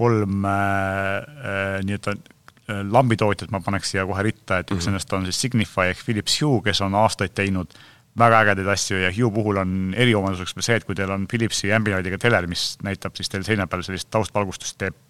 kolm 0.00 0.44
äh, 0.44 0.52
äh, 0.52 1.78
nii-öelda 1.86 2.16
äh, 2.16 2.82
lambitootjat 2.92 3.52
ma 3.54 3.62
paneks 3.64 3.94
siia 3.94 4.04
kohe 4.08 4.26
ritta, 4.26 4.60
et 4.60 4.68
üks 4.68 4.74
mm 4.74 4.80
-hmm. 4.80 4.98
nendest 4.98 5.16
on 5.16 5.24
siis 5.28 5.40
Signify 5.40 5.94
ehk 5.94 6.04
Philips 6.04 6.40
Hue, 6.42 6.60
kes 6.64 6.80
on 6.84 6.94
aastaid 6.94 7.32
teinud 7.34 7.72
väga 8.18 8.40
ägedaid 8.44 8.68
asju 8.68 8.98
ja 9.00 9.10
Hue 9.16 9.30
puhul 9.32 9.56
on 9.62 9.94
eriomaduseks 9.96 10.54
see, 10.60 10.76
et 10.76 10.84
kui 10.84 10.94
teil 10.94 11.10
on 11.10 11.26
Philipsi 11.30 11.72
Ambilightiga 11.72 12.18
teler, 12.18 12.46
mis 12.46 12.76
näitab 12.82 13.16
siis 13.16 13.28
teil 13.28 13.46
seina 13.46 13.66
peal 13.66 13.82
sellist 13.86 14.10
taustvalgustust, 14.10 14.78
teeb 14.78 15.09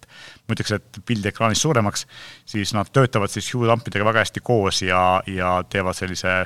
ma 0.51 0.57
ütleks, 0.57 0.75
et 0.75 0.99
pildi 1.07 1.31
ekraanist 1.31 1.63
suuremaks, 1.63 2.05
siis 2.45 2.75
nad 2.75 2.91
töötavad 2.91 3.31
siis 3.31 3.47
Hue 3.53 3.69
lampidega 3.69 4.05
väga 4.07 4.25
hästi 4.25 4.43
koos 4.43 4.83
ja, 4.83 5.21
ja 5.31 5.55
teevad 5.69 5.97
sellise 5.97 6.41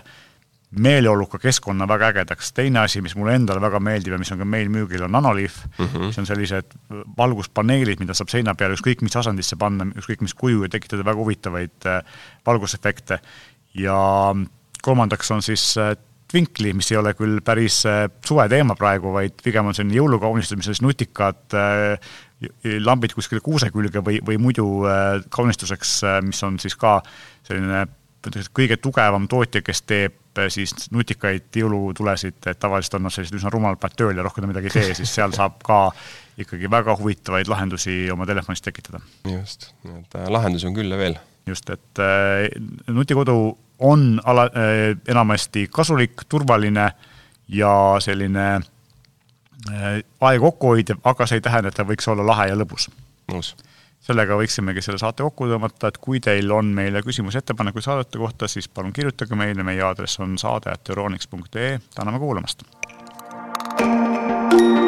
meeleoluka 0.79 1.39
keskkonna 1.39 1.87
väga 1.87 2.07
ägedaks. 2.11 2.53
teine 2.53 2.79
asi, 2.79 3.01
mis 3.01 3.15
mulle 3.15 3.35
endale 3.35 3.61
väga 3.61 3.79
meeldib 3.79 4.15
ja 4.15 4.19
mis 4.19 4.31
on 4.31 4.41
ka 4.41 4.45
meil 4.45 4.69
müügil, 4.69 5.03
on 5.05 5.11
Nanoliif 5.11 5.57
mm, 5.65 5.85
-hmm. 5.85 6.07
mis 6.09 6.19
on 6.19 6.25
sellised 6.25 6.75
valguspaneelid, 7.17 7.99
mida 7.99 8.13
saab 8.13 8.29
seina 8.29 8.55
peale 8.55 8.75
ükskõik 8.75 9.01
mis 9.01 9.15
asendisse 9.15 9.55
panna, 9.55 9.85
ükskõik 9.85 10.21
mis 10.21 10.33
kuju 10.33 10.63
ja 10.63 10.69
tekitada 10.69 11.05
väga 11.05 11.17
huvitavaid 11.17 11.85
äh, 11.85 12.01
valgusefekte. 12.45 13.19
ja 13.73 14.35
kolmandaks 14.81 15.31
on 15.31 15.41
siis 15.41 15.77
äh, 15.77 15.95
vinkli, 16.33 16.73
mis 16.73 16.91
ei 16.91 16.97
ole 16.97 17.13
küll 17.13 17.39
päris 17.45 17.83
suveteema 18.25 18.75
praegu, 18.75 19.13
vaid 19.13 19.39
pigem 19.43 19.65
on 19.65 19.75
selline 19.75 19.95
jõulukaunistus, 19.95 20.57
mis 20.57 20.67
on 20.67 20.73
siis 20.73 20.81
nutikad 20.81 21.53
lambid 22.83 23.13
kuskile 23.15 23.39
kuuse 23.41 23.69
külge 23.71 24.01
või, 24.03 24.19
või 24.25 24.35
muidu 24.41 24.65
kaunistuseks, 25.31 25.93
mis 26.27 26.43
on 26.43 26.59
siis 26.59 26.75
ka 26.77 26.97
selline 27.47 27.85
kõige 28.53 28.77
tugevam 28.81 29.27
tootja, 29.29 29.61
kes 29.65 29.81
teeb 29.87 30.41
siis 30.51 30.73
nutikaid 30.91 31.55
jõulutulesid, 31.55 32.41
et 32.45 32.59
tavaliselt 32.59 32.97
on 32.97 33.05
nad 33.07 33.13
sellised 33.13 33.37
üsna 33.37 33.51
rumalad 33.53 33.95
tööl 33.95 34.17
ja 34.17 34.25
rohkem 34.25 34.49
midagi 34.49 34.71
ei 34.71 34.75
tee, 34.75 34.95
siis 34.97 35.13
seal 35.15 35.33
saab 35.35 35.61
ka 35.65 35.79
ikkagi 36.41 36.69
väga 36.71 36.95
huvitavaid 36.99 37.47
lahendusi 37.47 38.09
oma 38.11 38.27
telefonis 38.27 38.61
tekitada. 38.61 38.99
just, 39.31 39.71
et 39.85 40.15
äh, 40.15 40.27
lahendusi 40.29 40.67
on 40.67 40.75
küll 40.75 40.91
ja 40.91 40.97
veel. 40.99 41.17
just, 41.47 41.69
et 41.69 42.03
äh, 42.03 42.49
nutikodu 42.87 43.57
on 43.79 44.21
ala 44.23 44.49
äh,, 44.51 44.97
enamasti 45.07 45.67
kasulik, 45.71 46.25
turvaline 46.29 46.91
ja 47.47 47.73
selline 47.99 48.61
äh, 49.71 50.01
aega 50.21 50.43
kokku 50.47 50.73
hoidev, 50.73 51.01
aga 51.03 51.27
see 51.27 51.41
ei 51.41 51.45
tähenda, 51.45 51.71
et 51.71 51.79
ta 51.79 51.87
võiks 51.87 52.07
olla 52.11 52.25
lahe 52.25 52.49
ja 52.51 52.59
lõbus. 52.59 52.89
nõus 53.31 53.55
sellega 54.05 54.37
võiksimegi 54.37 54.83
selle 54.85 54.99
saate 55.01 55.25
kokku 55.25 55.47
tõmmata, 55.49 55.89
et 55.89 55.97
kui 55.97 56.19
teil 56.21 56.51
on 56.53 56.69
meile 56.77 57.01
küsimusi, 57.01 57.39
ettepanekuid 57.41 57.87
saadete 57.87 58.21
kohta, 58.21 58.47
siis 58.47 58.67
palun 58.69 58.93
kirjutage 58.93 59.35
meile, 59.35 59.65
meie 59.65 59.81
aadress 59.81 60.21
on 60.21 60.37
saade.euroniks.ee, 60.37 61.79
täname 61.95 62.21
kuulamast! 62.21 62.67
thank 63.77 64.61
you 64.61 64.84